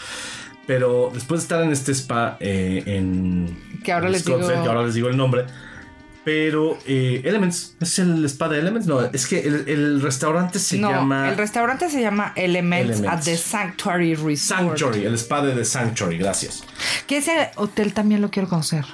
Pero 0.65 1.11
después 1.13 1.41
de 1.41 1.43
estar 1.43 1.61
en 1.63 1.71
este 1.71 1.91
spa 1.93 2.37
eh, 2.39 2.83
en. 2.85 3.57
Que 3.83 3.91
ahora 3.91 4.09
les 4.09 4.21
Scottsdale, 4.21 4.53
digo- 4.53 4.63
que 4.63 4.69
ahora 4.69 4.83
les 4.85 4.93
digo 4.95 5.09
el 5.09 5.17
nombre. 5.17 5.45
Pero 6.25 6.77
eh, 6.85 7.21
Elements, 7.25 7.75
¿es 7.81 7.99
el 7.99 8.23
spa 8.25 8.47
de 8.47 8.59
Elements? 8.59 8.87
No, 8.87 9.01
es 9.01 9.27
que 9.27 9.39
el, 9.41 9.65
el 9.67 10.01
restaurante 10.01 10.57
se 10.57 10.77
no, 10.77 10.89
llama. 10.89 11.29
el 11.29 11.37
restaurante 11.37 11.89
se 11.89 11.99
llama 12.01 12.31
Elements, 12.37 12.99
Elements. 12.99 13.17
at 13.21 13.23
the 13.25 13.35
Sanctuary 13.35 14.15
Resort. 14.15 14.59
Sanctuary, 14.61 15.05
el 15.05 15.15
spa 15.15 15.41
de 15.41 15.53
The 15.53 15.65
Sanctuary, 15.65 16.17
gracias. 16.17 16.63
Que 17.07 17.17
ese 17.17 17.51
hotel 17.57 17.93
también 17.93 18.21
lo 18.21 18.29
quiero 18.31 18.47
conocer. 18.47 18.85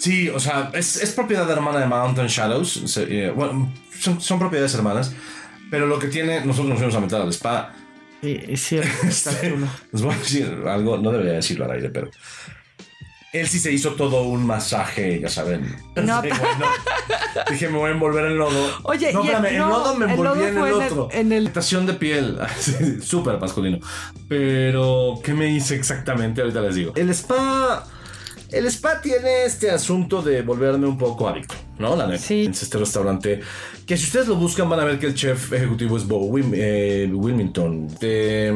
Sí, 0.00 0.28
o 0.28 0.40
sea, 0.40 0.70
es, 0.74 0.96
es 1.00 1.12
propiedad 1.12 1.48
hermana 1.48 1.78
de 1.78 1.86
Mountain 1.86 2.26
Shadows. 2.26 2.82
se- 2.86 3.26
eh, 3.26 3.30
bueno, 3.30 3.72
son, 3.98 4.20
son 4.20 4.38
propiedades 4.40 4.74
hermanas. 4.74 5.12
Pero 5.70 5.86
lo 5.86 5.98
que 6.00 6.08
tiene, 6.08 6.40
nosotros 6.44 6.68
nos 6.70 6.78
fuimos 6.78 6.94
a 6.96 7.00
meter 7.00 7.20
al 7.20 7.28
spa. 7.32 7.72
Y, 8.20 8.56
cierto, 8.56 9.06
está 9.06 9.30
Este, 9.32 9.50
chulo. 9.50 9.66
les 9.92 10.02
voy 10.02 10.14
a 10.14 10.18
decir 10.18 10.62
algo, 10.66 10.96
no 10.98 11.12
debería 11.12 11.34
decirlo 11.34 11.66
al 11.66 11.70
aire, 11.72 11.90
pero. 11.90 12.10
Él 13.34 13.48
sí 13.48 13.58
se 13.58 13.72
hizo 13.72 13.90
todo 13.94 14.22
un 14.22 14.46
masaje, 14.46 15.18
ya 15.20 15.28
saben. 15.28 15.74
No. 15.96 16.22
Sí, 16.22 16.28
bueno. 16.28 16.66
Dije, 17.50 17.68
me 17.68 17.78
voy 17.78 17.90
a 17.90 17.92
envolver 17.94 18.24
en 18.26 18.38
lodo. 18.38 18.70
Oye, 18.84 19.12
no, 19.12 19.24
y 19.24 19.28
el- 19.28 19.34
espérame, 19.34 19.52
el 19.54 19.58
no, 19.58 19.68
lodo 19.70 19.94
me 19.96 20.04
el 20.04 20.10
envolví 20.12 20.28
lodo 20.40 20.46
en 20.46 20.54
el 20.54 20.60
fue 20.60 20.68
en 20.70 20.74
el- 20.76 20.82
otro. 20.92 21.08
en 21.12 21.32
el- 21.32 21.42
Imitación 21.44 21.84
de 21.86 21.94
piel. 21.94 22.38
Súper 23.02 23.38
masculino. 23.40 23.78
Pero, 24.28 25.14
¿qué 25.22 25.34
me 25.34 25.48
hice 25.48 25.74
exactamente? 25.74 26.40
Ahorita 26.42 26.60
les 26.60 26.74
digo. 26.76 26.92
El 26.94 27.10
spa. 27.10 27.84
El 28.52 28.66
spa 28.66 29.00
tiene 29.00 29.44
este 29.46 29.68
asunto 29.72 30.22
de 30.22 30.42
volverme 30.42 30.86
un 30.86 30.96
poco 30.96 31.28
adicto, 31.28 31.56
¿no? 31.80 31.96
La 31.96 32.06
neta. 32.06 32.22
Sí. 32.22 32.46
Es 32.48 32.62
este 32.62 32.78
restaurante 32.78 33.40
que 33.84 33.96
si 33.96 34.04
ustedes 34.04 34.28
lo 34.28 34.36
buscan 34.36 34.68
van 34.68 34.78
a 34.78 34.84
ver 34.84 35.00
que 35.00 35.06
el 35.06 35.14
chef 35.14 35.52
ejecutivo 35.52 35.96
es 35.96 36.06
Bo 36.06 36.20
Wim- 36.28 36.52
eh, 36.54 37.10
Wilmington, 37.12 37.88
de, 37.98 38.54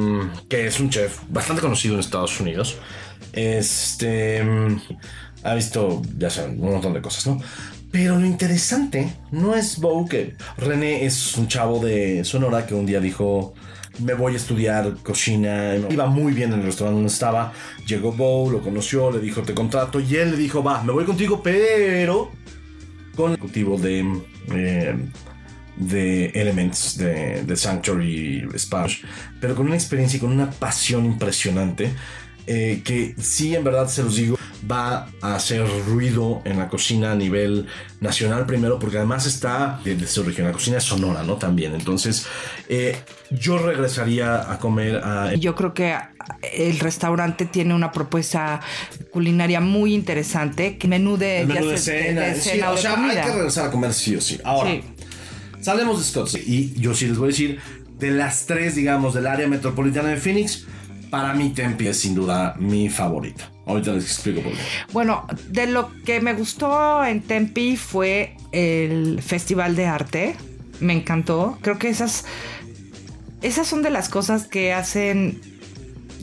que 0.48 0.68
es 0.68 0.78
un 0.78 0.88
chef 0.88 1.18
bastante 1.28 1.60
conocido 1.62 1.94
en 1.94 2.00
Estados 2.00 2.38
Unidos. 2.38 2.76
Este 3.32 4.42
ha 5.42 5.54
visto, 5.54 6.02
ya 6.16 6.30
saben, 6.30 6.60
un 6.60 6.72
montón 6.72 6.92
de 6.94 7.00
cosas, 7.00 7.26
¿no? 7.26 7.40
Pero 7.90 8.18
lo 8.18 8.26
interesante 8.26 9.14
no 9.30 9.54
es 9.54 9.78
Bo, 9.78 10.06
que 10.06 10.34
René 10.58 11.06
es 11.06 11.36
un 11.36 11.48
chavo 11.48 11.84
de 11.84 12.22
Sonora 12.24 12.66
que 12.66 12.74
un 12.74 12.84
día 12.84 13.00
dijo, 13.00 13.54
me 14.00 14.14
voy 14.14 14.34
a 14.34 14.36
estudiar 14.36 14.96
cocina. 15.02 15.74
Iba 15.88 16.06
muy 16.06 16.32
bien 16.32 16.52
en 16.52 16.60
el 16.60 16.66
restaurante 16.66 16.96
donde 16.96 17.12
estaba. 17.12 17.52
Llegó 17.86 18.12
Bo, 18.12 18.50
lo 18.50 18.60
conoció, 18.60 19.10
le 19.10 19.20
dijo, 19.20 19.42
te 19.42 19.54
contrato. 19.54 20.00
Y 20.00 20.16
él 20.16 20.32
le 20.32 20.36
dijo, 20.36 20.62
va, 20.62 20.82
me 20.82 20.92
voy 20.92 21.04
contigo, 21.04 21.42
pero 21.42 22.30
con 23.16 23.30
el 23.30 23.36
ejecutivo 23.36 23.78
de, 23.78 24.06
eh, 24.52 24.96
de 25.76 26.26
Elements, 26.26 26.98
de, 26.98 27.42
de 27.42 27.56
Sanctuary 27.56 28.46
Spa, 28.54 28.86
pero 29.40 29.54
con 29.54 29.66
una 29.66 29.74
experiencia 29.76 30.18
y 30.18 30.20
con 30.20 30.30
una 30.30 30.50
pasión 30.50 31.04
impresionante. 31.04 31.90
Eh, 32.48 32.82
que 32.82 33.14
sí, 33.20 33.54
en 33.54 33.62
verdad 33.62 33.88
se 33.88 34.02
los 34.02 34.16
digo, 34.16 34.38
va 34.70 35.08
a 35.20 35.34
hacer 35.34 35.64
ruido 35.86 36.42
en 36.44 36.58
la 36.58 36.68
cocina 36.68 37.12
a 37.12 37.14
nivel 37.14 37.66
nacional 38.00 38.46
primero, 38.46 38.78
porque 38.78 38.96
además 38.96 39.26
está 39.26 39.80
de, 39.84 39.94
de 39.94 40.06
su 40.06 40.22
región, 40.22 40.46
la 40.46 40.52
cocina 40.52 40.78
es 40.78 40.84
sonora, 40.84 41.22
¿no? 41.22 41.34
También. 41.36 41.74
Entonces, 41.74 42.26
eh, 42.68 42.96
yo 43.30 43.58
regresaría 43.58 44.50
a 44.50 44.58
comer 44.58 44.96
a. 44.96 45.34
Yo 45.34 45.54
creo 45.54 45.74
que 45.74 45.94
el 46.54 46.78
restaurante 46.80 47.44
tiene 47.44 47.74
una 47.74 47.92
propuesta 47.92 48.60
culinaria 49.12 49.60
muy 49.60 49.94
interesante. 49.94 50.78
Que 50.78 50.88
menú 50.88 51.16
de, 51.16 51.42
el 51.42 51.48
menú 51.48 51.68
de 51.68 51.78
cena, 51.78 52.22
de 52.22 52.40
sí, 52.40 52.60
o 52.60 52.76
sea, 52.76 52.94
hay 52.94 53.16
que 53.16 53.32
regresar 53.34 53.66
a 53.66 53.70
comer 53.70 53.92
sí 53.92 54.16
o 54.16 54.20
sí. 54.20 54.40
Ahora, 54.42 54.70
Sí. 54.70 54.82
Salemos 55.60 55.98
de 55.98 56.04
Scottsdale. 56.04 56.44
Y 56.46 56.74
yo 56.80 56.94
sí 56.94 57.06
les 57.06 57.18
voy 57.18 57.26
a 57.26 57.30
decir, 57.30 57.58
de 57.98 58.10
las 58.10 58.46
tres, 58.46 58.74
digamos, 58.74 59.14
del 59.14 59.26
área 59.26 59.48
metropolitana 59.48 60.08
de 60.08 60.16
Phoenix, 60.16 60.66
para 61.10 61.32
mí 61.34 61.50
Tempe 61.50 61.88
es 61.90 62.00
sin 62.00 62.14
duda 62.14 62.54
mi 62.58 62.88
favorita. 62.88 63.50
Ahorita 63.66 63.92
les 63.92 64.04
explico 64.04 64.40
por 64.42 64.52
qué. 64.52 64.58
Bueno, 64.92 65.26
de 65.48 65.66
lo 65.66 65.90
que 66.04 66.20
me 66.20 66.32
gustó 66.34 67.04
en 67.04 67.20
Tempe 67.22 67.76
fue 67.76 68.36
el 68.52 69.20
Festival 69.22 69.76
de 69.76 69.86
Arte. 69.86 70.36
Me 70.80 70.92
encantó. 70.94 71.58
Creo 71.60 71.78
que 71.78 71.88
esas, 71.88 72.24
esas 73.42 73.66
son 73.66 73.82
de 73.82 73.90
las 73.90 74.08
cosas 74.08 74.46
que 74.46 74.72
hacen 74.72 75.40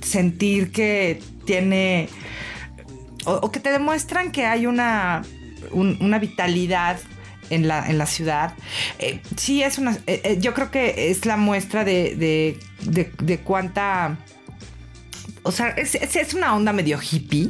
sentir 0.02 0.72
que 0.72 1.22
tiene 1.46 2.10
o, 3.26 3.52
que 3.52 3.60
te 3.60 3.72
demuestran 3.72 4.32
que 4.32 4.46
hay 4.46 4.66
una, 4.66 5.24
un- 5.72 5.98
una 6.02 6.20
vitalidad 6.20 6.98
en 7.50 7.68
la, 7.68 7.88
en 7.90 7.98
la 7.98 8.06
ciudad. 8.06 8.54
Eh, 9.00 9.20
sí, 9.36 9.62
es 9.62 9.78
una. 9.78 9.94
eh, 10.08 10.22
eh, 10.24 10.38
yo 10.40 10.54
creo 10.54 10.72
que 10.72 11.12
es 11.12 11.26
la 11.26 11.38
muestra 11.38 11.84
de, 11.84 12.16
de- 12.16 13.12
de 13.22 13.40
cuánta. 13.40 14.18
O 15.46 15.52
sea, 15.52 15.70
es, 15.70 15.96
es- 15.96 16.16
es 16.16 16.34
una 16.34 16.56
onda 16.56 16.74
medio 16.74 17.00
hippie. 17.00 17.50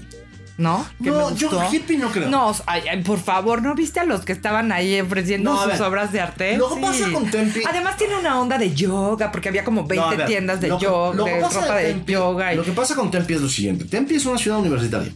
¿no? 0.58 0.86
No, 1.00 1.36
yo 1.36 1.50
hippie 1.70 1.98
no 1.98 2.10
creo. 2.12 2.30
No, 2.30 2.56
ay, 2.66 2.84
ay, 2.90 3.04
por 3.04 3.20
favor, 3.20 3.62
¿no 3.62 3.76
viste 3.76 4.00
a 4.00 4.06
los 4.06 4.24
que 4.24 4.32
estaban 4.32 4.72
ahí 4.72 5.02
ofreciendo 5.02 5.54
No, 5.54 5.70
sus 5.70 5.82
obras 5.82 6.14
de 6.14 6.22
arte? 6.22 6.56
lo 6.56 6.74
que 6.74 6.80
pasa 6.82 7.12
con 7.12 7.30
Tempe- 7.30 7.62
Además 7.68 7.98
tiene 7.98 8.16
una 8.18 8.40
onda 8.40 8.58
de 8.58 8.74
yoga, 8.74 9.34
porque 9.34 9.50
había 9.50 9.66
como 9.66 9.84
20 9.86 9.96
No, 9.96 10.12
a 10.14 10.16
ver, 10.16 10.28
tiendas 10.28 10.62
de 10.62 10.70
que- 10.70 10.78
yoga, 10.80 11.24
de 11.26 11.42
ropa 11.42 11.76
de 11.76 12.02
yoga. 12.08 12.54
y- 12.54 12.56
Lo 12.56 12.64
que 12.64 12.72
pasa 12.72 12.96
con 12.96 13.12
Tempe 13.12 13.34
es 13.34 13.42
lo 13.42 13.50
siguiente. 13.50 13.84
Tempe 13.84 14.16
es 14.16 14.26
una 14.26 14.38
ciudad 14.38 14.60
universitaria. 14.60 15.12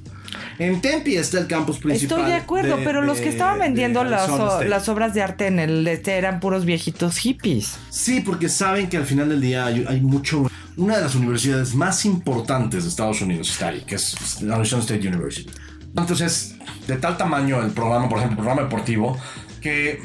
En 0.57 0.81
Tempe 0.81 1.17
está 1.17 1.39
el 1.39 1.47
campus 1.47 1.77
principal. 1.77 2.19
Estoy 2.19 2.31
de 2.33 2.37
acuerdo, 2.37 2.75
de- 2.75 2.83
pero 2.83 3.01
los 3.01 3.19
que 3.19 3.29
estaban 3.29 3.59
vendiendo 3.59 4.03
las, 4.03 4.29
o- 4.29 4.61
las 4.65 4.89
obras 4.89 5.13
de 5.13 5.21
arte 5.21 5.47
en 5.47 5.59
el 5.59 5.87
este 5.87 6.17
eran 6.17 6.41
puros 6.41 6.65
viejitos 6.65 7.15
hippies. 7.17 7.77
Sí, 7.89 8.19
porque 8.19 8.49
saben 8.49 8.89
que 8.89 8.97
al 8.97 9.05
final 9.05 9.29
del 9.29 9.39
día 9.39 9.65
hay, 9.67 9.85
hay 9.87 10.01
mucho. 10.01 10.51
Una 10.79 10.95
de 10.97 11.01
las 11.03 11.15
universidades 11.15 11.75
más 11.75 12.05
importantes 12.05 12.83
de 12.83 12.89
Estados 12.89 13.21
Unidos 13.21 13.49
está 13.51 13.67
ahí, 13.67 13.81
que 13.81 13.95
es 13.95 14.41
la 14.41 14.55
Arizona 14.55 14.81
State 14.81 15.07
University. 15.07 15.49
Entonces, 15.95 16.55
de 16.87 16.95
tal 16.97 17.17
tamaño 17.17 17.61
el 17.61 17.71
programa, 17.71 18.07
por 18.07 18.19
ejemplo, 18.19 18.39
el 18.39 18.45
programa 18.45 18.61
deportivo, 18.63 19.17
que 19.61 20.01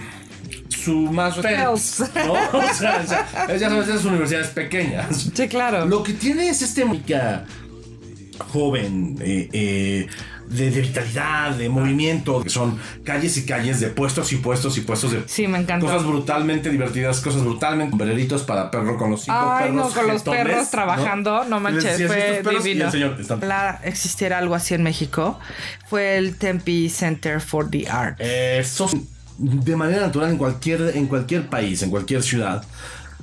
su 0.68 0.92
más 1.12 1.36
Pels. 1.36 2.02
¿no? 2.26 2.32
O 2.58 2.74
sea, 2.74 3.02
o 3.02 3.06
sea, 3.06 3.46
es- 3.48 3.60
ya 3.60 3.68
sabes, 3.70 3.88
esas 3.88 4.04
universidades 4.04 4.48
pequeñas. 4.48 5.30
Sí, 5.34 5.48
claro. 5.48 5.86
Lo 5.86 6.02
que 6.02 6.12
tiene 6.14 6.48
es 6.48 6.60
este 6.62 6.84
joven, 8.52 9.16
eh, 9.20 9.48
eh, 9.52 10.06
de, 10.48 10.70
de 10.70 10.80
vitalidad, 10.80 11.52
de 11.52 11.68
movimiento, 11.68 12.42
que 12.42 12.50
son 12.50 12.78
calles 13.04 13.36
y 13.36 13.46
calles 13.46 13.80
de 13.80 13.88
puestos 13.88 14.32
y 14.32 14.36
puestos 14.36 14.76
y 14.78 14.82
puestos 14.82 15.12
de 15.12 15.22
Sí, 15.26 15.46
me 15.46 15.64
cosas 15.80 16.04
brutalmente 16.04 16.70
divertidas, 16.70 17.20
cosas 17.20 17.42
brutalmente 17.42 17.90
sombreritos 17.90 18.42
para 18.42 18.70
perro 18.70 18.96
con 18.96 19.10
los 19.10 19.22
cinco 19.22 19.38
Ay, 19.40 19.70
perros. 19.70 19.94
no, 19.94 20.00
con 20.00 20.08
los 20.12 20.22
perros 20.22 20.70
trabajando, 20.70 21.44
no, 21.44 21.60
manches, 21.60 21.98
decías, 21.98 22.42
fue 22.42 22.54
divino. 22.58 22.90
señor, 22.90 23.16
La 23.42 23.80
existiera 23.84 24.38
algo 24.38 24.54
así 24.54 24.74
en 24.74 24.82
México 24.82 25.38
fue 25.88 26.16
el 26.16 26.36
Tempe 26.36 26.88
Center 26.88 27.40
for 27.40 27.70
the 27.70 27.88
Arts. 27.88 28.20
Eso 28.20 28.90
de 29.38 29.76
manera 29.76 30.02
natural 30.06 30.30
en 30.30 30.38
cualquier, 30.38 30.92
en 30.94 31.06
cualquier 31.06 31.48
país, 31.48 31.82
en 31.82 31.90
cualquier 31.90 32.22
ciudad, 32.22 32.64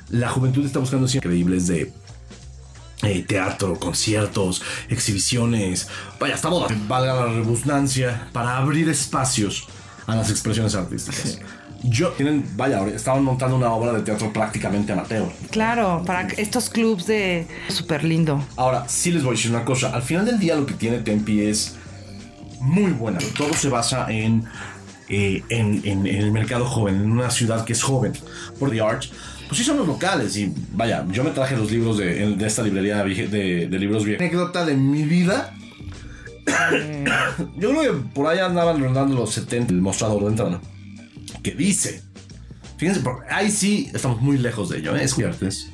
la 0.09 0.29
juventud 0.29 0.65
está 0.65 0.79
buscando 0.79 1.07
siempre 1.07 1.29
increíbles 1.29 1.67
de 1.67 1.91
eh, 3.03 3.23
teatro, 3.27 3.79
conciertos, 3.79 4.61
exhibiciones, 4.89 5.87
vaya, 6.19 6.35
hasta 6.35 6.49
bodas, 6.49 6.71
valga 6.87 7.13
la 7.13 7.25
redundancia, 7.25 8.27
para 8.31 8.57
abrir 8.57 8.87
espacios 8.89 9.67
a 10.07 10.15
las 10.15 10.29
expresiones 10.29 10.75
artísticas. 10.75 11.39
Yo, 11.83 12.09
tienen, 12.09 12.45
vaya, 12.55 12.85
estaban 12.87 13.23
montando 13.23 13.55
una 13.55 13.71
obra 13.73 13.91
de 13.93 14.01
teatro 14.01 14.31
prácticamente 14.31 14.93
amateur. 14.93 15.27
Claro, 15.49 16.03
para 16.05 16.27
estos 16.27 16.69
clubs 16.69 17.07
de 17.07 17.47
súper 17.69 18.03
lindo. 18.03 18.43
Ahora, 18.55 18.87
sí 18.87 19.11
les 19.11 19.23
voy 19.23 19.33
a 19.33 19.35
decir 19.35 19.49
una 19.49 19.65
cosa. 19.65 19.89
Al 19.89 20.03
final 20.03 20.25
del 20.25 20.37
día 20.37 20.55
lo 20.55 20.67
que 20.67 20.75
tiene 20.75 20.99
Tempe 20.99 21.49
es 21.49 21.75
muy 22.59 22.91
buena. 22.91 23.17
Todo 23.35 23.51
se 23.55 23.69
basa 23.69 24.05
en, 24.11 24.43
eh, 25.09 25.41
en, 25.49 25.81
en- 25.83 26.05
en 26.05 26.15
el 26.17 26.31
mercado 26.31 26.65
joven, 26.65 26.95
en 26.95 27.11
una 27.11 27.31
ciudad 27.31 27.65
que 27.65 27.73
es 27.73 27.81
joven. 27.81 28.13
Por 28.59 28.69
The 28.69 28.81
Arch, 28.81 29.11
pues 29.51 29.59
sí 29.59 29.65
son 29.65 29.79
los 29.79 29.85
locales. 29.87 30.37
Y 30.37 30.53
vaya, 30.71 31.05
yo 31.11 31.25
me 31.25 31.31
traje 31.31 31.57
los 31.57 31.69
libros 31.69 31.97
de, 31.97 32.37
de 32.37 32.47
esta 32.47 32.63
librería 32.63 33.03
de, 33.03 33.67
de 33.67 33.79
libros 33.79 34.05
viejos. 34.05 34.21
Anécdota 34.21 34.63
de 34.65 34.75
mi 34.75 35.03
vida. 35.03 35.53
yo 37.57 37.69
creo 37.71 37.81
que 37.81 38.09
por 38.13 38.27
ahí 38.27 38.39
andaban 38.39 38.79
rondando 38.81 39.13
los 39.13 39.31
70 39.33 39.73
el 39.73 39.81
mostrador 39.81 40.21
de 40.21 40.27
entrada. 40.29 40.61
Que 41.43 41.51
dice... 41.51 42.01
Fíjense, 42.77 43.01
ahí 43.29 43.51
sí 43.51 43.89
estamos 43.93 44.21
muy 44.21 44.37
lejos 44.37 44.69
de 44.69 44.77
ello, 44.79 44.95
¿eh? 44.95 45.03
Es 45.03 45.15
cierto, 45.15 45.45
es- 45.45 45.67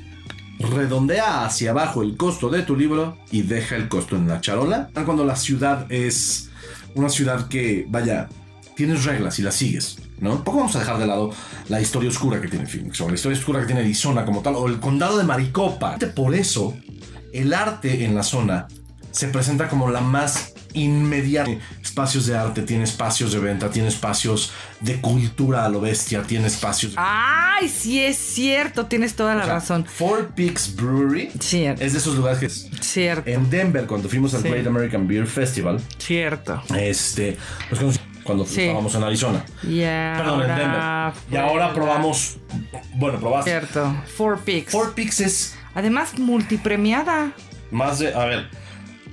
redondea 0.58 1.44
hacia 1.46 1.70
abajo 1.70 2.02
el 2.02 2.16
costo 2.16 2.50
de 2.50 2.62
tu 2.62 2.74
libro 2.74 3.16
y 3.30 3.42
deja 3.42 3.76
el 3.76 3.88
costo 3.88 4.16
en 4.16 4.26
la 4.26 4.40
charola. 4.40 4.90
Cuando 5.06 5.24
la 5.24 5.36
ciudad 5.36 5.86
es 5.88 6.50
una 6.96 7.08
ciudad 7.10 7.46
que, 7.46 7.86
vaya, 7.88 8.28
tienes 8.78 9.04
reglas 9.04 9.38
y 9.40 9.42
las 9.42 9.56
sigues, 9.56 9.98
¿no? 10.20 10.34
Tampoco 10.34 10.58
vamos 10.58 10.76
a 10.76 10.78
dejar 10.78 10.98
de 10.98 11.06
lado 11.08 11.32
la 11.68 11.80
historia 11.80 12.08
oscura 12.08 12.40
que 12.40 12.46
tiene 12.46 12.64
Phoenix, 12.64 13.00
o 13.00 13.08
la 13.08 13.16
historia 13.16 13.36
oscura 13.36 13.58
que 13.60 13.66
tiene 13.66 13.80
Arizona 13.80 14.24
como 14.24 14.40
tal, 14.40 14.54
o 14.54 14.68
el 14.68 14.78
condado 14.78 15.18
de 15.18 15.24
Maricopa. 15.24 15.98
Por 16.14 16.34
eso, 16.36 16.76
el 17.32 17.52
arte 17.52 18.04
en 18.04 18.14
la 18.14 18.22
zona 18.22 18.68
se 19.10 19.26
presenta 19.28 19.68
como 19.68 19.90
la 19.90 20.00
más 20.00 20.54
inmediata. 20.74 21.50
Espacios 21.82 22.26
de 22.26 22.36
arte, 22.36 22.62
tiene 22.62 22.84
espacios 22.84 23.32
de 23.32 23.40
venta, 23.40 23.68
tiene 23.68 23.88
espacios 23.88 24.52
de 24.80 25.00
cultura 25.00 25.64
a 25.64 25.68
lo 25.68 25.80
bestia, 25.80 26.22
tiene 26.22 26.46
espacios... 26.46 26.92
Ay, 26.96 27.68
sí 27.68 27.98
es 28.00 28.16
cierto, 28.16 28.86
tienes 28.86 29.14
toda 29.16 29.34
la 29.34 29.42
O 29.42 29.46
sea, 29.46 29.54
razón. 29.54 29.86
Four 29.86 30.28
Peaks 30.36 30.76
Brewery 30.76 31.30
Cierto. 31.40 31.82
es 31.82 31.94
de 31.94 31.98
esos 31.98 32.14
lugares 32.14 32.38
que 32.38 32.48
Cierto, 32.80 33.28
en 33.28 33.50
Denver 33.50 33.86
cuando 33.86 34.08
fuimos 34.08 34.34
al 34.34 34.42
Sí. 34.42 34.48
Great 34.50 34.66
American 34.68 35.08
Beer 35.08 35.26
Festival, 35.26 35.80
cierto. 35.98 36.62
este, 36.76 37.36
nos 37.72 37.98
cuando 38.28 38.44
Sí. 38.44 38.60
estábamos 38.60 38.94
en 38.94 39.02
Arizona. 39.04 39.42
Y 39.62 39.80
Perdón, 39.80 40.42
en 40.42 40.48
Denver. 40.56 41.12
Y 41.32 41.36
ahora 41.36 41.72
probamos, 41.72 42.36
bueno, 42.94 43.18
probaste. 43.18 43.50
Cierto, 43.50 43.96
Four 44.16 44.40
Peaks. 44.40 44.70
Four 44.70 44.94
Peaks 44.94 45.20
es 45.20 45.54
Además, 45.74 46.18
multipremiada. 46.18 47.32
más 47.70 47.98
de, 48.00 48.14
a 48.14 48.24
ver, 48.26 48.48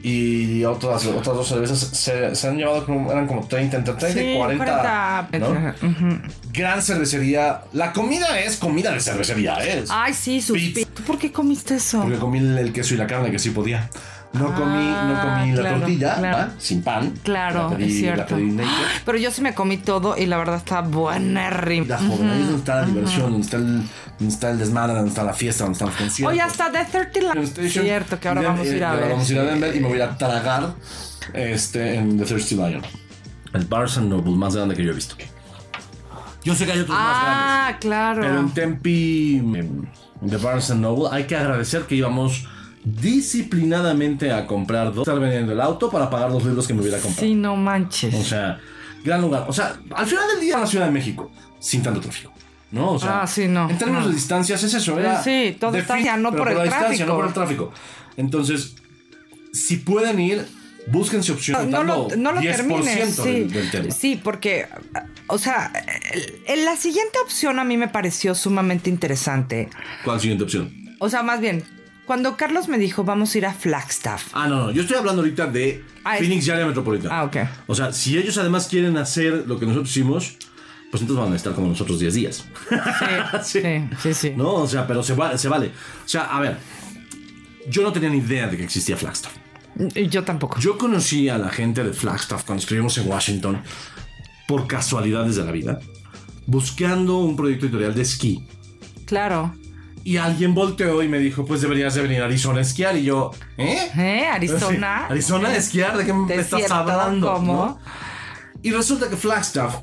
y 0.04 0.64
otras, 0.66 1.06
otras 1.06 1.36
dos 1.36 1.48
cervezas 1.48 1.80
se, 1.80 2.36
se 2.36 2.48
han 2.48 2.58
llevado 2.58 2.86
como, 2.86 3.10
eran 3.12 3.26
como 3.26 3.48
30, 3.48 3.78
entre 3.78 3.94
30 3.96 4.22
y 4.22 4.26
Sí, 4.34 4.38
40. 4.38 5.30
¿no? 5.40 5.50
Ujú. 5.90 6.22
Gran 6.54 6.82
cervecería. 6.82 7.62
La 7.74 7.94
comida 7.94 8.40
es 8.40 8.58
comida 8.58 8.92
de 8.92 9.00
cervecería, 9.00 9.56
¿eh? 9.66 9.80
es. 9.84 9.90
Ay, 9.92 10.14
sí, 10.14 10.44
pi- 10.54 10.86
¿Tú 10.86 11.04
por 11.04 11.18
qué 11.18 11.32
comiste 11.32 11.76
eso? 11.76 12.02
Porque 12.02 12.18
comí 12.20 12.38
el 12.40 12.72
queso 12.74 12.94
y 12.94 12.98
la 12.98 13.08
carne 13.08 13.32
que 13.32 13.40
sí 13.40 13.50
podía. 13.52 13.90
No 14.38 14.54
comí, 14.54 14.90
no 14.90 15.22
comí 15.22 15.52
la 15.54 15.62
claro, 15.62 15.78
tortilla, 15.80 16.16
claro. 16.16 16.38
¿va? 16.38 16.50
sin 16.58 16.84
pan. 16.84 17.14
Claro, 17.24 17.70
La 17.70 17.78
pedí- 17.78 17.86
es 17.86 17.98
cierto. 17.98 18.22
La 18.22 18.26
pedí 18.38 18.52
naked. 18.52 18.70
Pero 19.06 19.18
yo 19.18 19.32
sí 19.32 19.42
me 19.42 19.54
comí 19.54 19.78
todo 19.78 20.18
y 20.18 20.26
la 20.26 20.38
verdad 20.38 20.58
está 20.58 20.82
buenérrimo. 20.82 21.88
La 21.88 21.98
joven, 21.98 22.30
ahí 22.30 22.40
es 22.42 22.46
donde 22.48 22.60
está 22.60 22.76
la 22.82 22.86
diversión, 22.86 23.32
donde 23.32 23.42
está, 23.46 23.58
el, 23.58 23.66
donde 24.20 24.34
está 24.34 24.52
el 24.52 24.60
desmadre, 24.60 24.94
donde 24.96 25.10
está 25.10 25.24
la 25.24 25.34
fiesta, 25.34 25.64
donde 25.64 25.74
están 25.74 25.88
los 25.88 25.98
conciertos. 25.98 26.34
Oye, 26.34 26.42
hasta 26.42 26.72
The 26.72 26.86
30 26.86 27.20
Union 27.20 27.34
Lions. 27.56 27.74
Cierto, 27.74 28.20
que 28.20 28.28
ahora 28.28 28.42
vamos 28.42 28.68
a 28.68 28.70
ir 28.76 28.82
eh, 28.82 28.86
a 28.86 28.94
ver. 28.96 29.10
Vamos 29.12 29.30
a 29.30 29.34
ir 29.34 29.40
a 29.40 29.44
Denver 29.44 29.76
y 29.76 29.80
me 29.80 29.88
voy 29.88 30.02
a 30.02 30.18
tragar 30.18 30.74
este, 31.34 31.96
en 31.96 32.18
The 32.18 32.26
Thirsty 32.26 32.56
Lion. 32.56 32.82
El 33.54 33.66
Barnes 33.66 33.98
Noble 33.98 34.36
más 34.36 34.56
grande 34.56 34.76
que 34.76 34.84
yo 34.84 34.92
he 34.92 34.96
visto. 34.96 35.16
Yo 36.44 36.54
sé 36.54 36.66
que 36.66 36.74
hay 36.74 36.80
otros 36.80 36.98
más 36.98 37.24
grandes. 37.24 37.46
Ah, 37.48 37.78
claro. 37.80 38.22
Pero 38.22 38.40
en 38.40 38.50
Tempe, 38.54 39.38
en 39.38 39.90
The 40.30 40.38
Barnes 40.38 40.70
Noble, 40.76 41.08
hay 41.12 41.24
que 41.24 41.36
agradecer 41.36 41.84
que 41.84 41.96
íbamos 41.96 42.48
disciplinadamente 42.86 44.32
a 44.32 44.46
comprar 44.48 44.94
dos. 44.94 45.08
Estar 45.08 45.20
vendiendo 45.20 45.52
el 45.52 45.62
auto 45.62 45.90
para 45.90 46.10
pagar 46.10 46.32
los 46.32 46.44
libros 46.46 46.68
que 46.68 46.74
me 46.74 46.82
hubiera 46.82 47.00
comprado. 47.00 47.28
Sí, 47.28 47.34
no 47.36 47.56
manches. 47.56 48.14
O 48.14 48.24
sea, 48.24 48.60
gran 49.04 49.22
lugar. 49.22 49.46
O 49.48 49.54
sea, 49.54 49.76
al 49.96 50.06
final 50.06 50.26
del 50.34 50.42
día, 50.42 50.58
la 50.60 50.68
Ciudad 50.68 50.86
de 50.86 50.92
México, 50.92 51.32
sin 51.60 51.82
tanto 51.82 52.00
tráfico. 52.00 52.32
¿No? 52.72 52.92
O 52.94 53.00
sea, 53.00 53.22
Ah, 53.22 53.28
sí, 53.28 53.48
no, 53.48 53.70
En 53.70 53.78
términos 53.78 54.04
no. 54.04 54.10
de 54.10 54.16
distancias, 54.16 54.62
es 54.64 54.74
eso. 54.74 55.00
Era 55.00 55.24
Sí, 55.24 55.56
todo 55.60 55.78
está 55.78 56.00
ya, 56.00 56.18
no 56.18 56.36
por 56.36 56.50
el 56.50 56.58
tráfico. 56.68 57.06
no 57.06 57.16
por 57.16 57.28
el 57.28 57.34
tráfico. 57.34 57.72
Entonces, 58.18 58.76
si 59.54 59.78
pueden 59.78 60.20
ir, 60.20 60.46
búsquense 60.88 61.32
opciones. 61.32 61.68
no 61.68 61.84
lo, 61.84 62.08
no 62.18 62.32
lo 62.34 62.42
10% 62.42 62.56
termines. 62.56 63.16
Sí, 63.16 63.22
del, 63.24 63.52
del 63.52 63.72
tema. 63.72 63.92
sí, 63.92 64.20
porque, 64.22 64.68
o 65.28 65.38
sea, 65.38 65.72
la 66.66 66.76
siguiente 66.76 67.18
opción 67.24 67.60
a 67.60 67.64
mí 67.64 67.78
me 67.78 67.88
pareció 67.88 68.36
sumamente 68.36 68.90
interesante. 68.90 69.70
¿Cuál 70.04 70.20
siguiente 70.20 70.44
opción? 70.44 70.74
O 71.00 71.08
sea, 71.10 71.24
más 71.24 71.40
bien, 71.40 71.64
cuando 72.06 72.38
Carlos 72.38 72.68
me 72.68 72.78
dijo, 72.78 73.04
vamos 73.04 73.34
a 73.34 73.38
ir 73.38 73.46
a 73.46 73.54
Flagstaff. 73.54 74.28
Ah, 74.34 74.48
no, 74.48 74.56
no. 74.66 74.72
Yo 74.72 74.82
estoy 74.84 74.98
hablando 74.98 75.22
ahorita 75.22 75.48
de 75.48 75.84
Ah, 76.04 76.16
es- 76.16 76.22
Phoenix 76.22 76.48
y 76.48 76.52
área 76.52 76.66
metropolitana. 76.66 77.20
Ah, 77.20 77.24
ok. 77.24 77.38
O 77.68 77.76
sea, 77.76 77.92
si 77.94 78.18
ellos 78.18 78.38
además 78.38 78.68
quieren 78.68 78.96
hacer 78.98 79.46
lo 79.48 79.60
que 79.60 79.66
nosotros 79.66 79.90
hicimos, 79.90 80.38
pues 80.92 81.02
entonces 81.02 81.24
van 81.26 81.34
a 81.34 81.36
estar 81.36 81.54
como 81.54 81.68
nosotros 81.68 82.00
10 82.00 82.14
días. 82.14 82.46
Sí, 83.44 83.60
sí, 83.62 83.90
sí, 84.02 84.14
sí. 84.14 84.34
¿No? 84.36 84.54
O 84.54 84.68
sea, 84.68 84.86
pero 84.88 85.04
se, 85.04 85.14
va- 85.16 85.38
se 85.38 85.48
vale. 85.50 85.68
O 86.06 86.08
sea, 86.08 86.24
a 86.26 86.40
ver. 86.40 86.58
Yo 87.70 87.82
no 87.82 87.92
tenía 87.92 88.10
ni 88.10 88.18
idea 88.20 88.48
de 88.48 88.58
que 88.58 88.64
existía 88.64 88.96
Flagstaff. 88.96 89.34
Y 89.96 90.08
Yo 90.08 90.24
tampoco. 90.24 90.60
Yo 90.60 90.78
conocí 90.78 91.28
a 91.30 91.38
la 91.38 91.50
gente 91.50 91.84
de 91.84 91.92
Flagstaff 91.94 92.44
cuando 92.46 92.62
estuvimos 92.62 92.98
en 93.00 93.08
Washington 93.10 93.62
por 94.48 94.68
casualidades 94.68 95.36
de 95.36 95.44
la 95.44 95.52
vida, 95.52 95.80
buscando 96.46 97.18
un 97.18 97.36
proyecto 97.36 97.66
editorial 97.66 97.96
de 97.96 98.04
esquí. 98.04 98.48
Claro. 99.06 99.56
Y 100.06 100.18
alguien 100.18 100.54
volteó 100.54 101.02
y 101.02 101.08
me 101.08 101.18
dijo, 101.18 101.46
pues 101.46 101.62
deberías 101.62 101.96
de 101.96 102.04
venir 102.04 102.22
a 102.22 102.26
Arizona 102.26 102.60
a 102.60 102.62
esquiar. 102.62 102.96
Y 102.96 103.02
yo, 103.04 103.32
¿eh? 103.58 103.90
¿Eh? 103.98 104.28
Arizona. 104.32 105.08
¿Arizona 105.08 105.50
a 105.50 105.56
esquiar? 105.56 105.98
¿De 105.98 106.06
qué 106.06 106.14
me 106.14 106.36
estás 106.36 106.70
hablando? 106.70 107.34
¿cómo? 107.34 107.54
¿no? 107.66 107.80
Y 108.62 108.70
resulta 108.72 109.10
que 109.10 109.18
Flagstaff 109.18 109.78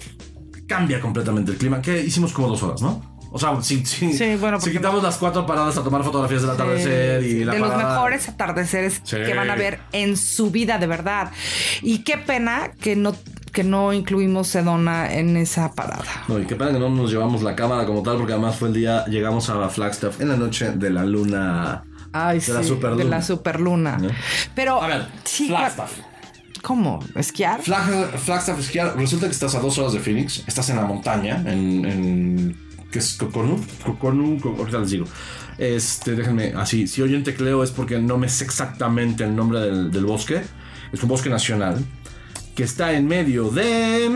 cambia 0.68 1.00
completamente 1.00 1.50
el 1.50 1.58
clima. 1.58 1.82
Que 1.82 2.00
hicimos 2.00 2.32
como 2.32 2.46
dos 2.46 2.62
horas, 2.62 2.80
¿no? 2.80 3.18
O 3.32 3.38
sea, 3.38 3.60
si, 3.62 3.84
si, 3.84 4.12
Sí, 4.12 4.36
bueno, 4.36 4.60
si 4.60 4.70
quitamos 4.70 5.02
las 5.02 5.16
cuatro 5.16 5.44
paradas 5.44 5.76
a 5.78 5.82
tomar 5.82 6.04
fotografías 6.04 6.42
del 6.42 6.50
atardecer 6.52 7.24
y 7.24 7.44
la 7.44 7.54
de 7.54 7.58
los 7.58 7.76
mejores 7.76 8.28
atardeceres 8.28 9.00
Sí. 9.02 9.16
que 9.16 9.34
van 9.34 9.50
a 9.50 9.56
ver 9.56 9.80
en 9.90 10.16
su 10.16 10.52
vida, 10.52 10.78
de 10.78 10.86
verdad. 10.86 11.32
Y 11.80 12.04
qué 12.04 12.16
pena 12.16 12.70
que 12.80 12.94
no, 12.94 13.12
que 13.52 13.64
no 13.64 13.92
incluimos 13.92 14.48
Sedona 14.48 15.12
en 15.12 15.36
esa 15.36 15.72
parada. 15.74 16.24
No, 16.28 16.38
y 16.38 16.46
qué 16.46 16.56
pena 16.56 16.72
que 16.72 16.78
no 16.78 16.88
nos 16.90 17.10
llevamos 17.10 17.42
la 17.42 17.54
cámara 17.54 17.84
como 17.86 18.02
tal, 18.02 18.16
porque 18.16 18.32
además 18.32 18.56
fue 18.56 18.68
el 18.68 18.74
día, 18.74 19.04
llegamos 19.06 19.48
a 19.50 19.68
Flagstaff 19.68 20.20
en 20.20 20.28
la 20.30 20.36
noche 20.36 20.72
de 20.72 20.90
la 20.90 21.04
luna. 21.04 21.84
Ay, 22.12 22.40
De 22.40 22.52
la 22.52 22.62
sí, 22.62 22.68
superluna. 22.68 23.04
de 23.04 23.10
la 23.10 23.22
superluna. 23.22 23.98
¿No? 23.98 24.08
Pero 24.54 24.82
A 24.82 24.86
ver, 24.86 25.06
sí, 25.24 25.48
Flagstaff. 25.48 25.92
¿Cómo? 26.62 27.00
¿Esquiar? 27.16 27.60
Flag- 27.60 28.10
Flagstaff 28.18 28.58
esquiar, 28.60 28.96
resulta 28.96 29.26
que 29.26 29.32
estás 29.32 29.54
a 29.56 29.60
dos 29.60 29.76
horas 29.78 29.92
de 29.94 29.98
Phoenix, 30.00 30.44
estás 30.46 30.70
en 30.70 30.76
la 30.76 30.84
montaña, 30.84 31.42
en, 31.46 31.84
en 31.84 32.56
¿qué 32.92 33.00
es 33.00 33.14
Coconu? 33.14 33.60
Coconu, 33.84 34.38
Co- 34.40 34.54
ahorita 34.58 34.78
les 34.78 34.90
digo. 34.90 35.06
Este, 35.58 36.12
déjenme, 36.14 36.52
así, 36.56 36.86
si 36.86 37.02
oyen 37.02 37.24
tecleo 37.24 37.64
es 37.64 37.70
porque 37.72 37.98
no 37.98 38.16
me 38.16 38.28
sé 38.28 38.44
exactamente 38.44 39.24
el 39.24 39.34
nombre 39.34 39.58
del, 39.60 39.90
del 39.90 40.04
bosque. 40.06 40.42
Es 40.92 41.02
un 41.02 41.08
bosque 41.08 41.28
nacional 41.30 41.84
que 42.54 42.64
está 42.64 42.92
en 42.92 43.06
medio 43.06 43.48
de 43.50 44.10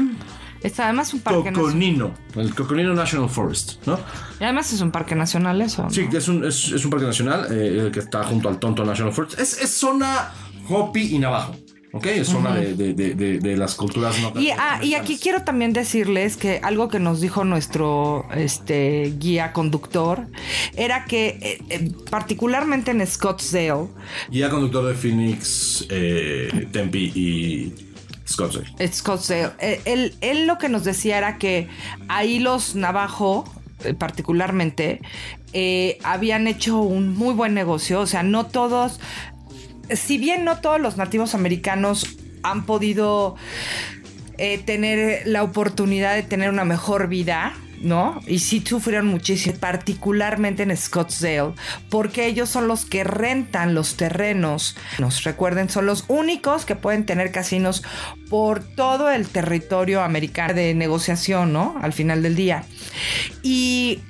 Es 0.62 0.78
además 0.80 1.12
un 1.14 1.20
parque 1.20 1.50
nacional. 1.50 1.62
Coconino, 1.62 2.14
el 2.34 2.54
Coconino 2.54 2.94
National 2.94 3.28
Forest, 3.28 3.86
¿no? 3.86 3.98
Y 4.40 4.44
además 4.44 4.72
es 4.72 4.80
un 4.80 4.90
parque 4.90 5.14
nacional 5.14 5.60
eso. 5.62 5.84
¿no? 5.84 5.90
Sí, 5.90 6.06
es 6.12 6.28
un, 6.28 6.44
es, 6.44 6.72
es 6.72 6.84
un 6.84 6.90
parque 6.90 7.06
nacional 7.06 7.46
eh, 7.50 7.90
que 7.92 8.00
está 8.00 8.24
junto 8.24 8.48
al 8.48 8.58
Tonto 8.58 8.84
National 8.84 9.12
Forest. 9.12 9.38
Es, 9.40 9.60
es 9.62 9.70
zona 9.70 10.32
Hopi 10.68 11.14
y 11.14 11.18
Navajo, 11.18 11.54
¿ok? 11.92 12.06
Es 12.06 12.26
zona 12.28 12.54
de, 12.56 12.74
de- 12.74 12.92
de- 12.94 13.14
de- 13.14 13.38
de 13.38 13.56
las 13.56 13.74
culturas 13.76 14.16
no 14.20 14.38
Y, 14.40 14.50
ah, 14.50 14.80
y 14.82 14.94
aquí 14.94 15.16
quiero 15.18 15.42
también 15.44 15.72
decirles 15.72 16.36
que 16.36 16.58
algo 16.62 16.88
que 16.88 16.98
nos 16.98 17.20
dijo 17.20 17.44
nuestro 17.44 18.26
este, 18.34 19.14
guía 19.18 19.52
conductor 19.52 20.26
era 20.74 21.04
que 21.04 21.38
eh, 21.40 21.58
eh, 21.70 21.92
particularmente 22.10 22.90
en 22.90 23.06
Scottsdale, 23.06 23.86
Guía 24.30 24.50
conductor 24.50 24.84
de 24.86 24.94
Phoenix, 24.94 25.86
eh, 25.88 26.68
Tempe 26.72 26.98
y 26.98 27.72
Scottsdale. 28.26 29.54
eh, 29.60 29.80
él, 29.84 30.14
él 30.20 30.46
lo 30.46 30.58
que 30.58 30.68
nos 30.68 30.84
decía 30.84 31.18
era 31.18 31.38
que 31.38 31.68
ahí 32.08 32.38
los 32.38 32.74
Navajo 32.74 33.44
eh, 33.84 33.92
particularmente 33.92 35.00
eh, 35.52 35.98
habían 36.02 36.46
hecho 36.46 36.80
un 36.80 37.14
muy 37.14 37.34
buen 37.34 37.52
negocio, 37.52 38.00
o 38.00 38.06
sea, 38.06 38.22
no 38.22 38.46
todos, 38.46 39.00
si 39.90 40.16
bien 40.16 40.44
no 40.44 40.60
todos 40.60 40.80
los 40.80 40.96
nativos 40.96 41.34
americanos 41.34 42.16
han 42.42 42.64
podido 42.64 43.36
eh, 44.38 44.58
tener 44.58 45.26
la 45.26 45.42
oportunidad 45.42 46.14
de 46.14 46.22
tener 46.22 46.48
una 46.48 46.64
mejor 46.64 47.08
vida, 47.08 47.54
¿no? 47.86 48.20
Y 48.26 48.40
sí 48.40 48.62
sufrieron 48.66 49.06
muchísimo, 49.06 49.56
particularmente 49.58 50.64
en 50.64 50.76
Scottsdale, 50.76 51.52
porque 51.88 52.26
ellos 52.26 52.48
son 52.50 52.68
los 52.68 52.84
que 52.84 53.04
rentan 53.04 53.74
los 53.74 53.96
terrenos. 53.96 54.76
Nos 54.98 55.22
recuerden, 55.22 55.70
son 55.70 55.86
los 55.86 56.04
únicos 56.08 56.64
que 56.64 56.76
pueden 56.76 57.06
tener 57.06 57.32
casinos 57.32 57.82
por 58.28 58.62
todo 58.62 59.10
el 59.10 59.28
territorio 59.28 60.02
americano 60.02 60.54
de 60.54 60.74
negociación, 60.74 61.52
¿no? 61.52 61.76
Al 61.80 61.92
final 61.92 62.22
del 62.22 62.36
día. 62.36 62.64
Y 63.42 64.00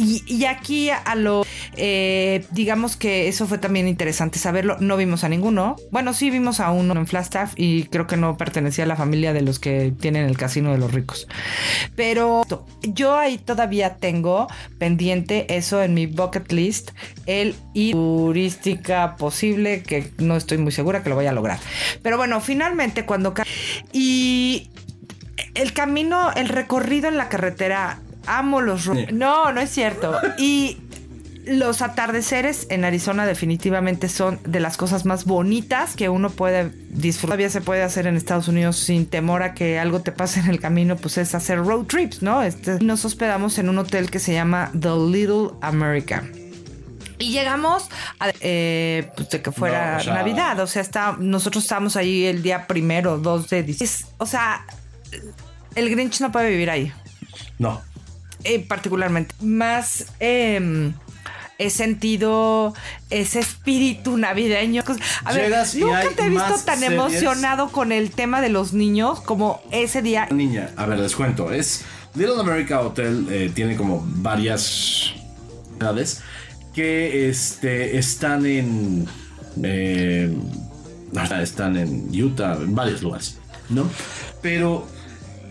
y, 0.00 0.44
aquí 0.46 0.90
a 0.90 1.14
lo, 1.14 1.44
eh, 1.76 2.44
digamos 2.50 2.96
que 2.96 3.28
eso 3.28 3.46
fue 3.46 3.58
también 3.58 3.88
interesante 3.88 4.38
saberlo. 4.38 4.76
No 4.80 4.96
vimos 4.96 5.24
a 5.24 5.28
ninguno. 5.28 5.76
Bueno, 5.90 6.14
sí 6.14 6.30
vimos 6.30 6.60
a 6.60 6.70
uno 6.70 6.94
en 6.94 7.06
Flagstaff 7.06 7.52
y 7.56 7.84
creo 7.84 8.06
que 8.06 8.16
no 8.16 8.36
pertenecía 8.36 8.84
a 8.84 8.86
la 8.86 8.96
familia 8.96 9.32
de 9.32 9.42
los 9.42 9.58
que 9.58 9.92
tienen 9.98 10.24
el 10.24 10.36
casino 10.36 10.72
de 10.72 10.78
los 10.78 10.92
ricos. 10.92 11.28
Pero 11.96 12.42
yo 12.82 13.16
ahí 13.16 13.38
todavía 13.38 13.96
tengo 13.96 14.48
pendiente 14.78 15.54
eso 15.54 15.82
en 15.82 15.94
mi 15.94 16.06
bucket 16.06 16.50
list, 16.52 16.92
el 17.26 17.54
turística 17.74 19.16
posible, 19.16 19.82
que 19.82 20.10
no 20.18 20.36
estoy 20.36 20.58
muy 20.58 20.72
segura 20.72 21.02
que 21.02 21.10
lo 21.10 21.16
vaya 21.16 21.30
a 21.30 21.34
lograr. 21.34 21.58
Pero 22.02 22.16
bueno, 22.16 22.40
finalmente 22.40 23.04
cuando... 23.04 23.34
Y 23.92 24.70
el 25.54 25.72
camino, 25.72 26.30
el 26.32 26.48
recorrido 26.48 27.08
en 27.08 27.16
la 27.16 27.28
carretera, 27.28 28.00
amo 28.26 28.60
los... 28.60 28.84
ro- 28.86 28.94
No, 29.12 29.52
no 29.52 29.60
es 29.60 29.70
cierto. 29.70 30.16
Y 30.38 30.78
los 31.46 31.80
atardeceres 31.82 32.66
en 32.70 32.84
Arizona 32.84 33.24
definitivamente 33.26 34.08
son 34.08 34.38
de 34.44 34.60
las 34.60 34.76
cosas 34.76 35.04
más 35.06 35.24
bonitas 35.24 35.96
que 35.96 36.08
uno 36.08 36.30
puede 36.30 36.70
disfrutar. 36.90 37.30
Todavía 37.30 37.50
se 37.50 37.60
puede 37.60 37.82
hacer 37.82 38.06
en 38.06 38.16
Estados 38.16 38.46
Unidos 38.48 38.76
sin 38.76 39.06
temor 39.06 39.42
a 39.42 39.54
que 39.54 39.78
algo 39.78 40.00
te 40.00 40.12
pase 40.12 40.40
en 40.40 40.48
el 40.48 40.60
camino, 40.60 40.96
pues 40.96 41.16
es 41.18 41.34
hacer 41.34 41.58
road 41.58 41.86
trips, 41.86 42.22
¿no? 42.22 42.42
Este, 42.42 42.78
nos 42.80 43.04
hospedamos 43.04 43.58
en 43.58 43.68
un 43.68 43.78
hotel 43.78 44.10
que 44.10 44.18
se 44.18 44.32
llama 44.34 44.70
The 44.78 44.90
Little 45.10 45.50
America. 45.62 46.22
Y 47.18 47.32
llegamos 47.32 47.88
a, 48.18 48.30
eh, 48.40 49.10
pues 49.16 49.28
de 49.30 49.42
que 49.42 49.50
fuera 49.52 49.92
No, 49.94 49.98
o 49.98 50.00
sea- 50.04 50.14
Navidad, 50.14 50.60
o 50.60 50.66
sea, 50.66 50.82
está, 50.82 51.16
nosotros 51.18 51.64
estábamos 51.64 51.96
ahí 51.96 52.24
el 52.26 52.42
día 52.42 52.66
primero, 52.66 53.18
2 53.18 53.48
de 53.50 53.62
diciembre. 53.62 53.94
Es- 53.96 54.06
O 54.18 54.26
sea, 54.26 54.64
el 55.74 55.90
Grinch 55.90 56.20
no 56.20 56.30
puede 56.32 56.50
vivir 56.50 56.70
ahí 56.70 56.92
No. 57.58 57.82
Eh, 58.44 58.60
particularmente. 58.66 59.34
Más 59.40 60.06
eh, 60.20 60.92
he 61.58 61.70
sentido 61.70 62.74
ese 63.10 63.40
espíritu 63.40 64.16
navideño. 64.16 64.82
A 65.24 65.32
ver, 65.32 65.44
Llegas 65.44 65.74
y 65.74 65.80
nunca 65.80 66.08
te 66.16 66.22
he 66.24 66.30
visto 66.30 66.54
tan 66.64 66.78
series. 66.78 66.92
emocionado 66.92 67.68
con 67.68 67.92
el 67.92 68.10
tema 68.10 68.40
de 68.40 68.48
los 68.48 68.72
niños 68.72 69.20
como 69.20 69.60
ese 69.70 70.00
día. 70.00 70.26
Niña, 70.30 70.70
a 70.76 70.86
ver, 70.86 70.98
les 70.98 71.14
cuento. 71.14 71.52
Es 71.52 71.84
Little 72.14 72.40
America 72.40 72.80
Hotel 72.80 73.26
eh, 73.30 73.50
tiene 73.54 73.76
como 73.76 74.02
varias 74.06 75.12
edades 75.78 76.22
que 76.74 77.28
este, 77.28 77.98
están 77.98 78.46
en. 78.46 79.06
eh, 79.62 80.34
están 81.42 81.76
en 81.76 82.08
Utah, 82.22 82.54
en 82.54 82.74
varios 82.74 83.02
lugares, 83.02 83.36
¿no? 83.68 83.88
Pero 84.40 84.86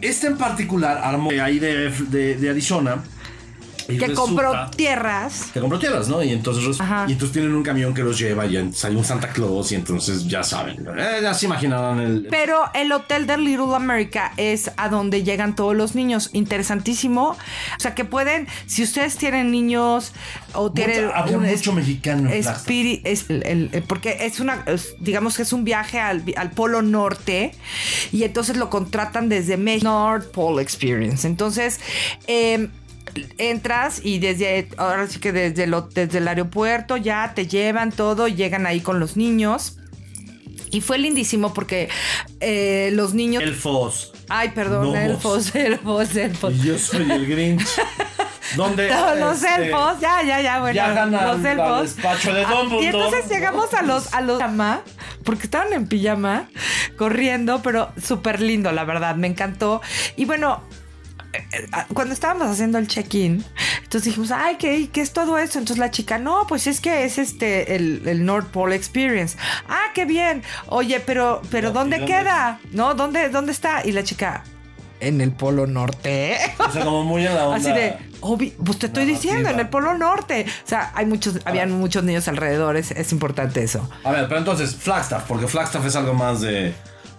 este 0.02 0.28
en 0.28 0.38
particular, 0.38 1.00
armó 1.04 1.32
de 1.32 1.42
ahí 1.42 1.60
de, 1.60 1.90
de- 1.90 2.36
de 2.36 2.50
Arizona. 2.50 3.04
Y 3.90 3.98
Que 3.98 4.14
compró 4.14 4.70
tierras. 4.76 5.48
que 5.54 5.60
compró 5.60 5.80
tierras, 5.80 6.08
¿no? 6.08 6.22
Y 6.24 6.32
entonces, 6.32 6.64
res- 6.66 6.82
Ajá. 6.82 7.06
y 7.08 7.14
entonces 7.14 7.34
tienen 7.34 7.54
un 7.56 7.64
camión 7.64 7.94
que 7.94 8.04
los 8.04 8.18
lleva 8.20 8.46
y 8.46 8.58
hay 8.58 8.96
un 8.96 9.04
Santa 9.04 9.30
Claus 9.30 9.72
y 9.72 9.76
entonces 9.76 10.28
ya 10.28 10.44
saben, 10.44 10.86
eh, 10.98 11.20
ya 11.22 11.34
se 11.34 11.46
imaginarán 11.46 12.00
el... 12.00 12.28
Pero 12.30 12.60
el 12.74 12.92
hotel 12.92 13.26
de 13.28 13.38
Little 13.38 13.76
America 13.76 14.34
es 14.38 14.72
a 14.78 14.90
donde 14.90 15.24
llegan 15.24 15.56
todos 15.56 15.76
los 15.76 15.96
niños. 15.96 16.30
Interesantísimo. 16.34 17.30
O 17.32 17.80
sea, 17.80 17.96
que 17.96 18.06
pueden, 18.06 18.48
si 18.66 18.84
ustedes 18.84 19.18
tienen 19.18 19.52
niños 19.52 20.12
o 20.54 20.72
tienen. 20.72 21.06
Mucho- 21.06 21.16
había 21.16 21.38
un 21.38 21.46
mucho 21.46 21.74
mexicano 21.74 22.22
en 22.24 22.30
Flagstaff. 22.44 22.58
espíritu, 22.58 23.02
es 23.08 23.30
el- 23.30 23.44
el- 23.46 23.70
el- 23.74 23.84
porque 23.84 24.18
es 24.22 24.40
una, 24.40 24.64
digamos 25.00 25.36
que 25.36 25.44
es 25.44 25.54
un 25.54 25.64
viaje 25.64 26.00
al, 26.00 26.24
al 26.36 26.52
Polo 26.52 26.82
Norte 26.82 27.54
y 28.12 28.24
entonces 28.24 28.58
lo 28.58 28.70
contratan 28.70 29.30
desde 29.30 29.58
México. 29.58 29.90
North 29.90 30.32
Pole 30.32 30.62
Experience. 30.62 31.28
Entonces, 31.28 31.80
eh, 32.28 32.70
entras 33.38 34.02
y 34.04 34.20
desde, 34.20 34.70
ahora 34.78 35.08
sí 35.08 35.20
que 35.20 35.32
desde, 35.32 35.68
lo, 35.68 35.82
desde 35.82 36.20
el 36.20 36.28
aeropuerto 36.28 36.98
ya 36.98 37.34
te 37.36 37.48
llevan 37.48 37.92
todo, 37.92 38.28
llegan 38.28 38.66
ahí 38.66 38.82
con 38.82 39.00
los 39.00 39.18
niños. 39.18 39.78
Y 40.72 40.82
fue 40.82 41.00
lindísimo 41.00 41.54
porque 41.54 41.90
eh, 42.42 42.92
los 42.94 43.14
niños... 43.14 43.42
Elfos. 43.42 44.14
Ay, 44.30 44.50
perdón, 44.50 44.96
elfos, 44.96 45.56
elfos, 45.56 46.16
elfos. 46.16 46.54
Y 46.54 46.68
yo 46.68 46.78
soy 46.78 47.12
el 47.12 47.26
Grinch. 47.26 47.68
¿Dónde? 48.56 48.88
Todos 48.88 49.20
los 49.20 49.44
este, 49.44 49.68
elfos, 49.68 50.00
ya, 50.00 50.24
ya, 50.24 50.42
ya, 50.42 50.60
bueno. 50.60 50.74
Viajan 50.74 51.14
al- 51.16 51.38
los 51.38 51.46
elfos. 51.46 51.96
despacho 51.96 52.34
de 52.34 52.46
Ah. 52.46 52.64
Y 52.82 52.86
entonces 52.86 53.30
llegamos 53.30 53.74
a 53.74 53.82
los, 53.84 54.14
a 54.14 54.22
los 54.22 54.38
pijama, 54.38 54.82
porque 55.24 55.44
estaban 55.44 55.74
en 55.74 55.88
pijama, 55.88 56.50
corriendo, 56.98 57.62
pero 57.62 57.92
súper 58.04 58.42
lindo, 58.42 58.72
la 58.72 58.86
verdad, 58.86 59.16
me 59.16 59.28
encantó. 59.28 59.82
Y 60.16 60.26
bueno, 60.26 60.64
cuando 61.94 62.14
estábamos 62.14 62.48
haciendo 62.48 62.78
el 62.78 62.88
check-in, 62.88 63.44
entonces 63.84 64.04
dijimos, 64.06 64.32
ay, 64.32 64.56
¿qué, 64.58 64.90
¿qué 64.92 65.02
es 65.02 65.12
todo 65.14 65.38
eso? 65.38 65.60
Entonces 65.60 65.78
la 65.78 65.92
chica, 65.92 66.18
no, 66.18 66.46
pues 66.48 66.68
es 66.68 66.82
que 66.82 67.04
es 67.06 67.18
este, 67.18 67.76
el, 67.76 68.02
el 68.08 68.26
North 68.26 68.48
Pole 68.48 68.76
Experience. 68.76 69.38
Ah, 69.68 69.86
qué 69.94 70.06
bien. 70.06 70.44
Oye, 70.68 71.00
pero, 71.00 71.42
pero 71.52 71.72
¿dónde, 71.72 71.98
¿y 71.98 72.00
dónde 72.00 72.14
queda? 72.14 72.60
¿No? 72.72 72.96
¿Dónde, 72.96 73.30
¿Dónde 73.30 73.52
está? 73.52 73.86
Y 73.86 73.92
la 73.92 74.04
chica, 74.04 74.44
en 75.00 75.22
el 75.22 75.32
Polo 75.32 75.66
Norte. 75.68 76.38
O 76.58 76.72
sea, 76.72 76.84
como 76.84 77.04
muy 77.04 77.26
en 77.26 77.34
la 77.36 77.48
onda. 77.48 77.58
Así 77.58 77.72
de, 77.72 77.96
obvi- 78.22 78.54
pues 78.66 78.80
te 78.80 78.88
estoy 78.88 79.06
diciendo, 79.06 79.50
en 79.50 79.60
el 79.60 79.70
Polo 79.70 79.98
Norte. 79.98 80.46
O 80.66 80.68
sea, 80.68 80.92
hay 80.94 81.06
muchos, 81.06 81.40
habían 81.46 81.72
muchos 81.72 82.04
niños 82.04 82.28
alrededor, 82.28 82.76
es, 82.76 82.92
es 82.92 83.12
importante 83.12 83.64
eso. 83.64 83.90
A 84.04 84.12
ver, 84.12 84.28
pero 84.28 84.40
entonces, 84.40 84.76
Flagstaff, 84.76 85.24
porque 85.28 85.48
Flagstaff 85.48 85.86
es 85.86 85.96
algo 85.96 86.14
más 86.14 86.42
de. 86.42 86.74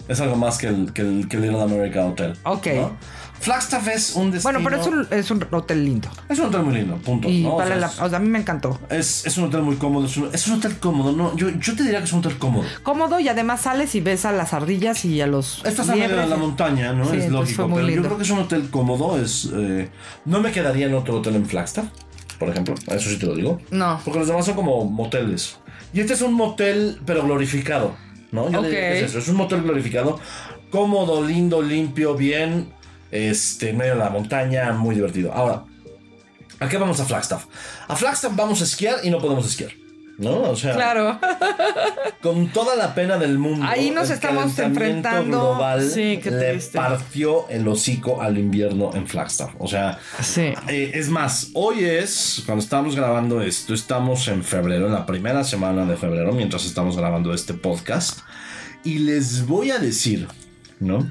Es 0.09 0.21
algo 0.21 0.35
más 0.35 0.59
que 0.59 0.67
el, 0.67 0.93
que 0.93 1.03
el, 1.03 1.29
que 1.29 1.37
el 1.37 1.43
Little 1.43 1.63
America 1.63 2.05
Hotel. 2.05 2.37
Ok. 2.43 2.67
¿no? 2.75 2.97
Flagstaff 3.41 3.89
es 3.89 4.15
un 4.17 4.31
destino. 4.31 4.61
Bueno, 4.61 4.61
pero 4.69 4.81
es 4.83 4.87
un, 4.87 5.07
es 5.19 5.31
un 5.31 5.47
hotel 5.51 5.85
lindo. 5.85 6.09
Es 6.29 6.39
un 6.39 6.47
hotel 6.47 6.63
muy 6.63 6.75
lindo, 6.75 6.97
punto. 6.99 7.29
Y 7.29 7.43
¿no? 7.43 7.57
O 7.57 7.65
sea, 7.67 7.75
la- 7.75 7.87
es- 7.87 7.99
o 8.01 8.09
sea, 8.09 8.19
a 8.19 8.21
mí 8.21 8.29
me 8.29 8.39
encantó. 8.39 8.79
Es, 8.91 9.25
es 9.27 9.37
un 9.39 9.45
hotel 9.45 9.63
muy 9.63 9.77
cómodo, 9.77 10.05
es 10.07 10.17
un, 10.19 10.29
es 10.33 10.47
un 10.47 10.59
hotel 10.59 10.77
cómodo, 10.79 11.13
no, 11.13 11.35
yo, 11.37 11.49
yo 11.51 11.75
te 11.75 11.83
diría 11.83 11.99
que 12.01 12.05
es 12.05 12.13
un 12.13 12.19
hotel 12.21 12.37
cómodo. 12.39 12.65
Cómodo 12.83 13.19
y 13.19 13.29
además 13.29 13.63
sales 13.63 13.95
y 13.95 14.01
ves 14.03 14.25
a 14.27 14.33
las 14.33 14.53
ardillas 14.53 15.05
y 15.07 15.21
a 15.23 15.27
los. 15.27 15.65
Estás 15.65 15.89
en 15.89 15.99
medio 16.01 16.17
de 16.17 16.27
la 16.27 16.37
montaña, 16.37 16.93
¿no? 16.93 17.09
Sí, 17.11 17.17
es 17.17 17.31
lógico, 17.31 17.69
pero 17.75 17.89
yo 17.89 18.03
creo 18.03 18.17
que 18.19 18.23
es 18.25 18.31
un 18.31 18.39
hotel 18.41 18.69
cómodo, 18.71 19.19
es... 19.21 19.49
eh, 19.55 19.89
no 20.27 20.41
me 20.41 20.53
quedaría 20.53 20.87
en 20.87 20.95
otro 20.95 21.17
hotel 21.17 21.37
en 21.37 21.47
Flagstaff, 21.47 21.87
por 22.39 22.51
ejemplo, 22.51 22.75
eso 22.89 23.09
sí 23.09 23.19
te 23.19 23.25
lo 23.27 23.35
digo. 23.35 23.59
No. 23.71 24.01
Porque 24.05 24.19
los 24.19 24.29
demás 24.29 24.45
son 24.45 24.55
como 24.55 24.85
moteles. 24.85 25.57
Y 25.95 26.01
este 26.01 26.13
es 26.13 26.21
un 26.23 26.35
motel, 26.35 27.01
pero 27.07 27.23
glorificado, 27.25 27.97
¿no? 28.33 28.51
Yo 28.51 28.63
diría 28.63 28.81
que 28.81 28.99
es 28.99 29.11
eso, 29.11 29.19
es 29.19 29.29
un 29.29 29.37
motel 29.37 29.63
glorificado, 29.63 30.21
cómodo, 30.71 31.25
lindo, 31.25 31.63
limpio, 31.63 32.15
bien, 32.15 32.73
este, 33.11 33.71
en 33.71 33.77
medio 33.79 33.93
de 33.93 33.99
la 33.99 34.11
montaña, 34.11 34.73
muy 34.73 34.95
divertido. 34.95 35.33
Ahora, 35.33 35.65
¿a 36.59 36.69
qué 36.69 36.77
vamos 36.79 37.01
a 37.01 37.05
Flagstaff? 37.05 37.47
A 37.89 37.97
Flagstaff 37.97 38.35
vamos 38.37 38.61
a 38.61 38.65
esquiar 38.65 38.97
y 39.03 39.11
no 39.11 39.19
podemos 39.19 39.47
esquiar. 39.47 39.71
¿no? 40.19 40.43
O 40.51 40.55
sea, 40.57 40.75
Claro. 40.75 41.19
con 42.23 42.49
toda 42.49 42.77
la 42.77 42.95
pena 42.95 43.17
del 43.17 43.39
mundo. 43.39 43.65
Ahí 43.67 43.91
nos 43.91 44.11
el 44.11 44.17
estamos 44.17 44.59
enfrentando. 44.59 45.39
global 45.55 45.83
Sí, 45.89 46.21
qué 46.23 46.31
le 46.31 46.59
partió 46.75 47.49
el 47.49 47.67
hocico 47.67 48.21
al 48.21 48.37
invierno 48.37 48.91
en 48.95 49.07
Flagstaff. 49.07 49.53
O 49.59 49.67
sea, 49.67 49.99
Sí. 50.23 50.53
eh, 50.69 50.91
es 50.93 51.09
más, 51.09 51.49
hoy 51.55 51.85
es, 51.85 52.43
cuando 52.45 52.63
estamos 52.63 52.97
grabando 52.97 53.41
esto, 53.41 53.73
estamos 53.73 54.29
en 54.29 54.45
febrero, 54.45 54.89
en 54.89 54.93
la 54.93 55.07
primera 55.07 55.43
semana 55.43 55.87
de 55.87 55.97
febrero, 55.97 56.33
mientras 56.33 56.67
estamos 56.67 56.99
grabando 56.99 57.33
este 57.33 57.55
podcast. 57.55 58.19
Y 58.85 58.99
les 58.99 59.47
voy 59.47 59.71
a 59.71 59.79
decir, 59.79 60.29
¿no? 60.81 61.11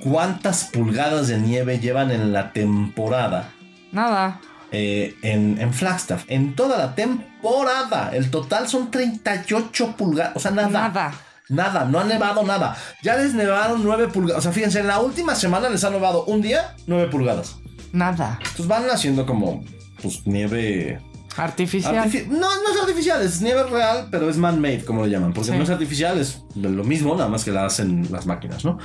¿Cuántas 0.00 0.64
pulgadas 0.64 1.28
de 1.28 1.38
nieve 1.38 1.78
llevan 1.78 2.10
en 2.10 2.32
la 2.32 2.52
temporada? 2.52 3.52
Nada. 3.92 4.40
eh, 4.72 5.14
en, 5.22 5.58
en 5.60 5.72
Flagstaff. 5.72 6.24
En 6.28 6.54
toda 6.54 6.76
la 6.76 6.94
temporada. 6.94 8.10
El 8.12 8.30
total 8.30 8.68
son 8.68 8.90
38 8.90 9.94
pulgadas. 9.96 10.32
O 10.36 10.40
sea, 10.40 10.50
nada. 10.50 10.68
Nada. 10.88 11.14
Nada, 11.48 11.84
no 11.84 12.00
ha 12.00 12.04
nevado 12.04 12.42
nada. 12.42 12.76
Ya 13.02 13.16
les 13.16 13.32
nevaron 13.32 13.84
9 13.84 14.08
pulgadas. 14.08 14.40
O 14.40 14.42
sea, 14.42 14.52
fíjense, 14.52 14.80
en 14.80 14.88
la 14.88 14.98
última 15.00 15.34
semana 15.36 15.68
les 15.68 15.84
ha 15.84 15.90
nevado 15.90 16.24
un 16.24 16.42
día 16.42 16.74
9 16.88 17.06
pulgadas. 17.08 17.56
Nada. 17.92 18.38
Entonces 18.40 18.66
van 18.66 18.90
haciendo 18.90 19.24
como, 19.24 19.64
pues, 20.02 20.26
nieve. 20.26 21.00
Artificial. 21.36 21.94
artifi- 21.94 22.26
no, 22.26 22.38
no 22.40 22.74
es 22.74 22.80
artificial, 22.80 23.22
es 23.22 23.40
nieve 23.42 23.62
real, 23.64 24.08
pero 24.10 24.28
es 24.28 24.36
man-made, 24.38 24.84
como 24.84 25.02
lo 25.02 25.06
llaman. 25.06 25.32
Porque 25.32 25.52
Sí. 25.52 25.56
no 25.56 25.62
es 25.64 25.70
artificial, 25.70 26.18
es 26.18 26.42
lo 26.56 26.82
mismo, 26.82 27.14
nada 27.14 27.28
más 27.28 27.44
que 27.44 27.52
la 27.52 27.66
hacen 27.66 28.08
las 28.10 28.26
máquinas, 28.26 28.64
¿no? 28.64 28.78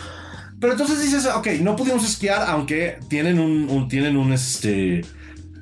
Pero 0.62 0.74
entonces 0.74 1.02
dices, 1.02 1.26
ok, 1.26 1.48
no 1.62 1.76
pudimos 1.76 2.06
esquiar, 2.06 2.44
aunque 2.48 3.00
tienen 3.10 3.40
un, 3.40 3.68
un- 3.70 3.88
tienen 3.90 4.16
un, 4.16 4.32
este, 4.32 5.02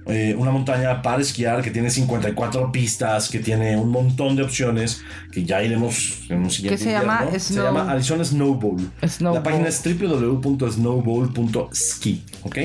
eh, 0.07 0.35
una 0.37 0.51
montaña 0.51 1.01
para 1.01 1.21
esquiar 1.21 1.61
que 1.61 1.71
tiene 1.71 1.89
54 1.89 2.69
pistas, 2.71 3.29
que 3.29 3.39
tiene 3.39 3.77
un 3.77 3.89
montón 3.91 4.35
de 4.35 4.43
opciones, 4.43 5.01
que 5.31 5.45
ya 5.45 5.63
iremos 5.63 6.23
en 6.29 6.39
un 6.39 6.51
siguiente 6.51 6.83
se 6.83 6.91
llama 6.91 7.19
invierno. 7.23 7.39
Se 7.39 7.53
Snow- 7.53 7.63
llama 7.63 7.89
Arizona 7.91 8.25
Snowball. 8.25 8.91
Snowball. 9.07 9.35
La 9.35 9.43
página 9.43 9.67
es 9.69 9.81
www.snowball.ski, 9.83 12.23
¿ok? 12.43 12.57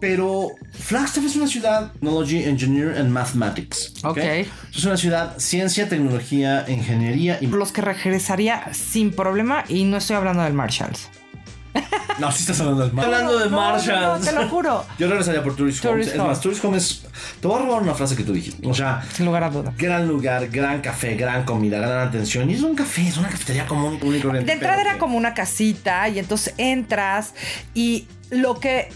Pero 0.00 0.50
Flagstaff 0.72 1.24
es 1.24 1.34
una 1.34 1.48
ciudad 1.48 1.90
Technology, 1.92 2.44
Engineer 2.44 2.96
and 2.98 3.10
Mathematics. 3.10 3.94
Ok. 4.04 4.18
Es 4.18 4.84
una 4.84 4.96
ciudad 4.96 5.34
ciencia, 5.38 5.88
tecnología, 5.88 6.64
ingeniería 6.68 7.38
y... 7.40 7.48
Los 7.48 7.72
que 7.72 7.80
regresaría 7.80 8.72
sin 8.72 9.10
problema 9.10 9.64
y 9.68 9.82
no 9.84 9.96
estoy 9.96 10.14
hablando 10.14 10.44
del 10.44 10.52
Marshalls. 10.52 11.08
No, 12.18 12.32
sí 12.32 12.40
estás 12.40 12.60
hablando 12.60 12.84
del 12.84 12.92
Mar- 12.92 13.04
hablando 13.06 13.38
de 13.38 13.48
no, 13.50 14.18
no, 14.18 14.24
te 14.24 14.32
lo 14.32 14.48
juro. 14.48 14.84
Yo 14.98 15.08
regresaría 15.08 15.42
por 15.42 15.54
Tourist 15.54 15.84
Homes. 15.84 15.90
Tourist 15.92 16.10
Es 16.12 16.16
más, 16.18 16.26
Homes. 16.26 16.40
Tourist 16.40 16.64
Homes... 16.64 17.02
Te 17.40 17.46
voy 17.48 17.60
a 17.60 17.64
robar 17.64 17.82
una 17.82 17.94
frase 17.94 18.16
que 18.16 18.24
tú 18.24 18.32
dijiste. 18.32 18.66
O 18.66 18.74
sea, 18.74 19.02
Sin 19.12 19.26
lugar 19.26 19.44
a 19.44 19.50
duda. 19.50 19.72
gran 19.78 20.08
lugar, 20.08 20.48
gran 20.48 20.80
café, 20.80 21.14
gran 21.14 21.44
comida, 21.44 21.78
gran 21.78 22.08
atención. 22.08 22.50
Y 22.50 22.54
es 22.54 22.62
un 22.62 22.74
café, 22.74 23.06
es 23.06 23.16
una 23.16 23.28
cafetería 23.28 23.66
común, 23.66 23.98
corriente. 23.98 24.44
De 24.44 24.52
entrada 24.52 24.80
era 24.80 24.92
que- 24.94 24.98
como 24.98 25.16
una 25.16 25.34
casita 25.34 26.08
y 26.08 26.18
entonces 26.18 26.54
entras 26.58 27.34
y 27.74 28.06
lo 28.30 28.58
que... 28.58 28.88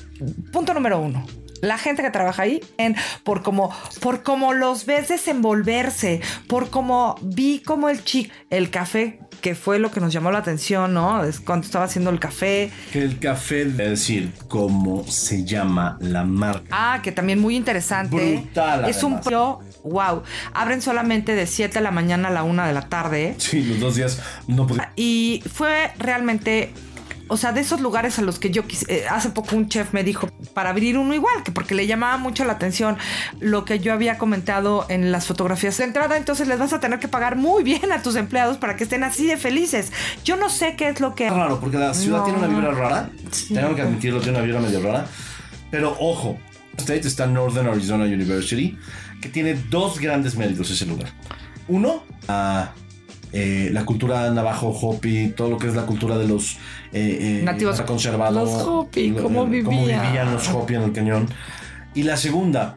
Punto 0.52 0.74
número 0.74 0.98
uno. 1.00 1.24
La 1.60 1.78
gente 1.78 2.02
que 2.02 2.10
trabaja 2.10 2.42
ahí, 2.42 2.60
en, 2.76 2.96
por 3.22 3.44
como 3.44 3.72
por 4.00 4.24
como 4.24 4.52
los 4.52 4.84
ves 4.84 5.06
desenvolverse, 5.06 6.20
por 6.48 6.70
como 6.70 7.14
vi 7.22 7.60
como 7.60 7.88
el 7.88 8.02
chico, 8.02 8.34
el 8.50 8.68
café, 8.70 9.20
que 9.42 9.56
fue 9.56 9.80
lo 9.80 9.90
que 9.90 10.00
nos 10.00 10.12
llamó 10.12 10.30
la 10.30 10.38
atención, 10.38 10.94
¿no? 10.94 11.24
Es 11.24 11.40
cuando 11.40 11.66
estaba 11.66 11.84
haciendo 11.84 12.10
el 12.10 12.20
café. 12.20 12.70
Que 12.92 13.02
el 13.02 13.18
café, 13.18 13.62
es 13.62 13.76
decir, 13.76 14.32
cómo 14.48 15.04
se 15.08 15.44
llama 15.44 15.98
la 16.00 16.24
marca. 16.24 16.64
Ah, 16.70 17.00
que 17.02 17.10
también 17.10 17.40
muy 17.40 17.56
interesante. 17.56 18.36
Brutal, 18.36 18.88
Es 18.88 19.02
un 19.02 19.20
pro, 19.20 19.58
wow. 19.82 20.22
Abren 20.54 20.80
solamente 20.80 21.34
de 21.34 21.48
7 21.48 21.74
de 21.74 21.80
la 21.80 21.90
mañana 21.90 22.28
a 22.28 22.30
la 22.30 22.44
1 22.44 22.66
de 22.66 22.72
la 22.72 22.88
tarde. 22.88 23.34
Sí, 23.38 23.62
los 23.64 23.80
dos 23.80 23.96
días 23.96 24.20
no 24.46 24.64
podía. 24.66 24.92
Y 24.94 25.42
fue 25.52 25.90
realmente, 25.98 26.72
o 27.28 27.36
sea, 27.36 27.52
de 27.52 27.60
esos 27.60 27.80
lugares 27.80 28.18
a 28.18 28.22
los 28.22 28.38
que 28.38 28.50
yo 28.50 28.66
quise, 28.66 28.84
eh, 28.88 29.04
hace 29.08 29.30
poco 29.30 29.56
un 29.56 29.68
chef 29.68 29.92
me 29.92 30.04
dijo 30.04 30.28
para 30.54 30.70
abrir 30.70 30.98
uno 30.98 31.14
igual, 31.14 31.42
que 31.44 31.52
porque 31.52 31.74
le 31.74 31.86
llamaba 31.86 32.16
mucho 32.18 32.44
la 32.44 32.52
atención 32.54 32.96
lo 33.40 33.64
que 33.64 33.78
yo 33.78 33.92
había 33.92 34.18
comentado 34.18 34.86
en 34.88 35.12
las 35.12 35.26
fotografías 35.26 35.76
de 35.78 35.84
entrada, 35.84 36.16
entonces 36.16 36.48
les 36.48 36.58
vas 36.58 36.72
a 36.72 36.80
tener 36.80 36.98
que 36.98 37.08
pagar 37.08 37.36
muy 37.36 37.62
bien 37.62 37.92
a 37.92 38.02
tus 38.02 38.16
empleados 38.16 38.56
para 38.58 38.76
que 38.76 38.84
estén 38.84 39.04
así 39.04 39.26
de 39.26 39.36
felices. 39.36 39.92
Yo 40.24 40.36
no 40.36 40.48
sé 40.50 40.76
qué 40.76 40.88
es 40.88 41.00
lo 41.00 41.14
que... 41.14 41.26
Es 41.28 41.32
raro, 41.32 41.58
porque 41.60 41.78
la 41.78 41.94
ciudad 41.94 42.18
No. 42.18 42.24
tiene 42.24 42.38
una 42.38 42.48
vibra 42.48 42.70
rara. 42.72 43.10
Sí. 43.30 43.54
Tengo 43.54 43.74
que 43.74 43.82
admitirlo, 43.82 44.20
tiene 44.20 44.38
una 44.38 44.46
vibra 44.46 44.60
medio 44.60 44.82
rara. 44.82 45.06
Pero 45.70 45.96
ojo, 45.98 46.38
State 46.76 47.06
está 47.08 47.24
en 47.24 47.34
Northern 47.34 47.68
Arizona 47.68 48.04
University, 48.04 48.76
que 49.20 49.28
tiene 49.28 49.54
dos 49.54 49.98
grandes 49.98 50.36
méritos 50.36 50.70
ese 50.70 50.84
lugar. 50.86 51.10
Uno, 51.68 52.04
a, 52.28 52.72
eh, 53.32 53.70
la 53.72 53.84
cultura 53.84 54.30
navajo, 54.30 54.68
Hopi, 54.68 55.28
todo 55.36 55.48
lo 55.50 55.58
que 55.58 55.68
es 55.68 55.74
la 55.74 55.86
cultura 55.86 56.18
de 56.18 56.28
los 56.28 56.54
eh, 56.92 57.38
eh, 57.40 57.40
Nativos. 57.42 57.74
está 57.74 57.86
conservado. 57.86 58.44
Los 58.44 58.50
Hopi, 58.50 59.12
cómo 59.12 59.22
Cómo 59.22 59.46
vivían. 59.46 60.32
los 60.32 60.48
Hopi 60.48 60.74
en 60.74 60.82
el 60.82 60.92
cañón. 60.92 61.28
Y 61.94 62.02
la 62.02 62.16
segunda, 62.16 62.76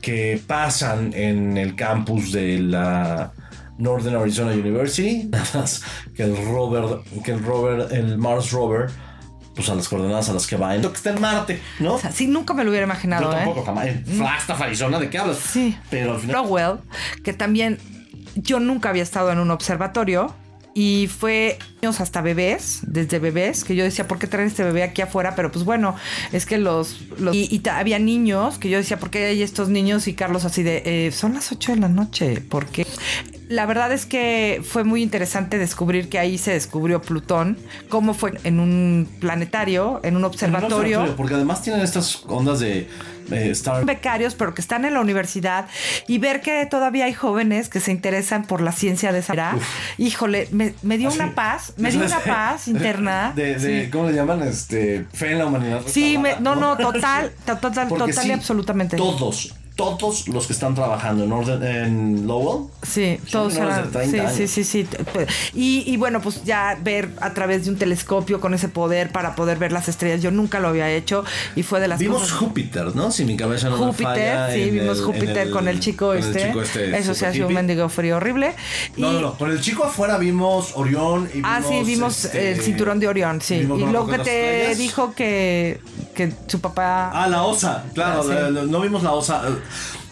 que 0.00 0.40
pasan 0.46 1.12
en 1.14 1.56
el 1.56 1.74
campus 1.74 2.32
de 2.32 2.58
la 2.58 3.32
Northern 3.78 4.16
Arizona 4.16 4.52
University, 4.52 5.24
nada 5.30 5.44
más 5.54 5.82
que 6.14 6.22
el 6.24 6.36
rover, 6.36 6.98
que 7.24 7.32
el 7.32 7.42
rover, 7.44 7.92
el 7.92 8.18
Mars 8.18 8.50
rover, 8.52 8.90
pues 9.54 9.68
a 9.68 9.74
las 9.74 9.88
coordenadas 9.88 10.28
a 10.28 10.32
las 10.34 10.46
que 10.46 10.56
va, 10.56 10.74
en 10.74 10.82
lo 10.82 10.90
que 10.90 10.96
está 10.96 11.10
en 11.10 11.20
Marte, 11.20 11.60
¿no? 11.80 11.94
O 11.94 11.98
sea, 11.98 12.12
sí, 12.12 12.26
nunca 12.26 12.54
me 12.54 12.62
lo 12.62 12.70
hubiera 12.70 12.84
imaginado, 12.86 13.30
Yo 13.30 13.32
¿eh? 13.32 13.36
tampoco, 13.36 13.64
jamás. 13.64 13.86
En 13.86 14.04
Flagstaff, 14.04 14.60
Arizona, 14.60 14.98
¿de 14.98 15.08
qué 15.10 15.18
hablas? 15.18 15.38
Sí. 15.38 15.76
Pero 15.90 16.14
al 16.14 16.20
final. 16.20 16.36
Rowell, 16.44 16.78
que 17.24 17.32
también 17.32 17.78
yo 18.36 18.60
nunca 18.60 18.90
había 18.90 19.02
estado 19.02 19.30
en 19.32 19.38
un 19.38 19.50
observatorio 19.50 20.34
y 20.78 21.08
fue 21.08 21.58
niños 21.80 22.00
hasta 22.02 22.20
bebés, 22.20 22.80
desde 22.82 23.18
bebés, 23.18 23.64
que 23.64 23.74
yo 23.74 23.82
decía, 23.82 24.06
¿por 24.06 24.18
qué 24.18 24.26
traen 24.26 24.48
este 24.48 24.62
bebé 24.62 24.82
aquí 24.82 25.00
afuera? 25.00 25.34
Pero 25.34 25.50
pues 25.50 25.64
bueno, 25.64 25.96
es 26.32 26.44
que 26.44 26.58
los... 26.58 27.00
los- 27.18 27.34
y, 27.34 27.62
había 27.70 27.98
niños 27.98 28.58
que 28.58 28.68
yo 28.68 28.76
decía, 28.76 28.98
¿por 28.98 29.08
qué 29.08 29.24
hay 29.24 29.42
estos 29.42 29.70
niños? 29.70 30.06
Y 30.06 30.12
Carlos 30.12 30.44
así 30.44 30.62
de, 30.62 30.82
"Eh, 30.84 31.12
son 31.12 31.32
las 31.32 31.50
8 31.50 31.72
de 31.74 31.80
la 31.80 31.88
noche, 31.88 32.42
¿por 32.42 32.66
qué? 32.66 32.86
La 33.48 33.64
verdad 33.64 33.90
es 33.92 34.04
que 34.04 34.60
fue 34.68 34.84
muy 34.84 35.02
interesante 35.02 35.56
descubrir 35.56 36.10
que 36.10 36.18
ahí 36.18 36.36
se 36.36 36.50
descubrió 36.50 37.00
Plutón, 37.00 37.56
cómo 37.88 38.12
fue 38.12 38.34
en 38.44 38.60
un 38.60 39.08
planetario, 39.18 40.00
en 40.02 40.10
un 40.16 40.16
en 40.16 40.16
un 40.16 40.24
observatorio. 40.24 41.16
Porque 41.16 41.34
además 41.34 41.62
tienen 41.62 41.80
estas 41.82 42.22
ondas 42.26 42.60
de 42.60 42.86
eh, 43.30 43.50
Star. 43.50 43.84
becarios, 43.84 44.34
pero 44.34 44.54
que 44.54 44.60
están 44.60 44.84
en 44.84 44.94
la 44.94 45.00
universidad 45.00 45.66
y 46.08 46.18
ver 46.18 46.40
que 46.40 46.66
todavía 46.66 47.06
hay 47.06 47.12
jóvenes 47.14 47.68
que 47.68 47.80
se 47.80 47.90
interesan 47.92 48.44
por 48.44 48.60
la 48.60 48.72
ciencia 48.72 49.12
de 49.12 49.18
esa 49.20 49.32
era, 49.32 49.56
híjole, 49.98 50.48
me, 50.52 50.74
me 50.82 50.98
dio 50.98 51.08
Así. 51.08 51.18
una 51.18 51.34
paz, 51.34 51.72
me 51.76 51.90
dio 51.90 52.04
una 52.04 52.20
paz 52.24 52.68
interna. 52.68 53.32
De, 53.34 53.56
de- 53.56 53.84
Sí. 53.84 53.90
¿Cómo 53.90 54.08
le 54.08 54.14
llaman? 54.14 54.42
Este, 54.42 55.04
fe 55.12 55.32
en 55.32 55.38
la 55.38 55.46
humanidad. 55.46 55.82
Sí, 55.86 56.18
me- 56.18 56.38
no, 56.40 56.54
no, 56.54 56.76
total, 56.78 57.32
to- 57.44 57.56
total, 57.58 57.88
total 57.88 58.12
sí, 58.14 58.28
y 58.28 58.32
absolutamente. 58.32 58.96
Todos, 58.96 59.54
todos 59.76 60.26
los 60.28 60.46
que 60.46 60.54
están 60.54 60.74
trabajando 60.74 61.24
en, 61.24 61.32
orden, 61.32 61.62
en 61.62 62.26
Lowell. 62.26 62.68
Sí, 62.82 63.20
todos 63.30 63.52
menores 63.54 63.76
eran. 63.76 63.86
de 63.86 63.92
30 63.92 64.10
Sí, 64.10 64.18
años. 64.20 64.50
sí, 64.50 64.64
sí, 64.64 64.64
sí. 64.64 64.86
Y, 65.54 65.84
y 65.86 65.96
bueno, 65.98 66.20
pues 66.22 66.42
ya 66.44 66.78
ver 66.82 67.10
a 67.20 67.34
través 67.34 67.64
de 67.66 67.70
un 67.70 67.76
telescopio 67.76 68.40
con 68.40 68.54
ese 68.54 68.68
poder 68.68 69.10
para 69.12 69.34
poder 69.34 69.58
ver 69.58 69.72
las 69.72 69.88
estrellas, 69.88 70.22
yo 70.22 70.30
nunca 70.30 70.60
lo 70.60 70.68
había 70.68 70.90
hecho 70.90 71.24
y 71.56 71.62
fue 71.62 71.78
de 71.80 71.88
las 71.88 71.98
Vimos 71.98 72.22
cosas. 72.22 72.38
Júpiter, 72.38 72.96
¿no? 72.96 73.10
Si 73.10 73.26
mi 73.26 73.36
cabeza 73.36 73.68
no 73.68 73.76
me 73.76 73.86
Júpiter, 73.88 74.06
falla, 74.06 74.50
sí, 74.54 74.70
vimos 74.70 74.98
el- 74.98 75.04
Júpiter 75.04 75.38
el- 75.38 75.50
con 75.50 75.68
el 75.68 75.78
chico 75.78 76.06
con 76.06 76.16
el 76.16 76.24
este. 76.24 76.46
chico 76.48 76.62
este 76.62 76.98
Eso 76.98 77.14
se 77.14 77.26
hace 77.26 77.44
un 77.44 77.52
mendigo 77.52 77.88
frío 77.90 78.16
horrible. 78.16 78.54
No, 78.96 79.10
Y- 79.10 79.14
no, 79.16 79.20
no. 79.20 79.34
Con 79.38 79.50
el 79.50 79.60
chico 79.60 79.84
afuera 79.84 80.16
vimos 80.16 80.72
Orión 80.74 81.28
y 81.34 81.40
Ah, 81.44 81.60
sí, 81.66 81.82
vimos 81.84 82.24
este, 82.24 82.52
el 82.52 82.62
cinturón 82.62 82.98
de 82.98 83.08
Orión, 83.08 83.42
sí. 83.42 83.56
Y 83.56 83.58
de 83.66 83.66
que 83.66 84.18
te 84.24 84.60
Estrellas. 84.62 84.78
dijo 84.78 85.14
que, 85.14 85.80
que 86.14 86.32
su 86.46 86.60
papá... 86.62 87.10
Ah, 87.12 87.26
la 87.28 87.42
osa, 87.42 87.84
claro, 87.92 88.24
Ah, 88.30 88.48
sí. 88.48 88.70
no 88.70 88.80
vimos 88.80 89.02
la 89.02 89.12
osa. 89.12 89.42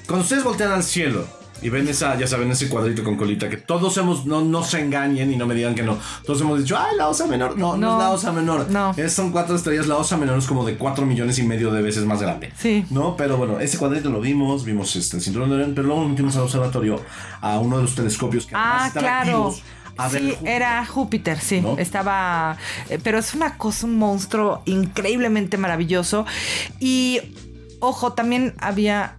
Cuando 0.06 0.22
ustedes 0.22 0.44
voltean 0.44 0.72
al 0.72 0.82
cielo 0.82 1.26
y 1.62 1.70
ven 1.70 1.88
esa, 1.88 2.18
ya 2.18 2.26
saben, 2.26 2.50
ese 2.50 2.68
cuadrito 2.68 3.02
con 3.02 3.16
colita, 3.16 3.48
que 3.48 3.56
todos 3.56 3.96
hemos, 3.96 4.26
no, 4.26 4.42
no 4.42 4.62
se 4.62 4.80
engañen 4.80 5.32
y 5.32 5.36
no 5.36 5.46
me 5.46 5.54
digan 5.54 5.74
que 5.74 5.82
no. 5.82 5.96
Todos 6.26 6.42
hemos 6.42 6.58
dicho, 6.60 6.76
ay, 6.78 6.94
la 6.98 7.08
osa 7.08 7.26
menor. 7.26 7.56
No, 7.56 7.76
no, 7.76 7.86
No, 7.86 7.92
es 7.94 7.98
la 8.04 8.10
osa 8.10 8.32
menor. 8.32 8.66
no. 8.70 8.90
Es- 8.98 9.14
son 9.14 9.32
cuatro 9.32 9.56
estrellas, 9.56 9.86
la 9.86 9.96
osa 9.96 10.18
menor 10.18 10.38
es 10.38 10.46
como 10.46 10.64
de 10.66 10.76
cuatro 10.76 11.06
millones 11.06 11.38
y 11.38 11.42
medio 11.42 11.72
de 11.72 11.80
veces 11.80 12.04
más 12.04 12.20
grande. 12.20 12.52
Sí. 12.58 12.84
¿No? 12.90 13.16
Pero 13.16 13.38
bueno, 13.38 13.60
ese 13.60 13.78
cuadrito 13.78 14.10
lo 14.10 14.20
vimos, 14.20 14.64
vimos 14.64 14.94
este, 14.96 15.16
el 15.16 15.22
cinturón 15.22 15.48
de 15.48 15.54
Orión, 15.54 15.72
pero 15.74 15.86
luego 15.86 16.02
nos 16.02 16.10
metimos 16.10 16.36
al 16.36 16.42
observatorio 16.42 17.00
a 17.40 17.58
uno 17.58 17.76
de 17.78 17.82
los 17.84 17.94
telescopios 17.94 18.44
que 18.46 18.54
además 18.54 18.82
Ah, 18.82 18.86
están 18.88 19.02
claro. 19.02 19.20
activos 19.48 19.62
a 19.96 20.08
ver 20.08 20.20
Sí, 20.22 20.30
Júpiter. 20.32 20.52
era 20.54 20.84
Júpiter, 20.86 21.40
sí. 21.40 21.60
¿No? 21.62 21.78
Estaba. 21.78 22.58
eh, 22.90 22.98
Pero 23.02 23.18
es 23.18 23.32
una 23.32 23.56
cosa, 23.56 23.86
un 23.86 23.96
monstruo 23.96 24.60
increíblemente 24.66 25.56
maravilloso. 25.56 26.26
Y 26.78 27.20
ojo, 27.80 28.12
también 28.12 28.54
había. 28.60 29.16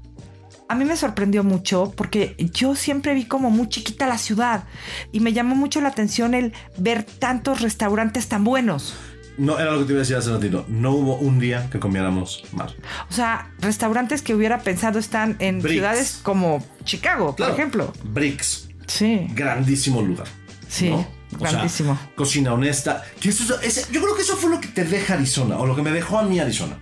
A 0.68 0.74
mí 0.76 0.84
me 0.84 0.98
sorprendió 0.98 1.44
mucho 1.44 1.94
porque 1.96 2.36
yo 2.54 2.76
siempre 2.76 3.14
vi 3.14 3.26
como 3.26 3.52
muy 3.52 3.70
chiquita 3.70 4.08
la 4.08 4.18
ciudad 4.18 4.64
y 5.12 5.20
me 5.20 5.32
llamó 5.32 5.56
mucho 5.56 5.80
la 5.80 5.90
atención 5.90 6.34
el 6.34 6.54
ver 6.78 7.04
tantos 7.04 7.62
restaurantes 7.62 8.28
tan 8.28 8.44
buenos. 8.44 8.96
No, 9.38 9.60
era 9.60 9.72
lo 9.72 9.80
que 9.80 9.86
te 9.86 9.92
iba 9.92 10.00
a 10.00 10.04
decir 10.04 10.16
hace 10.16 10.32
ratito. 10.32 10.66
No 10.68 10.92
hubo 10.94 11.18
un 11.18 11.40
día 11.40 11.70
que 11.70 11.78
comiéramos 11.80 12.46
mal. 12.54 12.76
O 13.10 13.14
sea, 13.14 13.52
restaurantes 13.60 14.22
que 14.24 14.34
hubiera 14.34 14.60
pensado 14.62 14.98
están 14.98 15.36
en 15.40 15.60
Bricks. 15.62 15.74
ciudades 15.74 16.20
como 16.24 16.66
Chicago, 16.84 17.36
Claro. 17.36 17.52
por 17.54 17.60
ejemplo. 17.60 17.94
Bricks. 18.06 18.70
Sí, 18.88 19.28
Grandísimo 19.34 20.02
lugar. 20.02 20.28
sí, 20.68 20.90
¿no? 20.90 20.96
O 21.36 21.40
sea, 21.40 21.52
grandísimo. 21.52 22.00
cocina 22.16 22.54
honesta. 22.54 23.04
Que 23.20 23.30
eso- 23.30 23.60
ese- 23.62 23.86
yo 23.92 24.02
creo 24.02 24.16
que 24.16 24.22
eso 24.22 24.38
fue 24.38 24.50
lo 24.50 24.62
que 24.62 24.70
te 24.70 24.86
deja 24.86 25.16
Arizona, 25.16 25.58
o 25.58 25.66
lo 25.68 25.76
que 25.76 25.82
me 25.82 25.92
dejó 25.92 26.18
a 26.18 26.24
mí 26.24 26.40
Arizona. 26.40 26.80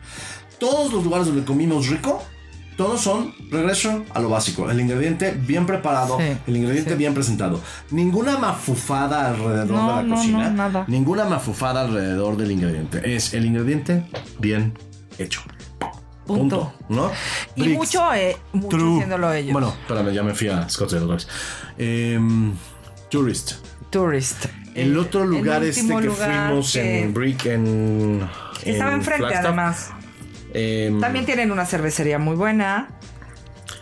Todos 0.59 0.93
los 0.93 1.03
lugares 1.03 1.25
donde 1.27 1.43
comimos 1.43 1.88
rico, 1.88 2.23
todos 2.78 3.01
son 3.01 3.34
regreso 3.51 4.03
a 4.13 4.19
lo 4.19 4.30
básico. 4.30 4.69
El 4.69 4.80
ingrediente 4.80 5.32
bien 5.32 5.65
preparado, 5.65 6.17
Sí, 6.19 6.38
el 6.47 6.57
ingrediente 6.57 6.91
sí. 6.91 6.97
bien 6.97 7.13
presentado. 7.13 7.59
Ninguna 7.91 8.38
mafufada 8.38 9.28
alrededor 9.30 9.71
No, 9.71 9.88
de 9.88 9.93
la 9.95 10.03
no, 10.03 10.15
cocina. 10.15 10.49
no, 10.49 10.55
nada. 10.55 10.86
Ninguna 10.88 11.26
mafufada 11.26 11.82
alrededor 11.82 12.38
del 12.38 12.51
ingrediente. 12.51 13.15
Es 13.15 13.34
el 13.34 13.45
ingrediente 13.45 14.05
bien 14.39 14.78
hecho. 15.17 15.41
Punto. 16.26 16.74
¿No? 16.88 17.11
Y 17.55 17.61
Bricks. 17.63 17.78
mucho, 17.78 18.13
eh, 18.13 18.38
mucho 18.53 18.69
True. 18.78 18.93
haciéndolo 18.93 19.34
ellos. 19.34 19.51
Bueno, 19.53 19.74
espérame, 19.82 20.13
ya 20.13 20.24
me 20.24 20.34
fui 20.34 20.47
a 20.47 20.69
Scottsdale 20.69 21.03
otra 21.03 21.15
vez. 21.17 21.28
Em, 21.78 22.53
tourist. 23.09 23.53
Tourist. 23.89 24.45
El 24.74 24.95
Eh, 24.95 24.99
otro 24.99 25.26
lugar 25.26 25.61
el 25.63 25.69
este 25.69 25.86
que 25.86 26.01
lugar 26.01 26.47
fuimos 26.49 26.71
que 26.74 27.01
en 27.03 27.13
Brick 27.13 27.45
en. 27.45 28.28
Estaba 28.63 28.91
en 28.91 28.97
enfrente, 28.97 29.17
Flagstaff. 29.28 29.45
además. 29.45 29.89
Em, 30.53 30.99
También 30.99 31.25
tienen 31.25 31.51
una 31.51 31.65
cervecería 31.65 32.19
muy 32.19 32.35
buena. 32.35 32.89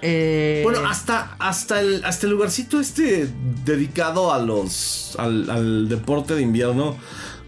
Eh, 0.02 0.62
Bueno, 0.64 0.88
hasta, 0.88 1.36
hasta, 1.38 1.80
el, 1.80 2.04
hasta 2.06 2.26
el 2.26 2.32
lugarcito 2.34 2.80
este 2.80 3.28
dedicado 3.66 4.34
a 4.34 4.40
los. 4.40 5.16
Al, 5.20 5.50
al 5.50 5.90
deporte 5.90 6.34
de 6.36 6.42
invierno. 6.42 6.98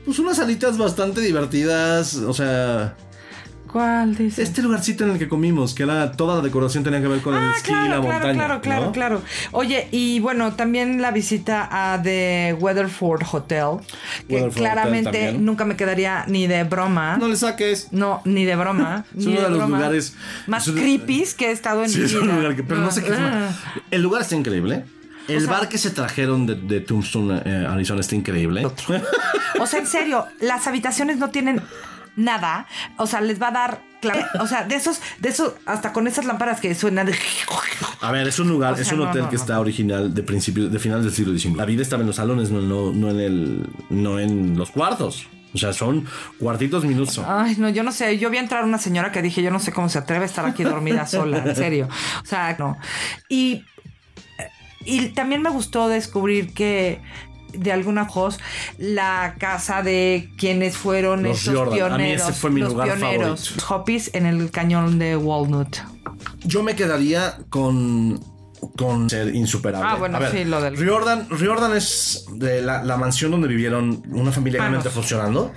Pues 0.05 0.19
unas 0.19 0.37
salitas 0.37 0.77
bastante 0.77 1.21
divertidas. 1.21 2.15
O 2.15 2.33
sea. 2.33 2.95
¿Cuál? 3.73 4.15
Este 4.37 4.61
lugarcito 4.61 5.03
en 5.03 5.09
el 5.11 5.17
que 5.17 5.27
comimos, 5.27 5.73
que 5.73 5.81
era 5.81 6.11
toda 6.11 6.35
la 6.35 6.41
decoración 6.43 6.83
tenía 6.83 7.01
que 7.01 7.07
ver 7.07 7.21
con 7.21 7.33
el 7.33 7.39
Ah, 7.41 7.53
y 7.57 7.57
la 7.57 7.63
claro, 7.63 7.87
claro, 7.89 8.01
montaña. 8.03 8.33
claro, 8.33 8.61
claro, 8.61 8.85
¿no? 8.85 8.91
claro. 8.91 9.21
Oye, 9.51 9.87
y 9.89 10.19
bueno, 10.19 10.53
también 10.53 11.01
la 11.01 11.09
visita 11.09 11.67
a 11.71 11.99
The 12.01 12.55
Weatherford 12.59 13.23
Hotel, 13.31 13.79
que 14.27 14.35
Weatherford 14.35 14.57
claramente 14.61 15.33
nunca 15.33 15.65
me 15.65 15.75
quedaría 15.75 16.23
ni 16.27 16.45
de 16.45 16.63
broma. 16.65 17.17
No 17.17 17.27
le 17.27 17.35
saques. 17.35 17.87
No, 17.91 18.21
ni 18.25 18.45
de 18.45 18.55
broma. 18.55 19.05
Es 19.17 19.25
uno 19.25 19.41
de 19.41 19.49
los 19.49 19.57
broma. 19.57 19.77
lugares- 19.77 20.15
más 20.45 20.69
creepy 20.69 21.25
que 21.35 21.47
he 21.47 21.51
estado 21.51 21.83
en 21.83 21.89
Sí, 21.89 21.97
mi 21.99 22.05
es 22.05 22.13
un 22.13 22.27
vida. 22.27 22.35
lugar 22.35 22.55
que. 22.55 22.61
Pero 22.63 22.79
no 22.79 22.91
sé 22.91 23.03
qué 23.03 23.09
es 23.09 23.17
Ah. 23.17 23.49
más. 23.49 23.55
El 23.89 24.03
lugar 24.03 24.21
está 24.21 24.35
increíble. 24.35 24.85
El 25.27 25.37
O 25.37 25.39
sea- 25.39 25.49
bar 25.51 25.67
que 25.69 25.77
se 25.79 25.89
trajeron 25.89 26.45
de, 26.45 26.55
de 26.55 26.79
Tombstone, 26.81 27.41
eh, 27.45 27.65
Arizona, 27.67 28.01
está 28.01 28.13
increíble. 28.13 28.63
O 29.59 29.65
sea, 29.65 29.79
en 29.79 29.87
serio, 29.87 30.25
las 30.41 30.67
habitaciones 30.67 31.17
no 31.17 31.29
tienen 31.29 31.61
nada. 32.15 32.67
O 32.97 33.07
sea, 33.07 33.21
les 33.21 33.41
va 33.41 33.49
a 33.49 33.51
dar. 33.51 33.81
O 34.41 34.47
sea, 34.47 34.65
de 34.65 34.75
esos, 34.75 35.01
de 35.19 35.29
esos, 35.29 35.53
hasta 35.65 35.93
con 35.93 36.07
esas 36.07 36.25
lámparas 36.25 36.59
que 36.59 36.75
suenan 36.75 37.05
de. 37.05 37.15
A 38.01 38.11
ver, 38.11 38.27
es 38.27 38.37
un 38.39 38.49
lugar, 38.49 38.73
O 38.73 38.75
sea, 38.75 38.83
es 38.83 38.91
un 38.91 39.01
hotel 39.01 39.23
no, 39.23 39.29
que 39.29 39.35
no. 39.35 39.41
está 39.41 39.59
original 39.59 40.13
de 40.13 40.23
principios, 40.23 40.71
de 40.71 40.79
finales 40.79 41.05
del 41.05 41.13
siglo 41.13 41.37
XIX. 41.37 41.55
La 41.55 41.65
vida 41.65 41.81
estaba 41.81 42.01
en 42.01 42.07
los 42.07 42.17
salones, 42.17 42.51
no, 42.51 42.61
no, 42.61 42.91
no 42.91 43.09
en 43.09 43.19
el, 43.19 43.69
no 43.89 44.19
en 44.19 44.57
los 44.57 44.71
cuartos. 44.71 45.27
O 45.53 45.57
sea, 45.57 45.71
son 45.71 46.05
cuartitos 46.39 46.83
minutos. 46.83 47.19
Ay, 47.25 47.55
no, 47.59 47.69
yo 47.69 47.83
no 47.83 47.91
sé. 47.91 48.17
Yo 48.17 48.29
vi 48.29 48.37
entrar 48.37 48.63
una 48.63 48.79
señora 48.79 49.11
que 49.11 49.21
dije, 49.21 49.41
yo 49.43 49.51
no 49.51 49.59
sé 49.59 49.71
cómo 49.71 49.87
se 49.87 49.99
atreve 49.99 50.23
a 50.23 50.25
estar 50.25 50.45
aquí 50.45 50.63
dormida 50.63 51.05
sola, 51.05 51.43
en 51.45 51.55
serio. 51.55 51.87
O 52.23 52.25
sea, 52.25 52.55
no. 52.57 52.77
Y, 53.29 53.63
y 54.83 55.09
también 55.09 55.41
me 55.41 55.49
gustó 55.51 55.87
descubrir 55.87 56.53
que 56.53 57.01
de 57.53 57.71
alguna 57.71 58.03
voz 58.03 58.39
la 58.77 59.35
casa 59.39 59.81
de 59.83 60.31
quienes 60.37 60.75
fueron 60.77 61.23
Los 61.23 61.41
esos 61.41 61.55
Jordan. 61.55 61.73
A 61.93 61.97
mí 61.97 62.03
pioneros, 62.03 62.29
ese 62.29 62.33
fue 62.33 62.49
mi 62.51 62.61
los 62.61 62.69
lugar 62.71 62.87
pioneros, 62.97 63.49
favorito. 63.49 64.09
en 64.13 64.25
el 64.25 64.51
cañón 64.51 64.99
de 64.99 65.15
Walnut. 65.17 65.77
Yo 66.43 66.63
me 66.63 66.75
quedaría 66.75 67.37
con 67.49 68.19
con 68.77 69.09
ser 69.09 69.35
insuperable. 69.35 69.89
Ah, 69.91 69.95
bueno, 69.95 70.15
A 70.15 70.19
ver, 70.21 70.31
sí, 70.31 70.45
lo 70.45 70.61
del- 70.61 70.77
Riordan, 70.77 71.27
Riordan 71.29 71.75
es 71.75 72.25
de 72.35 72.61
la, 72.61 72.81
la 72.81 72.95
mansión 72.95 73.31
donde 73.31 73.49
vivieron 73.49 74.01
una 74.11 74.31
familia 74.31 74.59
Manos. 74.61 74.71
realmente 74.83 74.89
funcionando. 74.89 75.51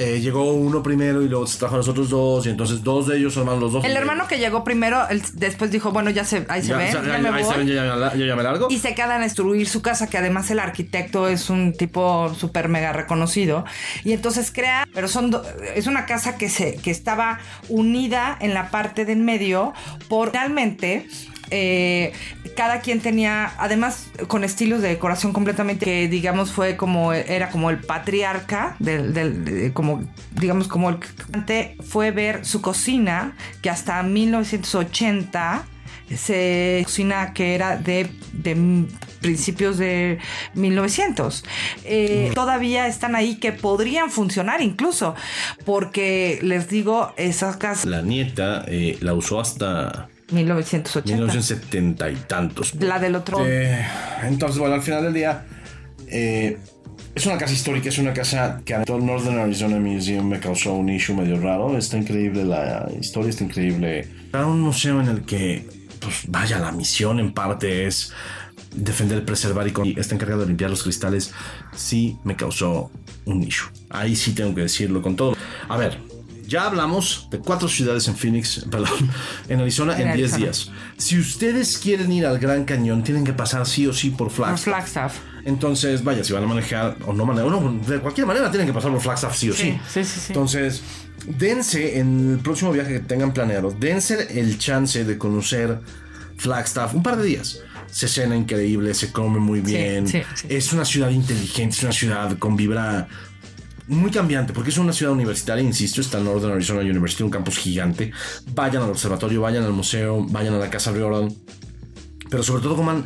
Eh, 0.00 0.20
llegó 0.20 0.52
uno 0.52 0.80
primero 0.80 1.22
y 1.22 1.28
luego 1.28 1.44
se 1.48 1.58
trajo 1.58 1.74
a 1.74 1.78
los 1.78 1.88
otros 1.88 2.08
dos 2.08 2.46
y 2.46 2.50
entonces 2.50 2.84
dos 2.84 3.08
de 3.08 3.18
ellos 3.18 3.34
son 3.34 3.46
los 3.46 3.72
dos. 3.72 3.84
El 3.84 3.96
hermano 3.96 4.28
que 4.28 4.38
llegó 4.38 4.62
primero, 4.62 5.08
él 5.08 5.20
después 5.34 5.72
dijo, 5.72 5.90
bueno, 5.90 6.08
ya 6.10 6.24
se, 6.24 6.46
ahí 6.48 6.62
se 6.62 6.72
ven, 6.74 6.92
ya- 6.92 7.02
ya 7.04 7.18
me 7.18 7.28
ahí 7.30 7.44
se 7.44 7.56
ven, 7.56 7.66
ya, 7.66 7.84
ya- 7.84 8.14
ya- 8.14 8.26
ya 8.26 8.36
me 8.36 8.42
largo. 8.44 8.68
Y 8.70 8.78
se 8.78 8.94
quedan 8.94 9.10
a 9.10 9.18
destruir 9.18 9.68
su 9.68 9.82
casa, 9.82 10.06
que 10.06 10.16
además 10.16 10.52
el 10.52 10.60
arquitecto 10.60 11.26
es 11.26 11.50
un 11.50 11.72
tipo 11.72 12.32
súper 12.34 12.68
mega 12.68 12.92
reconocido. 12.92 13.64
Y 14.04 14.12
entonces 14.12 14.52
crea, 14.52 14.86
pero 14.94 15.08
son 15.08 15.32
do- 15.32 15.42
es 15.74 15.88
una 15.88 16.06
casa 16.06 16.36
que 16.38 16.48
se 16.48 16.76
que 16.76 16.92
estaba 16.92 17.40
unida 17.68 18.36
en 18.40 18.54
la 18.54 18.70
parte 18.70 19.04
del 19.04 19.18
medio 19.18 19.72
por 20.08 20.32
realmente 20.32 21.08
eh, 21.50 22.12
cada 22.56 22.80
quien 22.80 23.00
tenía, 23.00 23.52
además 23.58 24.08
con 24.26 24.44
estilos 24.44 24.82
de 24.82 24.88
decoración 24.88 25.32
completamente 25.32 25.84
que 25.84 26.08
digamos 26.08 26.50
fue 26.52 26.76
como 26.76 27.12
era 27.12 27.50
como 27.50 27.70
el 27.70 27.78
patriarca 27.78 28.74
del, 28.78 29.12
del- 29.14 29.44
de- 29.44 29.72
como 29.72 30.02
digamos 30.32 30.68
como 30.68 30.90
el 30.90 30.96
que 31.46 31.76
fue 31.86 32.10
ver 32.10 32.44
su 32.44 32.60
cocina 32.60 33.36
que 33.62 33.70
hasta 33.70 34.02
1980 34.02 35.64
se 36.16 36.80
cocina 36.84 37.34
que 37.34 37.54
era 37.54 37.76
de, 37.76 38.10
de 38.32 38.86
principios 39.20 39.76
de 39.76 40.18
1900. 40.54 41.44
Eh, 41.84 42.30
Todavía 42.34 42.86
están 42.86 43.14
ahí 43.14 43.36
que 43.36 43.52
podrían 43.52 44.10
funcionar 44.10 44.62
incluso, 44.62 45.14
porque 45.66 46.38
les 46.42 46.68
digo, 46.70 47.12
esas 47.18 47.58
casas 47.58 47.84
La 47.84 48.00
nieta 48.00 48.64
eh, 48.68 48.96
la 49.00 49.12
usó 49.12 49.38
hasta 49.38 50.08
1980. 50.30 51.14
1970 51.14 52.10
y 52.10 52.16
tantos. 52.16 52.74
La 52.76 52.98
del 52.98 53.14
otro. 53.16 53.38
Eh, 53.46 53.84
entonces, 54.24 54.58
bueno, 54.58 54.74
al 54.74 54.82
final 54.82 55.04
del 55.04 55.14
día, 55.14 55.44
eh, 56.08 56.58
es 57.14 57.26
una 57.26 57.38
casa 57.38 57.52
histórica, 57.52 57.88
es 57.88 57.98
una 57.98 58.12
casa 58.12 58.60
que 58.64 58.74
a 58.74 58.84
todo 58.84 58.98
el 58.98 59.06
Northern 59.06 59.38
Arizona 59.38 59.78
Museum 59.78 60.28
me 60.28 60.38
causó 60.40 60.74
un 60.74 60.88
issue 60.88 61.14
medio 61.14 61.40
raro. 61.40 61.76
Está 61.76 61.96
increíble 61.98 62.44
la 62.44 62.88
historia, 63.00 63.30
está 63.30 63.44
increíble. 63.44 64.06
Era 64.32 64.46
un 64.46 64.60
museo 64.60 65.00
en 65.00 65.08
el 65.08 65.22
que, 65.22 65.66
pues 66.00 66.22
vaya, 66.28 66.58
la 66.58 66.70
misión 66.72 67.18
en 67.18 67.32
parte 67.32 67.86
es 67.86 68.12
defender, 68.74 69.24
preservar 69.24 69.66
y, 69.66 69.70
con- 69.72 69.86
y 69.86 69.98
está 69.98 70.14
encargado 70.14 70.42
de 70.42 70.48
limpiar 70.48 70.70
los 70.70 70.82
cristales. 70.82 71.32
Sí 71.74 72.18
me 72.24 72.36
causó 72.36 72.90
un 73.24 73.42
issue. 73.42 73.68
Ahí 73.90 74.14
sí 74.14 74.32
tengo 74.32 74.54
que 74.54 74.60
decirlo 74.62 75.00
con 75.02 75.16
todo. 75.16 75.34
A 75.68 75.76
ver. 75.76 75.98
Ya 76.48 76.64
hablamos 76.64 77.28
de 77.30 77.38
cuatro 77.40 77.68
ciudades 77.68 78.08
en 78.08 78.16
Phoenix, 78.16 78.64
perdón, 78.70 78.88
en 79.48 79.60
Arizona 79.60 79.94
En 80.00 80.08
en 80.08 80.16
10 80.16 80.32
Arizona. 80.32 80.44
días. 80.44 80.70
Si 80.96 81.18
ustedes 81.18 81.76
quieren 81.76 82.10
ir 82.10 82.24
al 82.24 82.38
Gran 82.38 82.64
Cañón, 82.64 83.04
tienen 83.04 83.22
que 83.24 83.34
pasar 83.34 83.66
sí 83.66 83.86
o 83.86 83.92
sí 83.92 84.08
por 84.10 84.28
Por 84.28 84.30
Flagstaff. 84.32 84.64
Flagstaff. 84.64 85.18
Entonces, 85.44 86.02
vaya, 86.02 86.24
si 86.24 86.32
van 86.32 86.44
a 86.44 86.46
manejar 86.46 86.96
o 87.06 87.12
no 87.12 87.26
manejar, 87.26 87.50
no, 87.50 87.80
de 87.86 88.00
cualquier 88.00 88.26
manera 88.26 88.50
tienen 88.50 88.66
que 88.66 88.72
pasar 88.72 88.90
por 88.90 89.00
Flagstaff 89.00 89.36
sí 89.36 89.50
o 89.50 89.54
sí. 89.54 89.78
Sí, 89.92 90.02
sí, 90.02 90.04
sí, 90.04 90.20
sí. 90.20 90.26
Entonces, 90.28 90.82
dense 91.26 91.98
en 91.98 92.32
el 92.32 92.38
próximo 92.38 92.72
viaje 92.72 92.94
que 92.94 93.00
tengan 93.00 93.32
planeado, 93.34 93.70
dense 93.78 94.40
el 94.40 94.58
chance 94.58 95.04
de 95.04 95.18
conocer 95.18 95.78
Flagstaff 96.38 96.94
un 96.94 97.02
par 97.02 97.16
de 97.18 97.24
días. 97.26 97.60
Se 97.90 98.06
cena 98.08 98.36
increíble, 98.36 98.92
se 98.94 99.12
come 99.12 99.38
muy 99.38 99.60
bien. 99.60 100.06
sí, 100.06 100.22
sí. 100.34 100.46
Es 100.50 100.72
una 100.72 100.84
ciudad 100.84 101.08
inteligente, 101.10 101.74
es 101.76 101.82
una 101.82 101.92
ciudad 101.92 102.36
con 102.38 102.54
vibra 102.56 103.08
muy 103.88 104.10
cambiante, 104.10 104.52
porque 104.52 104.70
es 104.70 104.78
una 104.78 104.92
ciudad 104.92 105.12
universitaria, 105.12 105.62
insisto, 105.62 106.00
está 106.00 106.18
en 106.18 106.24
Northern 106.24 106.52
Arizona 106.52 106.80
University, 106.80 107.22
un 107.22 107.30
campus 107.30 107.56
gigante. 107.58 108.12
Vayan 108.54 108.82
al 108.82 108.90
observatorio, 108.90 109.40
vayan 109.40 109.64
al 109.64 109.72
museo, 109.72 110.24
vayan 110.28 110.54
a 110.54 110.58
la 110.58 110.70
casa 110.70 110.92
Riordan, 110.92 111.34
pero 112.30 112.42
sobre 112.42 112.62
todo 112.62 112.76
coman, 112.76 113.04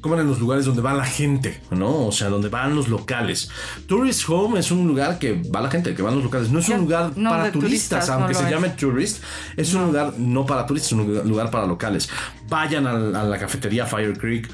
coman 0.00 0.20
en 0.20 0.26
los 0.26 0.40
lugares 0.40 0.64
donde 0.64 0.80
va 0.80 0.94
la 0.94 1.04
gente, 1.04 1.60
¿no? 1.70 2.06
O 2.06 2.12
sea, 2.12 2.28
donde 2.28 2.48
van 2.48 2.74
los 2.74 2.88
locales. 2.88 3.50
Tourist 3.86 4.28
Home 4.28 4.58
es 4.58 4.70
un 4.70 4.86
lugar 4.86 5.18
que 5.18 5.42
va 5.54 5.60
la 5.60 5.70
gente, 5.70 5.94
que 5.94 6.02
van 6.02 6.14
los 6.14 6.24
locales. 6.24 6.50
No 6.50 6.60
es 6.60 6.68
un 6.70 6.80
lugar 6.80 7.12
no, 7.16 7.30
para 7.30 7.52
turistas, 7.52 8.06
turistas, 8.06 8.08
aunque 8.08 8.32
no 8.32 8.40
se 8.40 8.50
llame 8.50 8.70
tourist, 8.70 9.22
es 9.56 9.74
un 9.74 9.86
lugar 9.86 10.14
no 10.18 10.46
para 10.46 10.66
turistas, 10.66 10.92
es 10.92 10.98
un 10.98 11.28
lugar 11.28 11.50
para 11.50 11.66
locales. 11.66 12.08
Vayan 12.48 12.86
a, 12.86 13.24
la 13.24 13.38
cafetería 13.38 13.84
Fire 13.84 14.18
Creek 14.18 14.50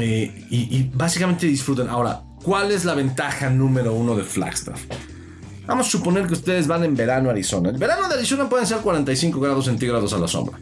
eh, 0.00 0.46
y, 0.50 0.76
y 0.76 0.90
básicamente 0.92 1.46
disfruten. 1.46 1.88
Ahora, 1.88 2.22
¿cuál 2.42 2.70
es 2.72 2.84
la 2.84 2.94
ventaja 2.94 3.50
número 3.50 3.92
uno 3.94 4.14
de 4.14 4.24
Flagstaff? 4.24 4.80
Vamos 5.66 5.86
a 5.86 5.90
suponer 5.90 6.26
que 6.26 6.34
ustedes 6.34 6.66
van 6.66 6.84
en 6.84 6.94
verano 6.96 7.28
a 7.28 7.32
Arizona. 7.32 7.70
El 7.70 7.78
verano 7.78 8.08
de 8.08 8.14
Arizona 8.14 8.48
pueden 8.48 8.66
ser 8.66 8.78
45 8.78 9.40
grados 9.40 9.64
centígrados 9.66 10.12
a 10.12 10.18
la 10.18 10.26
sombra. 10.28 10.58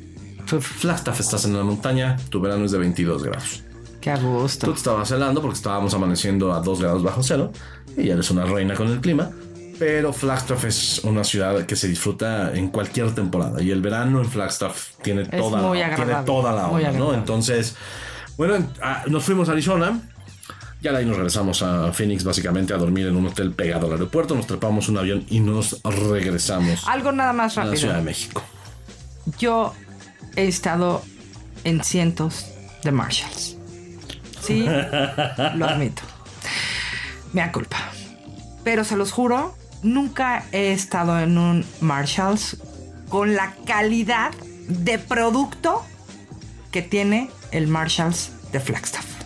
Flagstaff 0.46 1.20
estás 1.20 1.44
en 1.44 1.56
la 1.56 1.62
montaña, 1.62 2.16
tu 2.28 2.40
verano 2.40 2.64
es 2.64 2.72
de 2.72 2.78
22 2.78 3.22
grados. 3.22 3.62
Qué 4.00 4.10
a 4.10 4.16
Tú 4.18 4.72
te 4.72 4.78
estabas 4.78 5.10
helando 5.10 5.40
porque 5.42 5.56
estábamos 5.56 5.94
amaneciendo 5.94 6.52
a 6.52 6.60
2 6.60 6.80
grados 6.80 7.02
bajo 7.02 7.22
cero 7.22 7.52
y 7.96 8.04
ya 8.06 8.14
eres 8.14 8.30
una 8.30 8.44
reina 8.44 8.74
con 8.74 8.88
el 8.88 9.00
clima. 9.00 9.30
Pero 9.78 10.12
Flagstaff 10.12 10.64
es 10.64 11.00
una 11.04 11.24
ciudad 11.24 11.64
que 11.64 11.76
se 11.76 11.88
disfruta 11.88 12.54
en 12.54 12.68
cualquier 12.68 13.14
temporada 13.14 13.62
y 13.62 13.70
el 13.70 13.80
verano 13.80 14.20
en 14.20 14.26
Flagstaff 14.28 14.96
tiene 15.02 15.24
toda, 15.24 15.62
la, 15.62 15.96
tiene 15.96 16.14
toda 16.26 16.52
la 16.52 16.68
onda, 16.68 16.92
¿no? 16.92 17.14
Entonces, 17.14 17.76
bueno, 18.36 18.56
en- 18.56 18.68
ah, 18.82 19.04
nos 19.08 19.24
fuimos 19.24 19.48
a 19.48 19.52
Arizona. 19.52 20.00
Ya 20.82 20.92
de 20.92 20.98
ahí 20.98 21.04
nos 21.04 21.16
regresamos 21.16 21.62
a 21.62 21.92
Phoenix, 21.92 22.24
básicamente 22.24 22.72
a 22.72 22.78
dormir 22.78 23.06
en 23.06 23.16
un 23.16 23.26
hotel 23.26 23.52
pegado 23.52 23.86
al 23.86 23.92
aeropuerto. 23.92 24.34
Nos 24.34 24.46
trepamos 24.46 24.88
un 24.88 24.96
avión 24.96 25.26
y 25.28 25.40
nos 25.40 25.82
regresamos 25.82 26.86
Algo 26.88 27.12
nada 27.12 27.32
más 27.34 27.58
a 27.58 27.64
la 27.64 27.76
Ciudad 27.76 27.94
de 27.94 27.98
rápido. 28.00 28.04
México. 28.04 28.42
Yo 29.38 29.74
he 30.36 30.46
estado 30.46 31.02
en 31.64 31.84
cientos 31.84 32.46
de 32.82 32.92
Marshalls. 32.92 33.56
Sí, 34.40 34.64
lo 35.54 35.66
admito. 35.66 36.02
Me 37.34 37.42
da 37.42 37.52
culpa. 37.52 37.76
Pero 38.64 38.84
se 38.84 38.96
los 38.96 39.12
juro, 39.12 39.54
nunca 39.82 40.46
he 40.52 40.72
estado 40.72 41.18
en 41.20 41.36
un 41.36 41.64
Marshalls 41.80 42.56
con 43.10 43.34
la 43.34 43.54
calidad 43.66 44.32
de 44.68 44.98
producto 44.98 45.84
que 46.70 46.80
tiene 46.80 47.28
el 47.50 47.66
Marshalls 47.66 48.32
de 48.52 48.60
Flagstaff. 48.60 49.19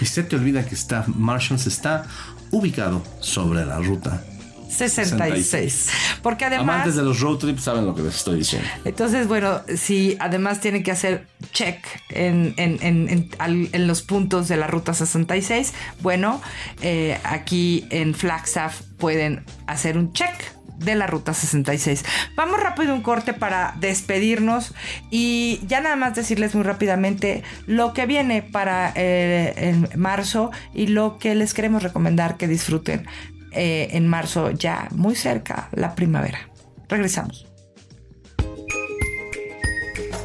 Y 0.00 0.06
se 0.06 0.22
te 0.22 0.36
olvida 0.36 0.64
que 0.66 0.74
está 0.74 1.04
Marshalls 1.08 1.66
está 1.66 2.04
ubicado 2.50 3.02
sobre 3.20 3.64
la 3.66 3.78
ruta. 3.78 4.22
66. 4.68 5.90
Porque 6.22 6.44
además... 6.44 6.62
Amantes 6.76 6.96
de 6.96 7.02
los 7.02 7.20
road 7.20 7.36
trips 7.38 7.62
saben 7.62 7.86
lo 7.86 7.94
que 7.94 8.02
les 8.02 8.16
estoy 8.16 8.38
diciendo. 8.38 8.68
Entonces, 8.84 9.28
bueno, 9.28 9.60
si 9.76 10.16
además 10.20 10.60
tienen 10.60 10.82
que 10.82 10.90
hacer 10.90 11.26
check 11.52 11.78
en, 12.10 12.52
en- 12.56 12.78
en- 12.82 13.30
en 13.72 13.86
los 13.86 14.02
puntos 14.02 14.48
de 14.48 14.56
la 14.56 14.66
ruta 14.66 14.92
66, 14.92 15.72
bueno, 16.00 16.40
eh, 16.82 17.18
aquí 17.24 17.86
en 17.90 18.14
Flagstaff 18.14 18.82
pueden 18.98 19.44
hacer 19.66 19.96
un 19.98 20.12
check 20.12 20.34
de 20.78 20.94
la 20.94 21.06
ruta 21.06 21.34
66. 21.34 22.04
Vamos 22.34 22.60
rápido 22.60 22.94
un 22.94 23.02
corte 23.02 23.32
para 23.32 23.74
despedirnos 23.80 24.74
y 25.10 25.60
ya 25.66 25.80
nada 25.80 25.96
más 25.96 26.14
decirles 26.14 26.54
muy 26.54 26.64
rápidamente 26.64 27.42
lo 27.66 27.92
que 27.92 28.06
viene 28.06 28.42
para 28.42 28.92
eh, 28.94 29.54
en 29.56 29.88
marzo 30.00 30.50
y 30.74 30.88
lo 30.88 31.18
que 31.18 31.34
les 31.34 31.54
queremos 31.54 31.82
recomendar 31.82 32.36
que 32.36 32.48
disfruten 32.48 33.06
eh, 33.52 33.88
en 33.92 34.06
marzo 34.06 34.50
ya 34.50 34.88
muy 34.92 35.14
cerca 35.14 35.68
la 35.72 35.94
primavera. 35.94 36.50
Regresamos. 36.88 37.46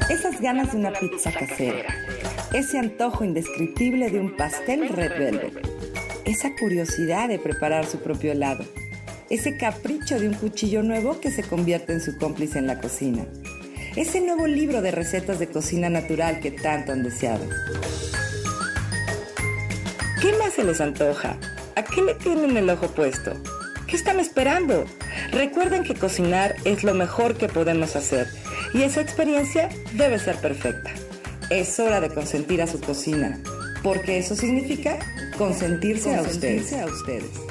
Esas 0.09 0.41
ganas 0.41 0.73
de 0.73 0.79
una 0.79 0.91
pizza 0.91 1.31
casera, 1.31 1.95
ese 2.53 2.77
antojo 2.77 3.23
indescriptible 3.23 4.09
de 4.09 4.19
un 4.19 4.35
pastel 4.35 4.89
red 4.89 5.17
velvet, 5.17 5.65
esa 6.25 6.53
curiosidad 6.59 7.29
de 7.29 7.39
preparar 7.39 7.85
su 7.85 7.99
propio 8.03 8.33
helado, 8.33 8.65
ese 9.31 9.55
capricho 9.55 10.19
de 10.19 10.27
un 10.27 10.33
cuchillo 10.33 10.83
nuevo 10.83 11.21
que 11.21 11.31
se 11.31 11.41
convierte 11.41 11.93
en 11.93 12.01
su 12.01 12.17
cómplice 12.17 12.59
en 12.59 12.67
la 12.67 12.81
cocina, 12.81 13.25
ese 13.95 14.19
nuevo 14.19 14.45
libro 14.45 14.81
de 14.81 14.91
recetas 14.91 15.39
de 15.39 15.47
cocina 15.47 15.89
natural 15.89 16.41
que 16.41 16.51
tanto 16.51 16.91
han 16.91 17.01
deseado. 17.01 17.47
¿Qué 20.21 20.33
más 20.37 20.53
se 20.53 20.65
les 20.65 20.81
antoja? 20.81 21.37
¿A 21.77 21.83
qué 21.83 22.01
le 22.01 22.13
tienen 22.15 22.57
el 22.57 22.69
ojo 22.69 22.87
puesto? 22.87 23.33
¿Qué 23.87 23.95
están 23.95 24.19
esperando? 24.19 24.85
Recuerden 25.31 25.83
que 25.83 25.95
cocinar 25.95 26.55
es 26.65 26.83
lo 26.83 26.93
mejor 26.93 27.37
que 27.37 27.47
podemos 27.47 27.95
hacer 27.95 28.27
y 28.73 28.81
esa 28.83 28.99
experiencia 28.99 29.69
debe 29.93 30.19
ser 30.19 30.35
perfecta. 30.37 30.91
Es 31.49 31.79
hora 31.79 32.01
de 32.01 32.09
consentir 32.09 32.61
a 32.61 32.67
su 32.67 32.81
cocina, 32.81 33.39
porque 33.81 34.17
eso 34.17 34.35
significa 34.35 34.99
consentirse, 35.37 36.13
a 36.15 36.21
ustedes. 36.21 36.73
a 36.73 36.85
ustedes. 36.85 37.50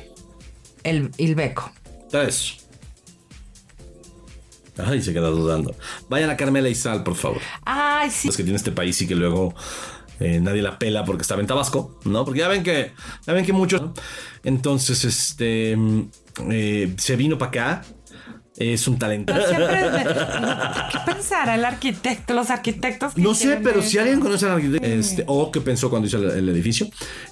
el 0.82 1.10
Ilbeco. 1.16 1.72
Tres. 2.10 2.58
Ay, 4.76 5.00
se 5.02 5.12
queda 5.12 5.28
dudando. 5.28 5.74
Vayan 6.08 6.30
a 6.30 6.36
Carmela 6.36 6.68
y 6.68 6.74
Sal, 6.74 7.04
por 7.04 7.14
favor. 7.14 7.40
Ay, 7.64 8.10
sí. 8.10 8.26
Los 8.26 8.36
que 8.36 8.42
tiene 8.42 8.56
este 8.56 8.72
país 8.72 9.00
y 9.02 9.06
que 9.06 9.14
luego 9.14 9.54
eh, 10.18 10.40
nadie 10.40 10.62
la 10.62 10.78
pela 10.80 11.04
porque 11.04 11.22
estaba 11.22 11.40
en 11.40 11.46
Tabasco, 11.46 11.98
¿no? 12.04 12.24
Porque 12.24 12.40
ya 12.40 12.48
ven 12.48 12.64
que, 12.64 12.92
ya 13.26 13.32
ven 13.32 13.44
que 13.46 13.52
muchos. 13.52 13.80
¿no? 13.82 13.94
Entonces, 14.42 15.04
este 15.04 15.76
eh, 16.50 16.94
se 16.98 17.16
vino 17.16 17.38
para 17.38 17.48
acá. 17.48 17.82
Es 18.56 18.86
un 18.86 19.00
talento. 19.00 19.32
Pero 19.34 19.48
siempre 19.48 19.74
¿Qué 20.92 20.98
pensará 21.12 21.56
el 21.56 21.64
arquitecto? 21.64 22.34
Los 22.34 22.50
arquitectos. 22.50 23.14
que 23.14 23.20
No 23.20 23.34
sé, 23.34 23.58
pero 23.60 23.80
eso? 23.80 23.88
si 23.90 23.98
alguien 23.98 24.20
conoce 24.20 24.46
al 24.46 24.52
arquitecto, 24.52 24.86
este, 24.86 25.24
o 25.26 25.50
qué 25.50 25.60
pensó 25.60 25.90
cuando 25.90 26.06
hizo 26.06 26.18
el, 26.18 26.30
el 26.30 26.48
edificio. 26.50 26.86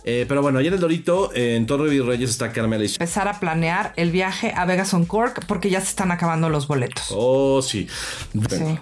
Eh, 0.05 0.25
pero 0.27 0.43
bueno, 0.43 0.59
allá 0.59 0.67
en 0.69 0.75
el 0.75 0.81
Dorito, 0.81 1.31
eh, 1.33 1.55
en 1.55 1.67
Torre 1.67 1.89
Virreyes 1.91 2.29
está 2.29 2.51
Carmela 2.51 2.83
y 2.83 2.89
empezar 2.89 3.29
a 3.29 3.39
planear 3.39 3.93
el 3.97 4.11
viaje 4.11 4.53
a 4.57 4.65
Vegas 4.65 4.93
on 4.95 5.05
Cork 5.05 5.45
porque 5.47 5.71
ya 5.71 5.81
se 5.81 5.91
están 5.91 6.11
acabando 6.11 6.49
los 6.49 6.67
boletos. 6.67 7.05
Oh, 7.13 7.63
sí. 7.63 7.87
Sí. 8.51 8.79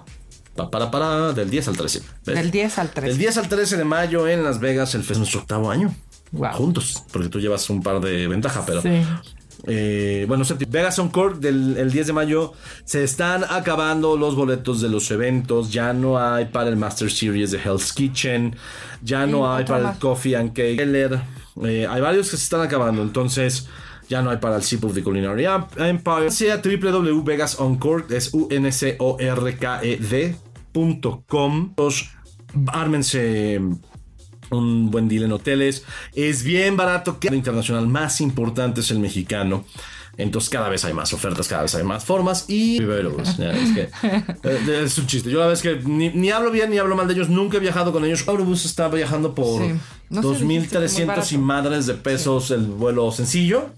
Pa- 0.56 0.70
Para, 0.70 0.90
para, 0.90 1.32
del 1.34 1.50
10 1.50 1.68
al 1.68 1.76
13. 1.76 2.02
¿Ves? 2.24 2.34
Del 2.36 2.50
10 2.50 2.78
al 2.78 2.90
13. 2.90 3.08
Del 3.10 3.18
10 3.18 3.36
al 3.36 3.48
13 3.50 3.76
de 3.76 3.84
mayo 3.84 4.26
en 4.26 4.42
Las 4.44 4.60
Vegas, 4.60 4.94
el 4.94 5.02
fest 5.04 5.18
nuestro 5.18 5.40
octavo 5.40 5.70
año. 5.70 5.94
Wow. 6.32 6.52
Juntos, 6.54 7.04
porque 7.12 7.28
tú 7.28 7.38
llevas 7.38 7.68
un 7.68 7.82
par 7.82 8.00
de 8.00 8.28
ventaja, 8.28 8.64
pero. 8.64 8.80
Sí. 8.80 9.02
Eh, 9.66 10.24
bueno. 10.28 10.44
Vegas 10.68 10.98
on 10.98 11.10
Court 11.10 11.40
del 11.40 11.76
el 11.76 11.90
10 11.90 12.08
de 12.08 12.12
mayo 12.12 12.52
se 12.84 13.04
están 13.04 13.44
acabando 13.48 14.16
los 14.16 14.34
boletos 14.34 14.80
de 14.80 14.88
los 14.88 15.10
eventos. 15.10 15.72
Ya 15.72 15.92
no 15.92 16.18
hay 16.18 16.46
para 16.46 16.68
el 16.70 16.76
Master 16.76 17.10
Series 17.10 17.50
de 17.50 17.58
Hell's 17.58 17.92
Kitchen. 17.92 18.56
Ya 19.02 19.26
no 19.26 19.52
hay 19.52 19.64
para 19.64 19.82
más. 19.84 19.94
el 19.96 20.00
Coffee 20.00 20.36
and 20.36 20.52
Cake. 20.52 20.76
Keller. 20.76 21.20
Eh, 21.64 21.86
hay 21.88 22.00
varios 22.00 22.30
que 22.30 22.36
se 22.36 22.44
están 22.44 22.62
acabando. 22.62 23.02
Entonces. 23.02 23.68
Ya 24.08 24.22
no 24.22 24.30
hay 24.30 24.38
para 24.38 24.56
el 24.56 24.62
Sip 24.64 24.84
of 24.84 24.92
the 24.92 25.04
Culinary 25.04 25.44
Empire. 25.76 26.32
Sea 26.32 26.60
www.vegasoncord, 26.60 28.10
es 28.10 28.34
u 28.34 28.48
n 28.50 28.72
c 28.72 28.96
o 28.98 29.16
r 29.20 29.56
k 29.56 29.80
e 29.84 29.96
d 29.98 30.34
punto 30.72 31.22
com. 31.28 31.72
Los- 31.76 32.10
Ármense 32.72 33.60
un 34.50 34.90
buen 34.90 35.08
deal 35.08 35.24
en 35.24 35.32
hoteles. 35.32 35.84
Es 36.14 36.42
bien 36.42 36.76
barato. 36.76 37.18
Que 37.18 37.28
el 37.28 37.34
internacional 37.34 37.86
más 37.86 38.20
importante 38.20 38.80
es 38.80 38.90
el 38.90 38.98
mexicano. 38.98 39.64
Entonces 40.16 40.50
cada 40.50 40.68
vez 40.68 40.84
hay 40.84 40.92
más 40.92 41.12
ofertas, 41.12 41.48
cada 41.48 41.62
vez 41.62 41.74
hay 41.74 41.84
más 41.84 42.04
formas 42.04 42.44
y 42.48 42.76
es 42.78 43.36
que 43.36 43.88
eh, 44.42 44.82
es 44.84 44.98
un 44.98 45.06
chiste. 45.06 45.30
Yo 45.30 45.38
la 45.38 45.46
verdad 45.46 45.64
es 45.64 45.82
que 45.82 45.88
ni, 45.88 46.10
ni 46.10 46.30
hablo 46.30 46.50
bien 46.50 46.70
ni 46.70 46.78
hablo 46.78 46.96
mal 46.96 47.06
de 47.06 47.14
ellos, 47.14 47.28
nunca 47.28 47.56
he 47.56 47.60
viajado 47.60 47.92
con 47.92 48.04
ellos. 48.04 48.26
Viverobus 48.26 48.64
está 48.64 48.88
viajando 48.88 49.34
por 49.34 49.62
Sí. 49.62 49.74
No 50.10 50.22
sé, 50.22 50.44
dijiste 50.44 50.78
que 50.78 51.04
muy 51.06 51.14
2.300 51.14 51.32
y 51.32 51.38
madres 51.38 51.86
de 51.86 51.94
pesos 51.94 52.50
el 52.50 52.66
vuelo 52.66 53.10
sencillo. 53.12 53.70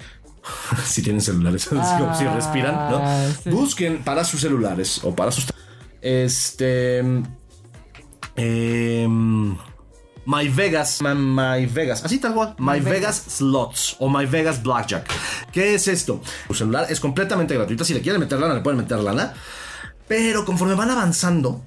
si 0.85 1.03
tienen 1.03 1.21
celulares, 1.21 1.67
es 1.67 1.71
como 1.71 2.15
si 2.17 2.25
respiran, 2.25 2.75
¿no? 2.91 2.99
Ah, 3.03 3.29
sí. 3.43 3.51
Busquen 3.51 4.03
para 4.03 4.25
sus 4.25 4.41
celulares 4.41 5.01
o 5.05 5.15
para 5.15 5.31
sus... 5.31 5.47
Este... 6.01 6.99
em, 8.35 9.57
My 10.25 10.49
Vegas, 10.49 11.01
My, 11.03 11.15
My 11.15 11.67
Vegas, 11.67 12.05
así 12.05 12.19
tal 12.19 12.35
cual, 12.35 12.55
My, 12.59 12.79
Vegas. 12.81 13.17
Slots 13.29 13.97
o 13.99 14.09
My 14.09 14.27
Vegas 14.27 14.63
Blackjack. 14.63 15.11
¿Qué 15.51 15.75
es 15.75 15.89
esto? 15.89 16.23
Su 16.49 16.55
celular 16.55 16.87
es 16.89 17.01
completamente 17.01 17.55
gratuita, 17.55 17.85
si 17.85 17.93
le 17.95 18.01
quieren 18.01 18.21
meter 18.21 18.39
lana, 18.39 18.55
le 18.55 18.61
pueden 18.61 18.79
meter 18.79 18.99
lana, 18.99 19.35
pero 20.07 20.45
conforme 20.45 20.75
van 20.75 20.91
avanzando, 20.91 21.63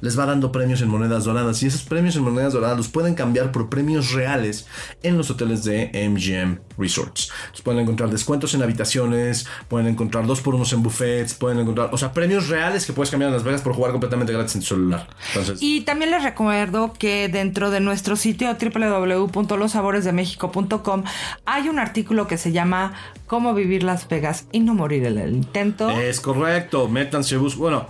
les 0.00 0.18
va 0.18 0.26
dando 0.26 0.52
premios 0.52 0.80
en 0.82 0.88
monedas 0.88 1.24
doradas 1.24 1.62
y 1.62 1.66
esos 1.66 1.82
premios 1.82 2.16
en 2.16 2.22
monedas 2.22 2.52
doradas 2.52 2.76
los 2.76 2.88
pueden 2.88 3.14
cambiar 3.14 3.52
por 3.52 3.68
premios 3.68 4.12
reales 4.12 4.66
en 5.02 5.16
los 5.16 5.30
hoteles 5.30 5.64
de 5.64 5.90
MGM 6.08 6.58
Resorts. 6.78 7.30
Pueden 7.62 7.80
encontrar 7.80 8.10
descuentos 8.10 8.54
en 8.54 8.62
habitaciones, 8.62 9.46
pueden 9.68 9.86
encontrar 9.86 10.26
dos 10.26 10.40
por 10.40 10.54
unos 10.54 10.72
en 10.72 10.82
buffets, 10.82 11.34
pueden 11.34 11.58
encontrar, 11.58 11.90
o 11.92 11.98
sea, 11.98 12.12
premios 12.12 12.48
reales 12.48 12.86
que 12.86 12.92
puedes 12.92 13.10
cambiar 13.10 13.28
en 13.28 13.34
Las 13.34 13.44
Vegas 13.44 13.62
por 13.62 13.74
jugar 13.74 13.92
completamente 13.92 14.32
gratis 14.32 14.54
en 14.54 14.60
tu 14.62 14.66
celular. 14.68 15.08
Entonces, 15.28 15.58
Y 15.60 15.82
también 15.82 16.10
les 16.10 16.22
recuerdo 16.22 16.92
que 16.94 17.28
dentro 17.28 17.70
de 17.70 17.80
nuestro 17.80 18.16
sitio 18.16 18.56
www.losaboresdemexico.com 18.60 21.04
hay 21.44 21.68
un 21.68 21.78
artículo 21.78 22.26
que 22.26 22.38
se 22.38 22.52
llama 22.52 22.94
Cómo 23.26 23.54
vivir 23.54 23.82
Las 23.82 24.08
Vegas 24.08 24.46
y 24.52 24.60
no 24.60 24.74
morir 24.74 25.04
en 25.04 25.18
el 25.18 25.34
intento. 25.34 25.90
es 25.90 26.20
correcto, 26.20 26.88
métanse, 26.88 27.36
bus 27.36 27.56
bueno, 27.56 27.86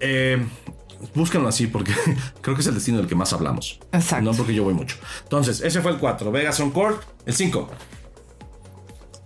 eh, 0.00 0.44
búsquenlo 1.14 1.48
así 1.48 1.66
porque 1.66 1.92
creo 2.40 2.54
que 2.56 2.60
es 2.62 2.66
el 2.66 2.74
destino 2.74 2.98
del 2.98 3.06
que 3.06 3.14
más 3.14 3.32
hablamos. 3.32 3.78
Exacto. 3.92 4.24
No 4.30 4.36
porque 4.36 4.54
yo 4.54 4.64
voy 4.64 4.74
mucho. 4.74 4.96
Entonces, 5.24 5.60
ese 5.60 5.80
fue 5.80 5.92
el 5.92 5.98
4, 5.98 6.30
Vegas 6.32 6.58
on 6.60 6.70
Court, 6.70 7.02
el 7.26 7.34
5. 7.34 7.70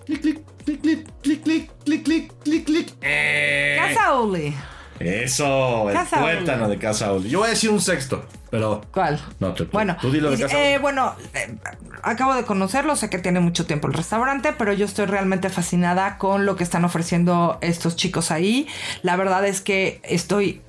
Clic, 0.07 0.21
clic, 0.21 0.41
clic, 0.65 0.81
clic, 0.83 1.07
clic, 1.23 1.43
clic, 1.45 1.73
clic, 1.85 2.05
clic, 2.05 2.33
clic, 2.45 2.65
clic. 2.65 2.95
Eh, 3.03 3.77
Casa 3.79 4.15
Uli. 4.21 4.55
Eso, 5.01 5.91
el 5.91 5.95
Casa 5.95 6.21
tuétano 6.21 6.65
Oli. 6.67 6.75
de 6.77 6.81
Casa 6.81 7.13
Oli. 7.13 7.29
Yo 7.29 7.41
voy 7.41 7.49
a 7.49 7.51
decir 7.51 7.71
un 7.71 7.81
sexto, 7.81 8.25
pero. 8.51 8.81
¿Cuál? 8.93 9.21
No, 9.41 9.53
tú- 9.53 9.69
Bueno, 9.73 9.97
tú 10.01 10.11
dilo 10.11 10.31
de 10.31 10.37
y- 10.37 10.41
Casa 10.41 10.57
eh, 10.59 10.75
Oli. 10.75 10.83
bueno, 10.83 11.15
eh, 11.35 11.57
acabo 12.03 12.35
de 12.35 12.45
conocerlo, 12.45 12.97
sé 12.97 13.11
que 13.11 13.19
tiene 13.19 13.41
mucho 13.41 13.67
tiempo 13.67 13.89
el 13.89 13.95
restaurante, 13.95 14.55
pero 14.57 14.73
yo 14.73 14.87
estoy 14.87 15.07
realmente 15.07 15.51
fascinada 15.51 16.17
con 16.19 16.47
lo 16.47 16.57
que 16.57 16.63
están 16.65 16.85
ofreciendo 16.85 17.59
estos 17.61 17.97
chicos 17.97 18.31
ahí. 18.31 18.69
La 19.03 19.17
verdad 19.17 19.45
es 19.45 19.61
que 19.61 20.01
estoy 20.05 20.63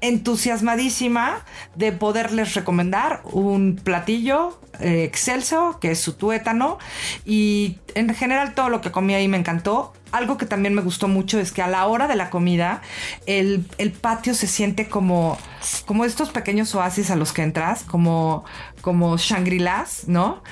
entusiasmadísima 0.00 1.44
de 1.74 1.92
poderles 1.92 2.54
recomendar 2.54 3.22
un 3.24 3.76
platillo 3.82 4.60
eh, 4.80 5.04
excelso 5.04 5.78
que 5.80 5.90
es 5.92 6.00
su 6.00 6.14
tuétano 6.14 6.78
y 7.24 7.78
en 7.94 8.14
general 8.14 8.54
todo 8.54 8.68
lo 8.68 8.80
que 8.80 8.90
comí 8.90 9.14
ahí 9.14 9.28
me 9.28 9.38
encantó. 9.38 9.92
Algo 10.12 10.38
que 10.38 10.46
también 10.46 10.72
me 10.72 10.82
gustó 10.82 11.08
mucho 11.08 11.40
es 11.40 11.50
que 11.50 11.62
a 11.62 11.66
la 11.66 11.86
hora 11.86 12.06
de 12.06 12.14
la 12.14 12.30
comida 12.30 12.80
el, 13.26 13.66
el 13.78 13.92
patio 13.92 14.34
se 14.34 14.46
siente 14.46 14.88
como, 14.88 15.36
como 15.84 16.04
estos 16.04 16.30
pequeños 16.30 16.74
oasis 16.74 17.10
a 17.10 17.16
los 17.16 17.32
que 17.32 17.42
entras, 17.42 17.82
como, 17.82 18.44
como 18.86 19.16
Shangri-Las, 19.16 20.06
¿no? 20.06 20.44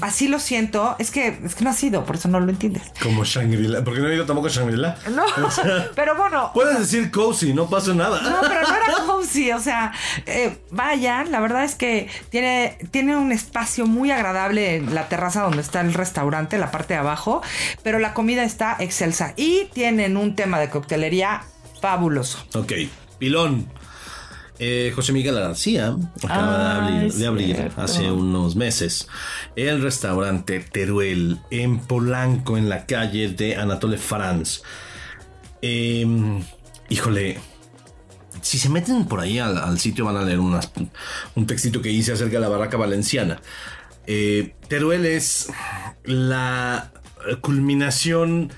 Así 0.00 0.26
lo 0.26 0.40
siento. 0.40 0.96
Es 0.98 1.12
que, 1.12 1.38
es 1.44 1.54
que 1.54 1.62
no 1.62 1.70
ha 1.70 1.72
sido, 1.72 2.04
por 2.04 2.16
eso 2.16 2.26
no 2.26 2.40
lo 2.40 2.50
entiendes. 2.50 2.82
Como 3.00 3.22
Shangri-La. 3.22 3.84
Porque 3.84 4.00
no 4.00 4.08
he 4.08 4.16
ido 4.16 4.26
tampoco 4.26 4.48
a 4.48 4.50
Shangri-La. 4.50 4.98
No, 5.10 5.22
pero 5.94 6.16
bueno, 6.16 6.50
Puedes 6.52 6.76
decir 6.76 7.12
cozy, 7.12 7.54
no 7.54 7.70
pasa 7.70 7.94
nada. 7.94 8.20
no, 8.20 8.40
pero 8.40 8.62
no 8.62 8.74
era 8.74 9.06
cozy, 9.06 9.52
o 9.52 9.60
sea, 9.60 9.92
eh, 10.26 10.58
vayan, 10.72 11.30
la 11.30 11.38
verdad 11.38 11.62
es 11.62 11.76
que 11.76 12.08
tiene, 12.30 12.78
tiene 12.90 13.16
un 13.16 13.30
espacio 13.30 13.86
muy 13.86 14.10
agradable 14.10 14.74
en 14.74 14.92
la 14.92 15.08
terraza 15.08 15.42
donde 15.42 15.62
está 15.62 15.80
el 15.80 15.94
restaurante, 15.94 16.58
la 16.58 16.72
parte 16.72 16.94
de 16.94 17.00
abajo, 17.00 17.42
pero 17.84 18.00
la 18.00 18.12
comida 18.12 18.42
está 18.42 18.74
excelsa 18.80 19.34
y 19.36 19.66
tienen 19.72 20.16
un 20.16 20.34
tema 20.34 20.58
de 20.58 20.68
coctelería 20.68 21.42
fabuloso. 21.80 22.44
Ok, 22.56 22.72
pilón. 23.20 23.77
Eh, 24.60 24.92
José 24.94 25.12
Miguel 25.12 25.36
García 25.36 25.96
acaba 26.24 26.58
de 26.58 26.64
Ah, 26.64 26.86
abrir, 26.86 27.12
de 27.12 27.72
hace 27.76 28.10
unos 28.10 28.56
meses 28.56 29.06
el 29.54 29.80
restaurante 29.82 30.58
Teruel 30.60 31.38
en 31.50 31.78
Polanco, 31.78 32.58
en 32.58 32.68
la 32.68 32.84
calle 32.84 33.28
de 33.28 33.54
Anatole 33.56 33.98
France. 33.98 34.62
Em, 35.62 36.42
híjole, 36.88 37.38
si 38.42 38.58
se 38.58 38.68
meten 38.68 39.04
por 39.06 39.20
ahí 39.20 39.38
al, 39.38 39.58
al 39.58 39.78
sitio 39.78 40.04
van 40.04 40.16
a 40.16 40.22
leer 40.22 40.40
unas- 40.40 40.70
un 41.36 41.46
textito 41.46 41.80
que 41.80 41.90
hice 41.90 42.12
acerca 42.12 42.34
de 42.34 42.40
la 42.40 42.48
barraca 42.48 42.76
valenciana. 42.76 43.40
Eh, 44.06 44.54
Teruel 44.68 45.06
es 45.06 45.50
la 46.04 46.92
culminación 47.42 48.50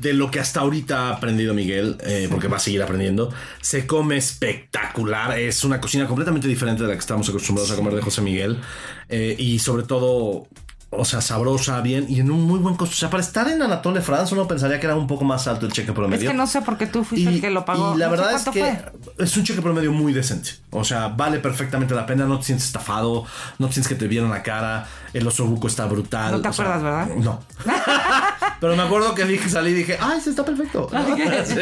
de 0.00 0.12
lo 0.14 0.30
que 0.30 0.40
hasta 0.40 0.60
ahorita 0.60 1.08
ha 1.08 1.16
aprendido 1.16 1.52
Miguel, 1.54 1.98
eh, 2.04 2.28
porque 2.30 2.48
va 2.48 2.56
a 2.56 2.60
seguir 2.60 2.82
aprendiendo. 2.82 3.32
Se 3.60 3.86
come 3.86 4.16
espectacular, 4.16 5.38
es 5.38 5.64
una 5.64 5.80
cocina 5.80 6.06
completamente 6.06 6.48
diferente 6.48 6.82
de 6.82 6.88
la 6.88 6.94
que 6.94 7.00
estamos 7.00 7.28
acostumbrados 7.28 7.70
a 7.70 7.76
comer 7.76 7.94
de 7.94 8.02
José 8.02 8.20
Miguel. 8.22 8.58
eh, 9.08 9.34
y 9.38 9.58
sobre 9.58 9.82
todo, 9.82 10.46
o 10.92 11.04
sea, 11.04 11.20
sabrosa, 11.20 11.80
bien 11.82 12.06
y 12.08 12.18
en 12.20 12.30
un 12.30 12.42
muy 12.42 12.58
buen 12.58 12.74
costo. 12.76 12.94
O 12.94 12.98
sea, 12.98 13.10
para 13.10 13.22
estar 13.22 13.46
en 13.48 13.62
Anatole 13.62 14.00
France 14.00 14.34
uno 14.34 14.46
pensaría 14.48 14.80
que 14.80 14.86
era 14.86 14.96
un 14.96 15.06
poco 15.06 15.24
más 15.24 15.46
alto 15.46 15.66
el 15.66 15.72
cheque 15.72 15.92
promedio. 15.92 16.24
Es 16.24 16.30
que 16.32 16.36
no 16.36 16.46
sé 16.48 16.62
por 16.62 16.76
qué 16.78 16.86
tú 16.86 17.04
fuiste 17.04 17.28
el 17.28 17.40
que 17.40 17.50
lo 17.50 17.64
pagó. 17.64 17.94
y 17.94 17.98
la 17.98 18.06
No 18.06 18.10
verdad 18.12 18.34
es 18.34 18.44
que 18.44 18.60
fue. 18.60 19.24
es 19.24 19.36
un 19.36 19.44
cheque 19.44 19.62
promedio 19.62 19.92
muy 19.92 20.12
decente. 20.12 20.50
O 20.70 20.82
sea, 20.84 21.08
vale 21.08 21.38
perfectamente 21.38 21.94
la 21.94 22.06
pena. 22.06 22.24
No 22.26 22.38
te 22.38 22.46
sientes 22.46 22.66
estafado. 22.66 23.24
No 23.58 23.66
te 23.68 23.74
sientes 23.74 23.88
que 23.88 23.94
te 23.94 24.08
vieron 24.08 24.30
la 24.30 24.42
cara. 24.42 24.88
El 25.12 25.26
oso 25.26 25.44
buco 25.46 25.66
está 25.66 25.86
brutal. 25.86 26.32
No 26.32 26.40
te 26.40 26.52
sea, 26.52 26.64
acuerdas, 26.76 26.82
¿verdad? 26.82 27.16
No. 27.16 27.40
Pero 28.60 28.76
me 28.76 28.82
acuerdo 28.82 29.14
que 29.14 29.24
dije, 29.24 29.48
salí 29.48 29.70
y 29.70 29.74
dije, 29.74 29.96
¡ay, 30.00 30.20
se 30.20 30.30
está 30.30 30.44
perfecto! 30.44 30.88
Sí. 31.46 31.56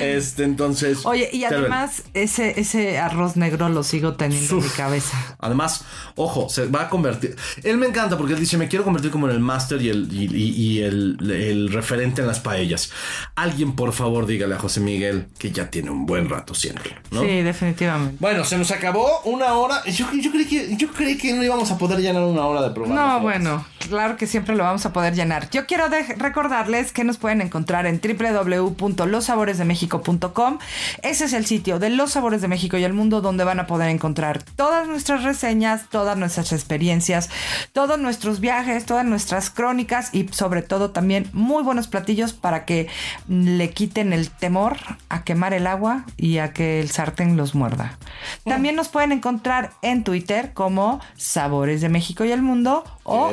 Este, 0.00 0.44
entonces. 0.44 1.04
Oye, 1.04 1.28
y 1.32 1.44
además 1.44 2.02
ese, 2.14 2.58
ese 2.60 2.98
arroz 2.98 3.36
negro 3.36 3.68
lo 3.68 3.82
sigo 3.82 4.14
teniendo 4.14 4.58
en 4.58 4.62
mi 4.64 4.70
cabeza. 4.70 5.36
Además, 5.38 5.84
ojo, 6.14 6.48
se 6.48 6.66
va 6.66 6.82
a 6.82 6.88
convertir. 6.88 7.36
Él 7.64 7.76
me 7.78 7.86
encanta 7.86 8.16
porque 8.16 8.34
él 8.34 8.40
dice: 8.40 8.56
Me 8.56 8.68
quiero 8.68 8.84
convertir 8.84 9.10
como 9.10 9.28
en 9.28 9.34
el 9.34 9.40
máster 9.40 9.82
y, 9.82 9.88
el, 9.90 10.08
y, 10.12 10.24
y- 10.26 10.48
y 10.78 10.82
el, 10.82 11.18
el 11.30 11.72
referente 11.72 12.20
en 12.22 12.26
las 12.28 12.40
paellas. 12.40 12.90
Alguien, 13.34 13.74
por 13.74 13.92
favor, 13.92 14.26
dígale 14.26 14.54
a 14.54 14.58
José 14.58 14.80
Miguel 14.80 15.26
que 15.38 15.50
ya 15.50 15.70
tiene 15.70 15.90
un 15.90 16.06
buen 16.06 16.28
rato 16.28 16.54
siempre, 16.54 16.96
¿no? 17.10 17.20
Sí, 17.22 17.42
definitivamente. 17.42 18.16
Bueno, 18.20 18.44
se 18.44 18.56
nos 18.56 18.70
acabó 18.70 19.20
una 19.24 19.54
hora. 19.54 19.84
Yo, 19.86 20.06
yo, 20.12 20.30
creí 20.30 20.46
que, 20.46 20.76
yo 20.76 20.88
creí 20.92 21.16
que 21.18 21.32
no 21.34 21.42
íbamos 21.42 21.70
a 21.70 21.78
poder 21.78 21.98
llenar 22.00 22.22
una 22.22 22.46
hora 22.46 22.62
de 22.62 22.70
no, 22.86 23.20
bueno, 23.20 23.64
claro 23.78 24.16
que 24.16 24.26
siempre 24.26 24.56
lo 24.56 24.64
vamos 24.64 24.84
a 24.86 24.92
poder 24.92 25.14
llenar. 25.14 25.48
Yo 25.50 25.66
quiero 25.66 25.84
recordarles 25.88 26.90
que 26.92 27.04
nos 27.04 27.18
pueden 27.18 27.40
encontrar 27.40 27.86
en 27.86 28.00
www.losaboresdemexico.com. 28.00 30.58
Ese 31.02 31.24
es 31.24 31.32
el 31.32 31.46
sitio 31.46 31.78
de 31.78 31.90
Los 31.90 32.10
Sabores 32.12 32.42
de 32.42 32.48
México 32.48 32.76
y 32.76 32.84
el 32.84 32.92
Mundo 32.92 33.20
donde 33.20 33.44
van 33.44 33.60
a 33.60 33.66
poder 33.66 33.90
encontrar 33.90 34.42
todas 34.42 34.88
nuestras 34.88 35.22
reseñas, 35.22 35.88
todas 35.90 36.16
nuestras 36.16 36.52
experiencias, 36.52 37.30
todos 37.72 37.98
nuestros 37.98 38.40
viajes, 38.40 38.84
todas 38.84 39.04
nuestras 39.04 39.50
crónicas 39.50 40.14
y 40.14 40.28
sobre 40.28 40.62
todo 40.62 40.90
también 40.90 41.28
muy 41.32 41.62
buenos 41.62 41.88
platillos 41.88 42.32
para 42.32 42.64
que 42.64 42.88
le 43.28 43.70
quiten 43.70 44.12
el 44.12 44.30
temor 44.30 44.76
a 45.08 45.24
quemar 45.24 45.54
el 45.54 45.66
agua 45.66 46.04
y 46.16 46.38
a 46.38 46.52
que 46.52 46.80
el 46.80 46.90
sartén 46.90 47.36
los 47.36 47.54
muerda. 47.54 47.98
También 48.44 48.76
nos 48.76 48.88
pueden 48.88 49.12
encontrar 49.12 49.72
en 49.82 50.04
Twitter 50.04 50.52
como 50.54 51.00
Sabores 51.16 51.80
de 51.80 51.88
México 51.88 52.24
y 52.24 52.32
el 52.32 52.42
Mundo 52.42 52.84
o 53.04 53.30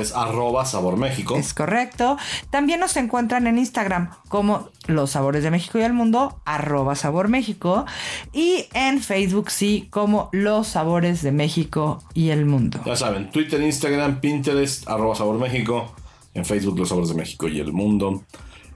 sabor 0.66 0.98
México. 0.98 1.36
es 1.36 1.54
correcto. 1.54 2.18
También 2.50 2.80
nos 2.80 2.96
encuentran 2.98 3.48
en 3.48 3.58
Instagram 3.58 4.10
como 4.30 4.70
Los 4.88 5.12
Sabores 5.12 5.44
de 5.44 5.52
México 5.52 5.80
y 5.80 5.84
el 5.84 5.94
Mundo, 5.94 6.42
arroba 6.46 6.96
Sabor 6.96 7.28
México. 7.28 7.86
Y 8.34 8.66
en 8.74 9.02
Facebook 9.02 9.52
sí, 9.52 9.88
como 9.90 10.30
Los 10.32 10.70
Sabores 10.70 11.22
de 11.22 11.32
México 11.32 12.04
y 12.14 12.30
el 12.30 12.46
Mundo. 12.46 12.80
Ya 12.86 12.96
saben, 12.96 13.30
Twitter, 13.32 13.62
Instagram, 13.62 14.20
Pinterest, 14.20 14.88
arroba 14.88 15.16
sabor 15.16 15.40
México. 15.40 15.94
En 16.34 16.46
Facebook, 16.46 16.78
Los 16.78 16.90
Sabores 16.90 17.10
de 17.10 17.16
México 17.16 17.48
y 17.48 17.60
el 17.60 17.72
Mundo. 17.72 18.24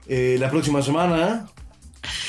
Eh, 0.06 0.36
la 0.40 0.50
próxima 0.50 0.82
semana, 0.82 1.46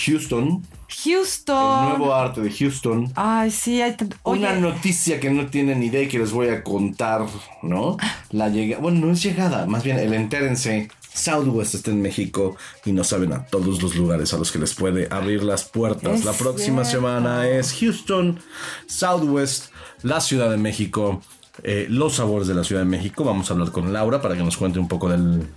Houston. 0.05 0.61
El 0.91 1.13
Houston. 1.13 1.89
nuevo 1.89 2.13
arte 2.13 2.41
de 2.41 2.51
Houston. 2.51 3.11
Ay, 3.15 3.49
sí, 3.51 3.81
hay 3.81 3.95
Oye, 4.23 4.39
Una 4.41 4.53
noticia 4.55 5.19
que 5.19 5.30
no 5.30 5.47
tienen 5.47 5.81
idea 5.81 6.03
y 6.03 6.07
que 6.07 6.19
les 6.19 6.31
voy 6.31 6.49
a 6.49 6.63
contar, 6.63 7.26
¿no? 7.63 7.97
La 8.30 8.49
llegada, 8.49 8.81
bueno, 8.81 9.05
no 9.05 9.13
es 9.13 9.23
llegada, 9.23 9.65
más 9.65 9.84
bien 9.84 9.99
el 9.99 10.13
entérense. 10.13 10.89
Southwest 11.13 11.76
está 11.76 11.91
en 11.91 12.01
México 12.01 12.55
y 12.85 12.93
no 12.93 13.03
saben 13.03 13.34
a 13.34 13.45
todos 13.45 13.81
los 13.81 13.95
lugares 13.95 14.34
a 14.34 14.38
los 14.38 14.49
que 14.49 14.59
les 14.59 14.73
puede 14.73 15.09
abrir 15.11 15.43
las 15.43 15.65
puertas. 15.65 16.19
Es 16.19 16.26
la 16.26 16.31
próxima 16.31 16.85
cierto. 16.85 17.05
semana 17.05 17.49
es 17.49 17.73
Houston, 17.80 18.39
Southwest, 18.88 19.73
la 20.03 20.22
Ciudad 20.22 20.49
de 20.49 20.55
México, 20.55 21.22
eh, 21.63 21.85
los 21.89 22.15
sabores 22.15 22.47
de 22.47 22.53
la 22.53 22.63
Ciudad 22.63 22.84
de 22.84 22.88
México. 22.88 23.26
Vamos 23.26 23.49
a 23.49 23.53
hablar 23.53 23.72
con 23.72 23.91
Laura 23.91 24.22
para 24.22 24.38
que 24.38 24.43
nos 24.43 24.55
cuente 24.55 24.80
un 24.80 24.88
poco 24.88 25.09
del, 25.09 25.47